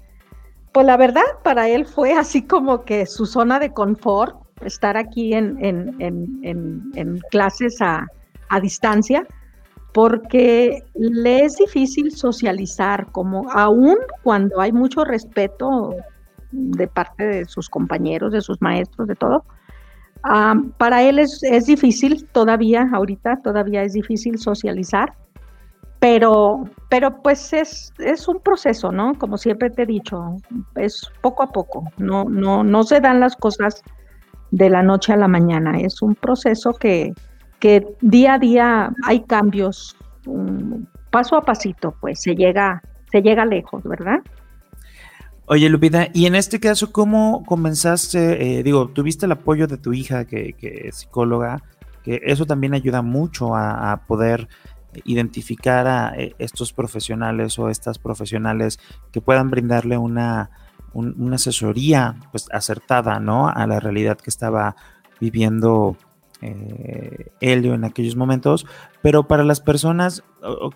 pues 0.74 0.84
la 0.84 0.98
verdad 0.98 1.22
para 1.42 1.70
él 1.70 1.86
fue 1.86 2.12
así 2.12 2.42
como 2.42 2.82
que 2.84 3.06
su 3.06 3.24
zona 3.24 3.60
de 3.60 3.72
confort, 3.72 4.36
estar 4.62 4.98
aquí 4.98 5.32
en, 5.32 5.56
en, 5.62 7.20
clases 7.30 7.80
a, 7.80 8.06
a, 8.50 8.60
distancia, 8.60 9.26
porque 9.94 10.84
le 10.92 11.46
es 11.46 11.56
difícil 11.56 12.14
socializar, 12.14 13.10
como 13.10 13.50
aún 13.52 13.96
cuando 14.22 14.60
hay 14.60 14.72
mucho 14.72 15.06
respeto 15.06 15.94
de 16.52 16.86
parte 16.88 17.26
de 17.26 17.44
sus 17.46 17.70
compañeros, 17.70 18.32
de 18.32 18.42
sus 18.42 18.60
maestros, 18.60 19.08
de 19.08 19.14
todo, 19.14 19.46
para 20.76 21.02
él 21.02 21.18
es, 21.18 21.40
difícil 21.66 22.26
todavía, 22.32 22.88
ahorita 22.92 23.40
todavía 23.42 23.82
es 23.82 23.94
difícil 23.94 24.38
socializar, 24.38 25.14
pero, 25.98 26.64
pero 26.88 27.22
pues 27.22 27.52
es, 27.52 27.92
es 27.98 28.26
un 28.28 28.40
proceso, 28.40 28.90
¿no? 28.90 29.14
Como 29.14 29.36
siempre 29.38 29.70
te 29.70 29.82
he 29.82 29.86
dicho, 29.86 30.36
es 30.76 31.10
poco 31.20 31.42
a 31.42 31.52
poco, 31.52 31.84
no, 31.98 32.24
no, 32.24 32.64
no 32.64 32.82
se 32.82 33.00
dan 33.00 33.20
las 33.20 33.36
cosas 33.36 33.82
de 34.50 34.68
la 34.70 34.82
noche 34.82 35.12
a 35.12 35.16
la 35.16 35.28
mañana, 35.28 35.78
es 35.78 36.02
un 36.02 36.14
proceso 36.14 36.72
que, 36.72 37.12
que 37.58 37.86
día 38.00 38.34
a 38.34 38.38
día 38.38 38.92
hay 39.06 39.20
cambios, 39.20 39.96
paso 41.10 41.36
a 41.36 41.42
pasito, 41.42 41.94
pues 42.00 42.22
se 42.22 42.34
llega, 42.34 42.82
se 43.10 43.22
llega 43.22 43.44
lejos, 43.44 43.82
¿verdad? 43.84 44.20
Oye, 45.52 45.68
Lupita, 45.68 46.06
y 46.14 46.26
en 46.26 46.36
este 46.36 46.60
caso, 46.60 46.92
¿cómo 46.92 47.44
comenzaste? 47.44 48.60
Eh, 48.60 48.62
digo, 48.62 48.86
tuviste 48.86 49.26
el 49.26 49.32
apoyo 49.32 49.66
de 49.66 49.78
tu 49.78 49.92
hija, 49.92 50.24
que, 50.24 50.54
es 50.60 50.94
psicóloga, 50.94 51.64
que 52.04 52.20
eso 52.22 52.46
también 52.46 52.72
ayuda 52.72 53.02
mucho 53.02 53.56
a, 53.56 54.04
poder 54.06 54.46
identificar 55.04 55.88
a 55.88 56.14
eh, 56.16 56.36
estos 56.38 56.72
profesionales 56.72 57.58
o 57.58 57.68
estas 57.68 57.98
profesionales 57.98 58.78
que 59.10 59.20
puedan 59.20 59.50
brindarle 59.50 59.98
una, 59.98 60.50
una 60.94 61.34
asesoría 61.34 62.14
pues 62.30 62.46
acertada, 62.52 63.18
¿no? 63.18 63.48
A 63.48 63.66
la 63.66 63.80
realidad 63.80 64.18
que 64.18 64.30
estaba 64.30 64.76
viviendo 65.18 65.96
eh, 66.42 67.32
Helio 67.40 67.74
en 67.74 67.84
aquellos 67.84 68.16
momentos, 68.16 68.66
pero 69.02 69.28
para 69.28 69.44
las 69.44 69.60
personas 69.60 70.22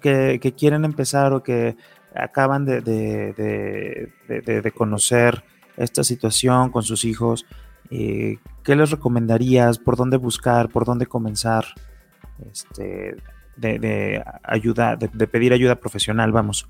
que, 0.00 0.54
quieren 0.58 0.84
empezar 0.84 1.32
o 1.32 1.42
que 1.42 1.76
acaban 2.14 2.64
de, 2.64 2.80
de, 2.80 4.72
conocer 4.72 5.42
esta 5.76 6.04
situación 6.04 6.70
con 6.70 6.82
sus 6.82 7.04
hijos, 7.04 7.46
eh, 7.90 8.38
¿qué 8.62 8.76
les 8.76 8.90
recomendarías? 8.90 9.78
¿Por 9.78 9.96
dónde 9.96 10.16
buscar? 10.16 10.68
¿Por 10.68 10.84
dónde 10.84 11.06
comenzar? 11.06 11.64
Este, 12.50 13.16
de, 13.56 14.24
ayuda, 14.42 14.96
de, 14.96 15.26
pedir 15.26 15.52
ayuda 15.52 15.76
profesional, 15.76 16.32
vamos. 16.32 16.68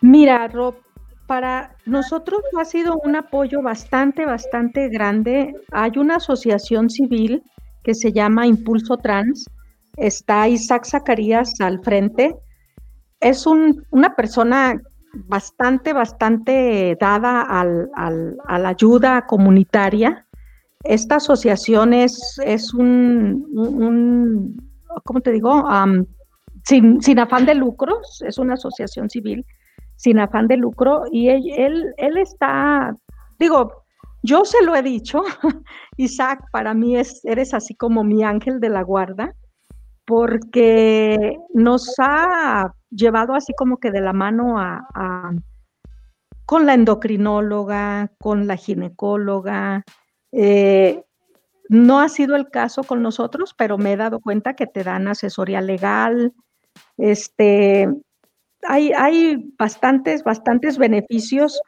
Mira, 0.00 0.46
Rob, 0.48 0.76
para 1.26 1.76
nosotros 1.84 2.40
ha 2.58 2.64
sido 2.64 2.98
un 3.04 3.16
apoyo 3.16 3.62
bastante, 3.62 4.24
bastante 4.26 4.88
grande. 4.88 5.54
Hay 5.72 5.92
una 5.96 6.16
asociación 6.16 6.90
civil 6.90 7.42
que 7.82 7.94
se 7.94 8.12
llama 8.12 8.46
Impulso 8.46 8.96
Trans. 8.96 9.46
Está 9.96 10.48
Isaac 10.48 10.84
Zacarías 10.84 11.60
al 11.60 11.82
frente. 11.82 12.36
Es 13.20 13.46
una 13.46 14.14
persona 14.16 14.80
bastante, 15.12 15.92
bastante 15.92 16.96
dada 17.00 17.42
al, 17.42 17.90
a 17.94 18.58
la 18.58 18.68
ayuda 18.68 19.26
comunitaria. 19.26 20.26
Esta 20.84 21.16
asociación 21.16 21.92
es, 21.92 22.38
es 22.44 22.72
un, 22.72 23.46
un, 23.54 24.56
¿cómo 25.04 25.20
te 25.20 25.32
digo? 25.32 25.64
sin, 26.64 27.00
sin 27.02 27.18
afán 27.18 27.46
de 27.46 27.54
lucros, 27.54 28.22
es 28.26 28.38
una 28.38 28.54
asociación 28.54 29.10
civil 29.10 29.44
sin 29.98 30.20
afán 30.20 30.46
de 30.46 30.56
lucro 30.56 31.04
y 31.10 31.28
él, 31.28 31.92
él, 31.96 32.16
está, 32.18 32.96
digo, 33.38 33.84
yo 34.22 34.44
se 34.44 34.64
lo 34.64 34.76
he 34.76 34.82
dicho, 34.82 35.22
Isaac, 35.96 36.44
para 36.52 36.72
mí 36.72 36.96
es, 36.96 37.24
eres 37.24 37.52
así 37.52 37.74
como 37.74 38.04
mi 38.04 38.22
ángel 38.22 38.60
de 38.60 38.68
la 38.68 38.82
guarda, 38.82 39.34
porque 40.08 41.38
nos 41.52 41.94
ha 41.98 42.72
llevado 42.88 43.34
así 43.34 43.52
como 43.52 43.76
que 43.76 43.90
de 43.90 44.00
la 44.00 44.14
mano 44.14 44.58
a, 44.58 45.34
con 46.46 46.64
la 46.64 46.72
endocrinóloga, 46.72 48.10
con 48.18 48.46
la 48.46 48.56
ginecóloga. 48.56 49.84
Eh, 50.32 51.04
no 51.68 52.00
ha 52.00 52.08
sido 52.08 52.36
el 52.36 52.48
caso 52.48 52.84
con 52.84 53.02
nosotros, 53.02 53.54
pero 53.54 53.76
me 53.76 53.92
he 53.92 53.96
dado 53.98 54.20
cuenta 54.20 54.54
que 54.54 54.66
te 54.66 54.82
dan 54.82 55.08
asesoría 55.08 55.60
legal, 55.60 56.32
este, 56.96 57.86
hay, 58.66 59.52
bastantes, 59.58 60.24
bastantes 60.24 60.78
beneficios 60.78 61.60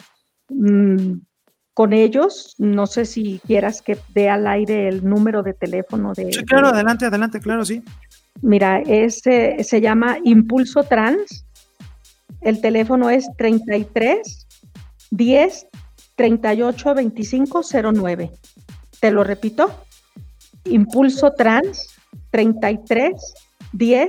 mm, 0.49 1.12
con 1.74 1.93
ellos. 1.93 2.55
No 2.57 2.86
sé 2.86 3.05
si 3.05 3.38
quieras 3.47 3.82
que 3.82 3.99
dé 4.14 4.30
al 4.30 4.47
aire 4.47 4.88
el 4.88 5.07
número 5.07 5.43
de 5.43 5.53
teléfono 5.53 6.14
de. 6.14 6.32
Sí, 6.32 6.43
claro, 6.47 6.68
adelante, 6.68 7.05
adelante, 7.05 7.38
claro, 7.38 7.66
sí. 7.66 7.84
Mira, 8.43 8.80
ese 8.80 9.62
se 9.62 9.80
llama 9.80 10.18
Impulso 10.24 10.82
Trans. 10.84 11.45
El 12.41 12.61
teléfono 12.61 13.11
es 13.11 13.26
33 13.36 14.47
10 15.11 15.66
38 16.16 16.95
25 16.95 17.62
09. 17.93 18.30
Te 19.01 19.11
lo 19.11 19.24
repito. 19.24 19.70
Impulso 20.64 21.32
Trans 21.32 21.95
33 22.30 23.12
10 23.72 24.09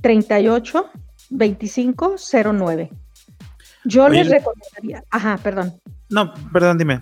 38 0.00 0.90
2509. 1.30 2.90
Yo 3.84 4.08
les 4.08 4.28
recomendaría, 4.28 5.04
ajá, 5.10 5.38
perdón. 5.38 5.80
No, 6.10 6.32
perdón, 6.52 6.78
dime. 6.78 7.00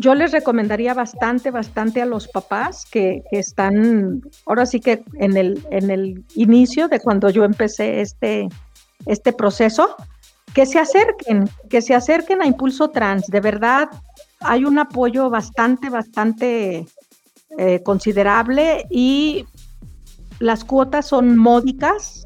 Yo 0.00 0.14
les 0.14 0.32
recomendaría 0.32 0.94
bastante, 0.94 1.50
bastante 1.50 2.00
a 2.00 2.06
los 2.06 2.26
papás 2.26 2.86
que, 2.90 3.22
están, 3.32 4.22
ahora 4.46 4.64
sí 4.64 4.80
que 4.80 5.04
en 5.18 5.36
el, 5.36 5.62
en 5.70 5.90
el 5.90 6.24
inicio 6.36 6.88
de 6.88 7.00
cuando 7.00 7.28
yo 7.28 7.44
empecé 7.44 8.00
este, 8.00 8.48
este 9.04 9.34
proceso, 9.34 9.94
que 10.54 10.64
se 10.64 10.78
acerquen, 10.78 11.50
que 11.68 11.82
se 11.82 11.94
acerquen 11.94 12.40
a 12.40 12.46
Impulso 12.46 12.88
Trans. 12.88 13.26
De 13.26 13.40
verdad, 13.40 13.90
hay 14.40 14.64
un 14.64 14.78
apoyo 14.78 15.28
bastante, 15.28 15.90
bastante 15.90 16.86
eh, 17.58 17.82
considerable 17.82 18.86
y 18.88 19.44
las 20.38 20.64
cuotas 20.64 21.08
son 21.08 21.36
módicas, 21.36 22.24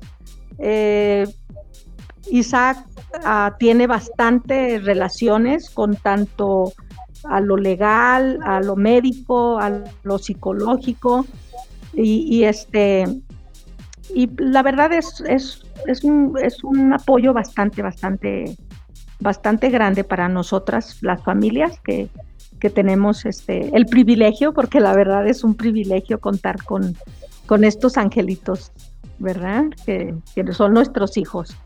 eh, 0.58 1.26
Isaac 2.30 2.86
ah, 3.24 3.56
tiene 3.58 3.88
bastantes 3.88 4.84
relaciones 4.84 5.68
con 5.70 5.96
tanto 5.96 6.72
a 7.24 7.40
lo 7.40 7.56
legal, 7.56 8.38
a 8.44 8.60
lo 8.60 8.76
médico, 8.76 9.58
a 9.58 9.82
lo 10.02 10.18
psicológico 10.18 11.26
y, 11.92 12.42
este 12.44 13.06
y 14.14 14.28
la 14.36 14.62
verdad 14.62 14.92
es, 14.92 15.22
es, 15.26 15.62
es, 15.86 16.04
un, 16.04 16.36
es 16.42 16.62
un 16.64 16.92
apoyo 16.92 17.32
bastante, 17.32 17.82
bastante, 17.82 18.56
bastante 19.20 19.70
grande 19.70 20.04
para 20.04 20.28
nosotras, 20.28 20.98
las 21.02 21.22
familias 21.22 21.78
que, 21.80 22.08
que 22.60 22.70
tenemos 22.70 23.24
este 23.24 23.74
el 23.76 23.86
privilegio, 23.86 24.52
porque 24.52 24.80
la 24.80 24.94
verdad 24.94 25.26
es 25.26 25.44
un 25.44 25.54
privilegio 25.54 26.20
contar 26.20 26.62
con, 26.64 26.96
con 27.46 27.64
estos 27.64 27.96
angelitos 27.96 28.72
¿verdad? 29.18 29.64
Que, 29.84 30.14
son 30.52 30.74
nuestros 30.74 31.16
hijos. 31.16 31.56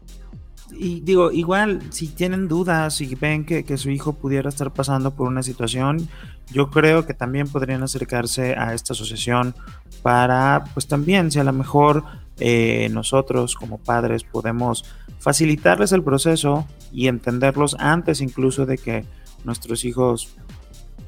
Y 0.71 1.01
digo, 1.01 1.31
igual, 1.33 1.81
si 1.91 2.09
tienen 2.09 2.49
dudas 2.49 3.01
y 3.01 3.15
ven 3.15 3.45
que, 3.45 3.79
su 3.79 3.91
hijo 3.91 4.13
pudiera 4.13 4.49
estar 4.49 4.73
pasando 4.73 5.15
por 5.15 5.27
una 5.27 5.43
situación, 5.43 6.09
yo 6.53 6.71
creo 6.71 7.07
que 7.07 7.15
también 7.15 7.49
podrían 7.49 7.83
acercarse 7.83 8.55
a 8.57 8.75
esta 8.75 8.93
asociación 8.93 9.55
para, 10.03 10.65
pues 10.75 10.87
también, 10.87 11.31
si 11.31 11.39
a 11.39 11.45
lo 11.45 11.53
mejor 11.53 12.05
eh, 12.39 12.89
nosotros 12.91 13.55
como 13.55 13.79
padres 13.79 14.25
podemos 14.25 14.85
facilitarles 15.19 15.93
el 15.93 16.05
proceso 16.05 16.67
y 16.93 17.09
entenderlos 17.09 17.77
antes 17.79 18.21
incluso 18.21 18.65
de 18.67 18.79
que 18.79 19.05
nuestros 19.45 19.85
hijos 19.85 20.37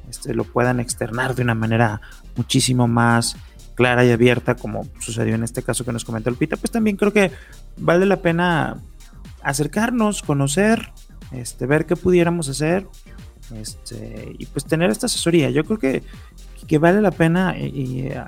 este, 0.08 0.34
lo 0.34 0.44
puedan 0.44 0.80
externar 0.80 1.34
de 1.34 1.42
una 1.42 1.54
manera 1.54 2.00
muchísimo 2.36 2.88
más 2.88 3.36
clara 3.74 4.04
y 4.04 4.10
abierta, 4.10 4.56
como 4.56 4.86
sucedió 4.98 5.34
en 5.34 5.44
este 5.44 5.62
caso 5.62 5.84
que 5.84 5.92
nos 5.92 6.04
comentó 6.04 6.28
el 6.28 6.36
Pita, 6.36 6.56
pues 6.56 6.70
también 6.70 6.96
creo 6.96 7.12
que 7.12 7.30
vale 7.78 8.04
la 8.06 8.20
pena 8.20 8.78
acercarnos, 9.42 10.22
conocer, 10.22 10.92
este, 11.32 11.66
ver 11.66 11.86
qué 11.86 11.96
pudiéramos 11.96 12.48
hacer, 12.48 12.86
este, 13.54 14.34
y 14.38 14.46
pues 14.46 14.64
tener 14.64 14.90
esta 14.90 15.06
asesoría. 15.06 15.50
Yo 15.50 15.64
creo 15.64 15.78
que, 15.78 16.02
que 16.66 16.78
vale 16.78 17.00
la 17.00 17.10
pena 17.10 17.58
y, 17.58 18.00
eh, 18.08 18.22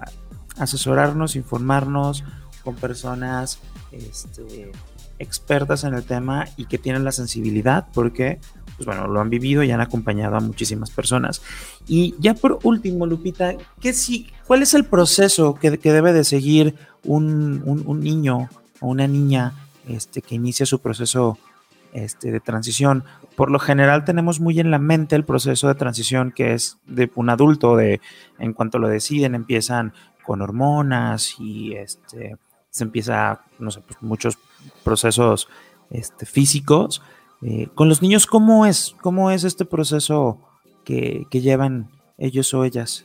asesorarnos, 0.58 1.36
informarnos 1.36 2.24
con 2.64 2.74
personas 2.76 3.58
este, 3.90 4.70
expertas 5.18 5.84
en 5.84 5.94
el 5.94 6.04
tema 6.04 6.46
y 6.56 6.66
que 6.66 6.78
tienen 6.78 7.04
la 7.04 7.12
sensibilidad, 7.12 7.86
porque 7.94 8.40
pues 8.76 8.86
bueno, 8.86 9.06
lo 9.06 9.20
han 9.20 9.30
vivido 9.30 9.62
y 9.62 9.70
han 9.70 9.80
acompañado 9.80 10.36
a 10.36 10.40
muchísimas 10.40 10.90
personas. 10.90 11.42
Y 11.86 12.14
ya 12.18 12.34
por 12.34 12.58
último, 12.62 13.06
Lupita, 13.06 13.54
¿qué 13.80 13.92
si, 13.92 14.28
¿cuál 14.46 14.62
es 14.62 14.74
el 14.74 14.84
proceso 14.84 15.54
que, 15.54 15.70
debe 15.70 16.12
de 16.12 16.24
seguir 16.24 16.74
un, 17.04 18.00
niño 18.00 18.48
o 18.80 18.88
una 18.88 19.06
niña 19.06 19.52
este, 19.88 20.22
que 20.22 20.34
inicia 20.34 20.66
su 20.66 20.80
proceso 20.80 21.38
este, 21.92 22.30
de 22.30 22.40
transición? 22.40 23.04
Por 23.36 23.50
lo 23.50 23.58
general 23.58 24.04
tenemos 24.04 24.40
muy 24.40 24.60
en 24.60 24.70
la 24.70 24.78
mente 24.78 25.16
el 25.16 25.24
proceso 25.24 25.68
de 25.68 25.74
transición 25.74 26.32
que 26.32 26.54
es 26.54 26.78
de 26.86 27.10
un 27.14 27.30
adulto, 27.30 27.76
de 27.76 28.00
en 28.38 28.52
cuanto 28.52 28.78
lo 28.78 28.88
deciden, 28.88 29.34
empiezan 29.34 29.92
con 30.24 30.42
hormonas 30.42 31.36
y 31.38 31.74
este, 31.74 32.36
se 32.70 32.84
empieza, 32.84 33.42
no 33.58 33.70
sé, 33.70 33.80
pues 33.80 34.00
muchos 34.02 34.38
procesos 34.84 35.48
este, 35.90 36.26
físicos 36.26 37.02
eh, 37.42 37.68
con 37.74 37.88
los 37.88 38.02
niños, 38.02 38.26
¿cómo 38.26 38.66
es? 38.66 38.94
¿Cómo 39.00 39.30
es 39.30 39.42
este 39.42 39.64
proceso 39.64 40.38
que, 40.84 41.26
llevan 41.32 41.88
ellos 42.16 42.54
o 42.54 42.64
ellas? 42.64 43.04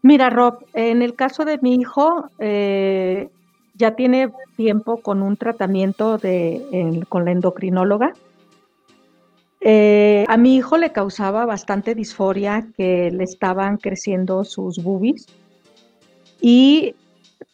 Mira, 0.00 0.30
Rob, 0.30 0.64
en 0.72 1.02
el 1.02 1.14
caso 1.14 1.44
de 1.44 1.58
mi 1.58 1.74
hijo, 1.74 2.30
eh, 2.38 3.28
ya 3.74 3.94
tiene 3.94 4.30
tiempo 4.56 4.98
con 4.98 5.22
un 5.22 5.36
tratamiento 5.36 6.18
de, 6.18 7.04
con 7.08 7.24
la 7.24 7.32
endocrinóloga. 7.32 8.12
Eh, 9.60 10.24
a 10.28 10.36
mi 10.36 10.56
hijo 10.56 10.76
le 10.76 10.90
causaba 10.90 11.46
bastante 11.46 11.94
disforia 11.94 12.66
que 12.76 13.10
le 13.12 13.22
estaban 13.22 13.76
creciendo 13.76 14.44
sus 14.44 14.82
boobies 14.82 15.26
y 16.40 16.96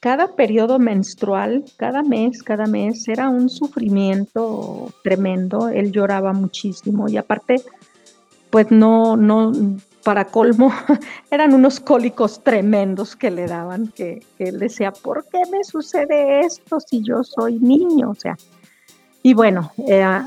cada 0.01 0.35
periodo 0.35 0.79
menstrual, 0.79 1.65
cada 1.77 2.03
mes, 2.03 2.43
cada 2.43 2.67
mes, 2.67 3.07
era 3.09 3.29
un 3.29 3.51
sufrimiento 3.51 4.93
tremendo. 5.03 5.69
Él 5.69 5.93
lloraba 5.93 6.33
muchísimo 6.33 7.09
y 7.09 7.17
aparte, 7.17 7.63
pues 8.51 8.71
no, 8.71 9.17
no, 9.17 9.53
para 10.09 10.25
colmo, 10.25 10.73
eran 11.31 11.53
unos 11.53 11.81
cólicos 11.81 12.43
tremendos 12.43 13.15
que 13.15 13.31
le 13.31 13.47
daban, 13.47 13.89
que, 13.89 14.25
él 14.39 14.59
decía, 14.59 14.91
¿por 14.91 15.27
qué 15.31 15.43
me 15.53 15.63
sucede 15.65 16.41
esto 16.41 16.81
si 16.81 17.03
yo 17.05 17.23
soy 17.23 17.59
niño? 17.59 18.09
O 18.09 18.15
sea, 18.15 18.35
y 19.23 19.35
bueno, 19.35 19.71
eh, 19.87 20.23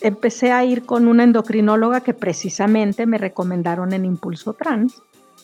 empecé 0.00 0.52
a 0.52 0.64
ir 0.64 0.86
con 0.86 1.06
una 1.06 1.24
endocrinóloga 1.24 2.00
que 2.00 2.14
precisamente 2.14 3.04
me 3.04 3.18
recomendaron 3.18 3.92
en 3.92 4.06
Impulso 4.06 4.54
Trans 4.54 5.02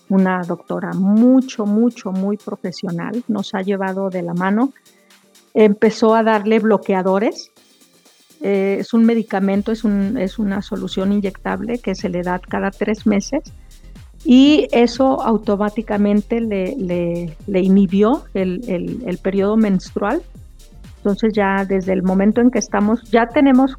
una 0.08 0.42
doctora 0.42 0.94
mucho, 0.94 1.66
mucho, 1.66 2.12
muy 2.12 2.38
profesional, 2.38 3.24
nos 3.28 3.54
ha 3.54 3.60
llevado 3.60 4.08
de 4.08 4.22
la 4.22 4.32
mano. 4.32 4.72
Empezó 5.52 6.14
a 6.14 6.22
darle 6.22 6.60
bloqueadores. 6.60 7.52
Eh, 8.40 8.78
es 8.80 8.94
un 8.94 9.04
medicamento, 9.04 9.70
es, 9.70 9.84
un, 9.84 10.16
es 10.16 10.38
una 10.38 10.62
solución 10.62 11.12
inyectable 11.12 11.78
que 11.78 11.94
se 11.94 12.08
le 12.08 12.22
da 12.22 12.38
cada 12.38 12.70
tres 12.70 13.06
meses 13.06 13.52
y 14.28 14.66
eso 14.72 15.22
automáticamente 15.22 16.40
le, 16.40 17.36
inhibió 17.46 18.24
el, 18.34 18.60
el, 19.06 19.18
periodo 19.18 19.56
menstrual. 19.56 20.20
Entonces 20.96 21.32
ya 21.32 21.64
desde 21.64 21.92
el 21.92 22.02
momento 22.02 22.40
en 22.40 22.50
que 22.50 22.58
estamos, 22.58 23.08
ya 23.12 23.28
tenemos, 23.28 23.76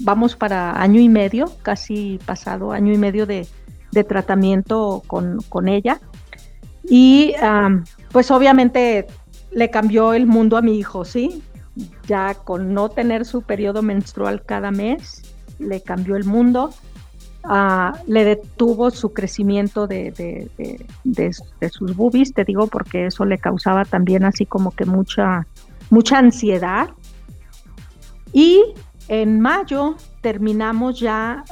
vamos 0.00 0.36
para 0.36 0.78
año 0.78 1.00
y 1.00 1.08
medio, 1.08 1.50
casi 1.62 2.20
pasado 2.26 2.72
año 2.72 2.92
y 2.92 2.98
medio 2.98 3.24
de, 3.24 3.46
tratamiento 4.06 5.02
con 5.06 5.68
ella. 5.68 6.00
Y 6.84 7.32
pues 8.12 8.30
obviamente 8.30 9.06
le 9.52 9.70
cambió 9.70 10.12
el 10.12 10.26
mundo 10.26 10.58
a 10.58 10.62
mi 10.62 10.78
hijo, 10.78 11.06
¿sí? 11.06 11.42
Ya 12.06 12.34
con 12.34 12.74
no 12.74 12.90
tener 12.90 13.24
su 13.24 13.40
periodo 13.40 13.80
menstrual 13.80 14.42
cada 14.44 14.70
mes, 14.70 15.22
le 15.58 15.80
cambió 15.80 16.16
el 16.16 16.24
mundo. 16.24 16.74
Ah, 17.44 17.98
le 18.06 18.24
detuvo 18.24 18.90
su 18.90 19.12
crecimiento 19.12 19.86
de, 19.86 20.12
de, 20.12 20.86
de, 21.04 21.70
sus 21.70 21.96
boobies, 21.96 22.32
te 22.32 22.44
digo, 22.44 22.68
porque 22.68 23.06
eso 23.06 23.24
le 23.24 23.38
causaba 23.38 23.84
también 23.84 24.24
así 24.24 24.46
como 24.46 24.70
que 24.70 24.84
mucha, 24.84 25.46
mucha 25.90 26.18
ansiedad. 26.18 26.90
Y 28.32 28.62
en 29.08 29.40
mayo 29.40 29.96
terminamos 30.20 31.00
ya 31.00 31.44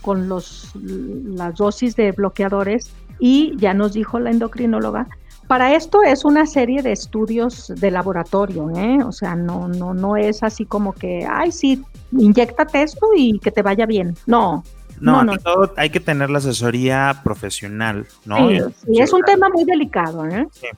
con 0.00 0.28
los, 0.28 0.72
las 0.74 1.54
dosis 1.56 1.96
de 1.96 2.12
bloqueadores 2.12 2.90
y 3.18 3.54
ya 3.56 3.74
nos 3.74 3.92
dijo 3.92 4.18
la 4.18 4.30
endocrinóloga, 4.30 5.06
para 5.46 5.74
esto 5.74 6.02
es 6.02 6.24
una 6.24 6.44
serie 6.46 6.82
de 6.82 6.92
estudios 6.92 7.72
de 7.76 7.90
laboratorio, 7.90 8.70
¿eh? 8.70 8.98
o 9.04 9.12
sea, 9.12 9.36
no, 9.36 9.68
no, 9.68 9.94
no 9.94 10.16
es 10.16 10.42
así 10.42 10.64
como 10.64 10.92
que, 10.92 11.24
ay, 11.30 11.52
sí, 11.52 11.84
inyectate 12.10 12.82
esto 12.82 13.06
y 13.16 13.38
que 13.38 13.52
te 13.52 13.62
vaya 13.62 13.86
bien. 13.86 14.16
No. 14.26 14.64
No, 15.00 15.24
no, 15.24 15.36
Todo 15.38 15.72
hay 15.76 15.90
que 15.90 16.00
tener 16.00 16.30
la 16.30 16.38
asesoría 16.38 17.20
profesional, 17.22 18.06
¿no? 18.24 18.48
Sí, 18.48 18.60
sí 18.86 19.00
es 19.00 19.12
un 19.12 19.22
tema 19.22 19.48
muy 19.48 19.64
delicado, 19.64 20.26
¿eh? 20.26 20.46
Sí 20.52 20.68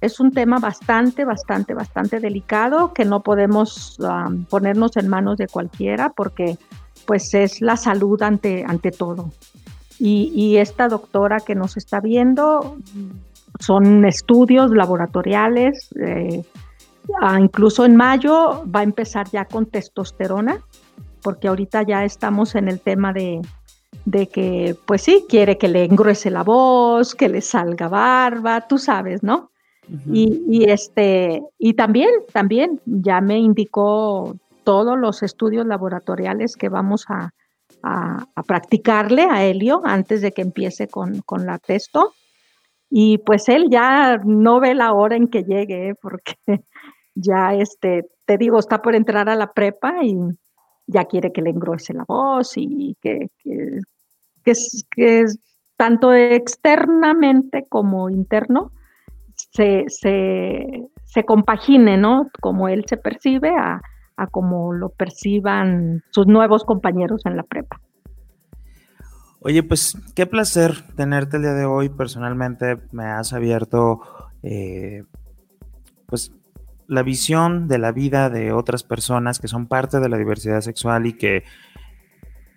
es 0.00 0.18
un 0.18 0.32
tema 0.32 0.58
bastante, 0.58 1.24
bastante, 1.24 1.74
bastante 1.74 2.20
delicado 2.20 2.92
que 2.94 3.04
no 3.04 3.22
podemos 3.22 3.98
ponernos 4.48 4.96
en 4.96 5.08
manos 5.08 5.36
de 5.36 5.46
cualquiera 5.46 6.10
porque 6.10 6.56
pues 7.06 7.34
es 7.34 7.60
la 7.60 7.76
salud 7.76 8.20
ante, 8.22 8.64
ante 8.66 8.90
todo. 8.90 9.30
Y, 9.98 10.56
esta 10.56 10.88
doctora 10.88 11.40
que 11.40 11.54
nos 11.54 11.76
está 11.76 12.00
viendo 12.00 12.78
son 13.58 14.06
estudios 14.06 14.70
laboratoriales, 14.70 15.90
eh, 16.00 16.42
ah, 17.20 17.38
incluso 17.38 17.84
en 17.84 17.96
mayo 17.96 18.64
va 18.64 18.80
a 18.80 18.82
empezar 18.82 19.28
ya 19.30 19.44
con 19.44 19.66
testosterona, 19.66 20.62
porque 21.22 21.48
ahorita 21.48 21.82
ya 21.82 22.04
estamos 22.04 22.54
en 22.54 22.68
el 22.68 22.80
tema 22.80 23.12
de, 23.12 23.40
de 24.04 24.28
que, 24.28 24.76
pues 24.86 25.02
sí, 25.02 25.24
quiere 25.28 25.58
que 25.58 25.68
le 25.68 25.84
engruese 25.84 26.30
la 26.30 26.42
voz, 26.42 27.14
que 27.14 27.28
le 27.28 27.40
salga 27.40 27.88
barba, 27.88 28.62
tú 28.62 28.78
sabes, 28.78 29.22
¿no? 29.22 29.50
y, 30.12 30.70
este, 30.70 31.42
y 31.58 31.74
también, 31.74 32.10
también 32.32 32.80
ya 32.84 33.20
me 33.20 33.38
indicó 33.38 34.36
todos 34.62 34.98
los 34.98 35.22
estudios 35.22 35.66
laboratoriales 35.66 36.56
que 36.56 36.68
vamos 36.68 37.06
a, 37.08 37.32
practicarle 38.46 39.22
a 39.22 39.42
Helio 39.42 39.80
antes 39.84 40.20
de 40.20 40.32
que 40.32 40.42
empiece 40.42 40.86
con, 40.86 41.22
la 41.46 41.58
testo. 41.58 42.12
Y 42.90 43.18
pues 43.18 43.48
él 43.48 43.68
ya 43.70 44.18
no 44.18 44.60
ve 44.60 44.74
la 44.74 44.92
hora 44.92 45.16
en 45.16 45.28
que 45.28 45.44
llegue, 45.44 45.88
¿eh? 45.88 45.94
porque 46.02 46.36
ya, 47.14 47.54
este, 47.54 48.10
te 48.26 48.36
digo, 48.36 48.58
está 48.58 48.82
por 48.82 48.94
entrar 48.94 49.28
a 49.28 49.34
la 49.34 49.52
prepa 49.52 50.04
y 50.04 50.16
ya 50.90 51.04
quiere 51.04 51.32
que 51.32 51.42
le 51.42 51.50
engrose 51.50 51.94
la 51.94 52.04
voz 52.06 52.52
y 52.56 52.96
que, 53.00 53.30
que, 53.42 53.80
que, 54.44 54.52
que 54.90 55.24
tanto 55.76 56.12
externamente 56.12 57.66
como 57.68 58.10
interno 58.10 58.72
se, 59.34 59.84
se, 59.88 61.24
compagine, 61.24 61.96
¿no? 61.96 62.30
Como 62.40 62.68
él 62.68 62.84
se 62.86 62.96
percibe 62.96 63.50
a, 63.50 63.80
a 64.16 64.26
como 64.26 64.72
lo 64.72 64.90
perciban 64.90 66.02
sus 66.10 66.26
nuevos 66.26 66.64
compañeros 66.64 67.24
en 67.24 67.36
la 67.36 67.42
prepa. 67.42 67.80
Oye, 69.40 69.62
pues 69.62 69.96
qué 70.14 70.26
placer 70.26 70.74
tenerte 70.96 71.38
el 71.38 71.44
día 71.44 71.54
de 71.54 71.64
hoy. 71.64 71.88
Personalmente 71.88 72.76
me 72.92 73.04
has 73.04 73.32
abierto, 73.32 74.02
eh, 74.42 75.04
pues, 76.06 76.30
la 76.90 77.04
visión 77.04 77.68
de 77.68 77.78
la 77.78 77.92
vida 77.92 78.30
de 78.30 78.52
otras 78.52 78.82
personas 78.82 79.38
que 79.38 79.46
son 79.46 79.66
parte 79.66 80.00
de 80.00 80.08
la 80.08 80.18
diversidad 80.18 80.60
sexual 80.60 81.06
y 81.06 81.12
que, 81.12 81.44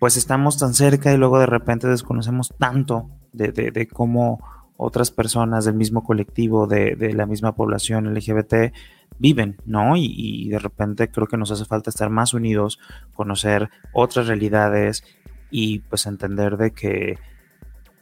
pues, 0.00 0.16
estamos 0.16 0.58
tan 0.58 0.74
cerca 0.74 1.12
y 1.12 1.16
luego 1.16 1.38
de 1.38 1.46
repente 1.46 1.86
desconocemos 1.86 2.52
tanto 2.58 3.10
de, 3.32 3.52
de, 3.52 3.86
cómo 3.86 4.44
otras 4.76 5.12
personas 5.12 5.64
del 5.64 5.74
mismo 5.74 6.02
colectivo, 6.02 6.66
de, 6.66 6.96
de 6.96 7.12
la 7.12 7.26
misma 7.26 7.54
población 7.54 8.12
LGBT, 8.12 8.74
viven, 9.20 9.56
¿no? 9.66 9.96
Y, 9.96 10.48
de 10.48 10.58
repente 10.58 11.08
creo 11.08 11.28
que 11.28 11.36
nos 11.36 11.52
hace 11.52 11.64
falta 11.64 11.90
estar 11.90 12.10
más 12.10 12.34
unidos, 12.34 12.80
conocer 13.14 13.70
otras 13.92 14.26
realidades 14.26 15.04
y 15.50 15.78
pues 15.78 16.06
entender 16.06 16.56
de 16.56 16.72
que 16.72 17.18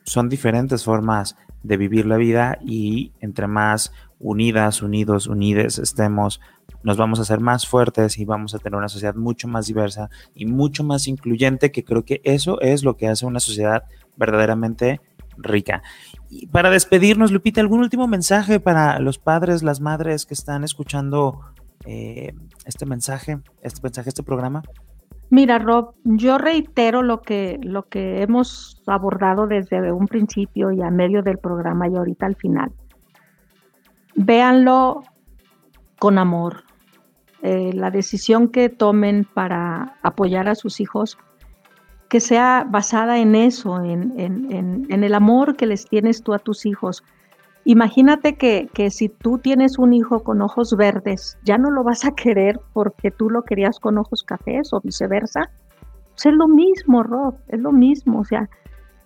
son 0.05 0.31
diferentes 0.31 0.85
formas 0.85 1.37
de 1.63 1.77
vivir 1.77 2.07
la 2.07 2.17
vida 2.17 2.59
y 2.63 3.13
entre 3.21 3.47
más 3.47 3.93
unidas, 4.23 4.83
unidos, 4.83 5.27
unides 5.27 5.79
estemos, 5.79 6.41
nos 6.83 6.97
vamos 6.97 7.19
a 7.19 7.23
hacer 7.23 7.41
más 7.41 7.67
fuertes 7.67 8.19
y 8.19 8.25
vamos 8.25 8.55
a 8.55 8.59
tener 8.59 8.79
una 8.79 8.89
sociedad 8.89 9.15
mucho 9.15 9.49
más 9.49 9.67
diversa 9.67 10.09
y 10.35 10.47
mucho 10.47 10.85
más 10.85 11.09
incluyente, 11.09 11.73
que 11.73 11.85
creo 11.85 12.05
que 12.05 12.21
eso 12.25 12.61
es 12.61 12.85
lo 12.85 12.97
que 12.97 13.09
hace 13.09 13.27
una 13.27 13.41
sociedad 13.41 13.85
verdaderamente 14.17 15.01
rica. 15.37 15.83
Y 16.31 16.47
para 16.47 16.71
despedirnos, 16.71 17.33
Lupita, 17.33 17.61
¿algún 17.61 17.81
último 17.81 18.07
mensaje 18.07 18.61
para 18.61 18.99
los 19.01 19.19
padres, 19.19 19.63
las 19.63 19.81
madres 19.81 20.25
que 20.25 20.35
están 20.35 20.65
escuchando 20.65 21.41
eh, 21.85 22.33
este 22.65 22.87
mensaje, 22.87 23.41
este 23.63 23.81
mensaje, 23.83 24.09
este 24.09 24.23
programa? 24.23 24.63
Mira, 25.31 25.59
Rob, 25.59 25.95
yo 26.05 26.37
reitero 26.37 27.03
lo 27.03 27.23
que, 27.23 27.59
lo 27.63 27.89
que 27.89 28.23
hemos 28.23 28.83
abordado 28.87 29.47
desde 29.47 29.91
un 29.91 30.07
principio 30.07 30.73
y 30.73 30.83
a 30.83 30.91
medio 30.91 31.23
del 31.23 31.39
programa 31.39 31.89
y 31.89 31.97
ahorita 31.97 32.27
al 32.27 32.37
final. 32.37 32.71
Véanlo 34.15 35.03
con 35.99 36.19
amor. 36.19 36.65
Eh, 37.43 37.73
la 37.73 37.91
decisión 37.91 38.49
que 38.49 38.69
tomen 38.69 39.25
para 39.25 39.99
apoyar 40.03 40.49
a 40.49 40.55
sus 40.55 40.81
hijos 40.81 41.19
que 42.13 42.21
sea 42.21 42.67
basada 42.69 43.21
en 43.21 43.35
eso, 43.35 43.83
en, 43.83 44.87
el 44.91 45.15
amor 45.15 45.57
que 45.57 45.65
les 45.65 45.87
tienes 45.87 46.23
tú 46.23 46.35
a 46.35 46.39
tus 46.39 46.67
hijos. 46.67 47.03
Imagínate 47.65 48.37
que, 48.37 48.69
si 48.91 49.09
tú 49.09 49.39
tienes 49.39 49.79
un 49.79 49.95
hijo 49.95 50.23
con 50.23 50.43
ojos 50.43 50.77
verdes, 50.77 51.39
ya 51.43 51.57
no 51.57 51.71
lo 51.71 51.83
vas 51.83 52.05
a 52.05 52.15
querer 52.15 52.61
porque 52.75 53.11
tú 53.11 53.31
lo 53.31 53.45
querías 53.45 53.81
con 53.81 53.97
ojos 53.97 54.25
cafés 54.25 54.75
o 54.75 54.83
viceversa. 54.83 55.51
Pues 56.11 56.27
es 56.27 56.35
lo 56.35 56.49
mismo, 56.49 57.03
Rob, 57.03 57.35
es 57.49 57.61
lo 57.61 57.73
mismo. 57.73 58.21
O 58.21 58.25
sea, 58.27 58.47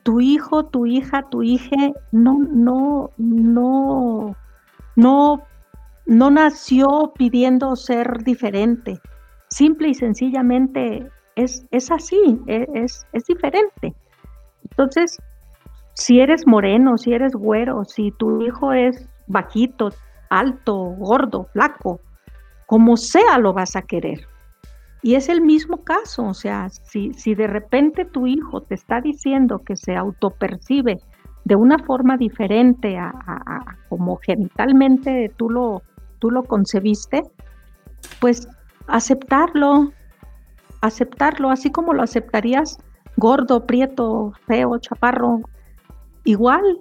tu 0.03 0.19
hijo, 0.19 0.65
tu 0.67 0.85
hija, 0.87 1.23
tu 1.31 1.45
hija 1.45 1.93
no, 2.11 2.41
no, 2.51 3.13
no, 3.19 4.35
no, 4.97 5.43
no 6.07 6.31
nació 6.31 7.13
pidiendo 7.17 7.77
ser 7.77 8.25
diferente. 8.25 9.01
Simple 9.49 9.89
y 9.89 9.95
sencillamente 9.95 11.09
es, 11.37 11.91
así, 11.91 12.41
e, 12.47 12.67
es, 12.75 13.07
es 13.13 13.25
diferente. 13.27 13.95
Entonces, 14.71 15.19
si 15.95 16.21
eres 16.21 16.47
moreno, 16.47 16.99
si 16.99 17.13
eres 17.13 17.33
güero, 17.35 17.85
si 17.85 18.11
tu 18.11 18.43
hijo 18.43 18.73
es 18.73 19.09
bajito, 19.27 19.91
alto, 20.31 20.75
gordo, 20.75 21.45
flaco, 21.53 22.01
como 22.67 22.97
sea 22.97 23.39
lo 23.39 23.53
vas 23.53 23.77
a 23.77 23.83
querer. 23.83 24.27
Y 25.03 25.15
es 25.15 25.29
el 25.29 25.41
mismo 25.41 25.85
caso, 25.85 26.25
o 26.25 26.35
sea, 26.35 26.69
si, 26.69 27.13
si 27.13 27.35
de 27.35 27.47
repente 27.47 28.05
tu 28.05 28.27
hijo 28.27 28.63
te 28.63 28.75
está 28.75 29.01
diciendo 29.01 29.63
que 29.65 29.77
se 29.77 29.95
autopercibe 29.95 31.01
de 31.47 31.55
una 31.55 31.79
forma 31.79 32.17
diferente 32.17 32.99
a, 32.99 33.09
a, 33.09 33.77
como 33.89 34.17
genitalmente 34.17 35.33
tú 35.37 35.49
lo, 35.49 35.81
tú 36.19 36.33
lo 36.33 36.43
concebiste, 36.43 37.23
pues 38.21 38.49
aceptarlo, 38.89 39.93
aceptarlo, 40.81 41.51
así 41.51 41.71
como 41.71 41.93
lo 41.93 42.03
aceptarías 42.03 42.79
gordo, 43.17 43.65
prieto, 43.65 44.33
feo, 44.49 44.77
chaparro, 44.79 45.43
igual, 46.25 46.81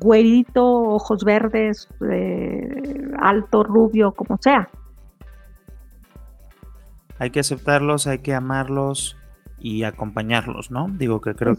güerito, 0.00 0.64
ojos 0.64 1.22
verdes, 1.22 1.86
eh, 2.10 3.12
alto, 3.20 3.64
rubio, 3.64 4.12
como 4.12 4.38
sea. 4.40 4.70
Hay 7.18 7.28
que 7.28 7.40
aceptarlos, 7.40 8.06
hay 8.06 8.20
que 8.20 8.34
amarlos 8.34 9.18
y 9.58 9.82
acompañarlos, 9.82 10.70
¿no? 10.70 10.88
Digo 10.88 11.20
que 11.20 11.34
creo 11.34 11.56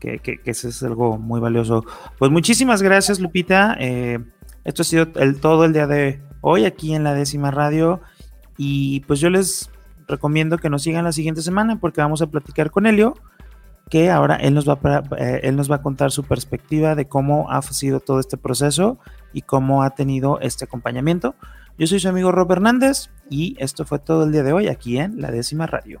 que 0.00 0.18
que, 0.18 0.38
que, 0.38 0.50
eso 0.50 0.68
es 0.68 0.82
algo 0.82 1.18
muy 1.18 1.40
valioso. 1.40 1.84
Pues 2.18 2.30
muchísimas 2.30 2.82
gracias, 2.82 3.20
Lupita. 3.20 3.76
Eh, 3.78 4.18
esto 4.64 4.82
ha 4.82 4.84
sido 4.84 5.06
el, 5.16 5.40
todo 5.40 5.64
el 5.64 5.72
día 5.72 5.86
de 5.86 6.20
hoy 6.40 6.64
aquí 6.64 6.94
en 6.94 7.04
la 7.04 7.14
décima 7.14 7.50
radio. 7.50 8.00
Y 8.56 9.00
pues 9.00 9.20
yo 9.20 9.30
les 9.30 9.70
recomiendo 10.08 10.58
que 10.58 10.70
nos 10.70 10.82
sigan 10.82 11.04
la 11.04 11.12
siguiente 11.12 11.42
semana 11.42 11.78
porque 11.78 12.00
vamos 12.00 12.22
a 12.22 12.26
platicar 12.28 12.70
con 12.70 12.86
Helio, 12.86 13.14
que 13.90 14.10
ahora 14.10 14.36
él 14.36 14.54
nos 14.54 14.68
va 14.68 14.78
a, 14.82 15.02
eh, 15.18 15.40
él 15.44 15.56
nos 15.56 15.70
va 15.70 15.76
a 15.76 15.82
contar 15.82 16.10
su 16.10 16.24
perspectiva 16.24 16.94
de 16.94 17.06
cómo 17.06 17.50
ha 17.50 17.62
sido 17.62 18.00
todo 18.00 18.20
este 18.20 18.36
proceso 18.36 18.98
y 19.32 19.42
cómo 19.42 19.82
ha 19.82 19.90
tenido 19.90 20.40
este 20.40 20.64
acompañamiento. 20.64 21.34
Yo 21.78 21.86
soy 21.86 22.00
su 22.00 22.08
amigo 22.08 22.32
Rob 22.32 22.50
Hernández 22.50 23.10
y 23.28 23.54
esto 23.58 23.84
fue 23.84 23.98
todo 23.98 24.24
el 24.24 24.32
día 24.32 24.42
de 24.42 24.52
hoy 24.52 24.68
aquí 24.68 24.98
en 24.98 25.20
la 25.20 25.30
décima 25.30 25.66
radio. 25.66 26.00